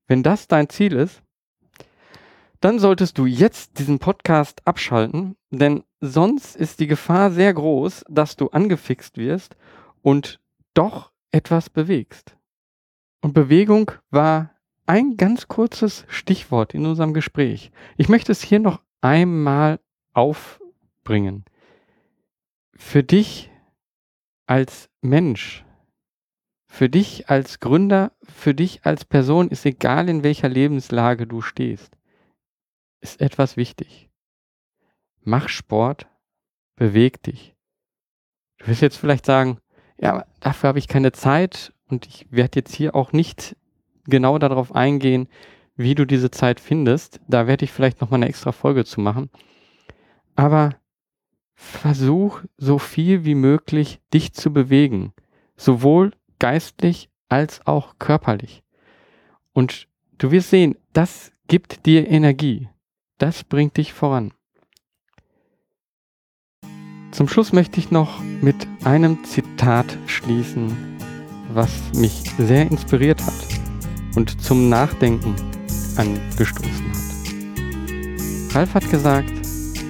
Wenn 0.07 0.23
das 0.23 0.49
dein 0.49 0.71
Ziel 0.71 0.95
ist, 0.95 1.23
dann 2.61 2.79
solltest 2.79 3.19
du 3.19 3.27
jetzt 3.27 3.79
diesen 3.79 3.99
Podcast 3.99 4.67
abschalten, 4.67 5.37
denn 5.51 5.85
sonst 6.01 6.57
ist 6.57 6.81
die 6.81 6.87
Gefahr 6.87 7.31
sehr 7.31 7.53
groß, 7.53 8.03
dass 8.09 8.37
du 8.37 8.49
angefixt 8.49 9.19
wirst 9.19 9.57
und 10.01 10.41
doch 10.73 11.13
etwas 11.33 11.69
bewegst. 11.69 12.35
Und 13.21 13.35
Bewegung 13.35 13.93
war 14.09 14.55
ein 14.91 15.17
ganz 15.17 15.47
kurzes 15.47 16.05
Stichwort 16.09 16.75
in 16.75 16.85
unserem 16.85 17.15
Gespräch. 17.15 17.71
Ich 17.97 18.09
möchte 18.09 18.33
es 18.33 18.43
hier 18.43 18.59
noch 18.59 18.83
einmal 19.01 19.79
aufbringen. 20.15 21.45
Für 22.75 23.05
dich 23.05 23.53
als 24.47 24.91
Mensch, 25.01 25.65
für 26.67 26.89
dich 26.89 27.31
als 27.31 27.61
Gründer, 27.61 28.11
für 28.25 28.53
dich 28.53 28.85
als 28.85 29.05
Person 29.05 29.51
ist 29.51 29.65
egal, 29.65 30.09
in 30.09 30.25
welcher 30.25 30.49
Lebenslage 30.49 31.29
du 31.29 31.41
stehst, 31.41 31.97
ist 33.01 33.21
etwas 33.21 33.57
wichtig. 33.57 34.11
Mach 35.21 35.49
Sport, 35.49 36.09
beweg 36.75 37.23
dich. 37.23 37.55
Du 38.59 38.67
wirst 38.67 38.83
jetzt 38.83 38.97
vielleicht 38.97 39.25
sagen, 39.25 39.61
ja, 40.01 40.27
dafür 40.41 40.67
habe 40.67 40.81
ich 40.81 40.89
keine 40.89 41.13
Zeit 41.13 41.73
und 41.87 42.09
ich 42.09 42.27
werde 42.33 42.59
jetzt 42.59 42.75
hier 42.75 42.97
auch 42.97 43.13
nicht 43.13 43.55
genau 44.11 44.39
darauf 44.39 44.75
eingehen, 44.75 45.29
wie 45.77 45.95
du 45.95 46.05
diese 46.05 46.31
Zeit 46.31 46.61
findest. 46.61 47.21
Da 47.29 47.47
werde 47.47 47.65
ich 47.65 47.73
vielleicht 47.73 48.01
noch 48.01 48.11
mal 48.11 48.17
eine 48.17 48.29
extra 48.29 48.53
Folge 48.53 48.85
zu 48.85 49.01
machen. 49.01 49.31
Aber 50.37 50.77
versuch 51.55 52.41
so 52.57 52.79
viel 52.79 53.25
wie 53.25 53.35
möglich 53.35 54.01
dich 54.15 54.33
zu 54.33 54.53
bewegen, 54.53 55.13
sowohl 55.57 56.13
geistlich 56.39 57.11
als 57.29 57.67
auch 57.67 57.95
körperlich. 57.99 58.63
Und 59.53 59.89
du 60.19 60.31
wirst 60.31 60.51
sehen, 60.51 60.77
das 60.93 61.33
gibt 61.49 61.85
dir 61.87 62.09
Energie. 62.09 62.69
Das 63.19 63.45
bringt 63.45 63.77
dich 63.77 63.93
voran. 63.93 64.33
Zum 67.11 67.29
Schluss 67.29 67.53
möchte 67.53 67.79
ich 67.79 67.91
noch 67.91 68.21
mit 68.41 68.57
einem 68.85 69.25
Zitat 69.25 69.99
schließen, 70.07 70.99
was 71.53 71.93
mich 71.95 72.23
sehr 72.39 72.71
inspiriert 72.71 73.21
hat 73.21 73.60
und 74.15 74.41
zum 74.43 74.69
Nachdenken 74.69 75.35
angestoßen 75.97 76.71
hat. 76.71 78.55
Ralf 78.55 78.75
hat 78.75 78.91
gesagt, 78.91 79.33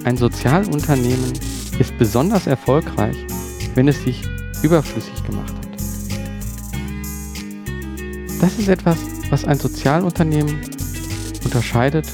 ein 0.05 0.17
Sozialunternehmen 0.17 1.33
ist 1.79 1.97
besonders 1.99 2.47
erfolgreich, 2.47 3.17
wenn 3.75 3.89
es 3.89 4.03
sich 4.03 4.23
überflüssig 4.63 5.25
gemacht 5.25 5.55
hat. 5.55 5.61
Das 8.41 8.59
ist 8.59 8.69
etwas, 8.69 8.99
was 9.31 9.45
ein 9.45 9.59
Sozialunternehmen 9.59 10.61
unterscheidet 11.45 12.07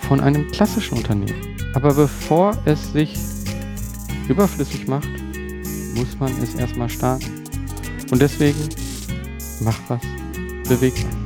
von 0.00 0.20
einem 0.20 0.50
klassischen 0.50 0.96
Unternehmen. 0.96 1.56
Aber 1.74 1.92
bevor 1.92 2.56
es 2.64 2.92
sich 2.92 3.14
überflüssig 4.28 4.86
macht, 4.86 5.08
muss 5.94 6.18
man 6.18 6.32
es 6.42 6.54
erstmal 6.54 6.88
starten. 6.88 7.44
Und 8.10 8.22
deswegen 8.22 8.68
mach 9.60 9.78
was, 9.88 10.00
beweg 10.68 10.94
was. 10.94 11.25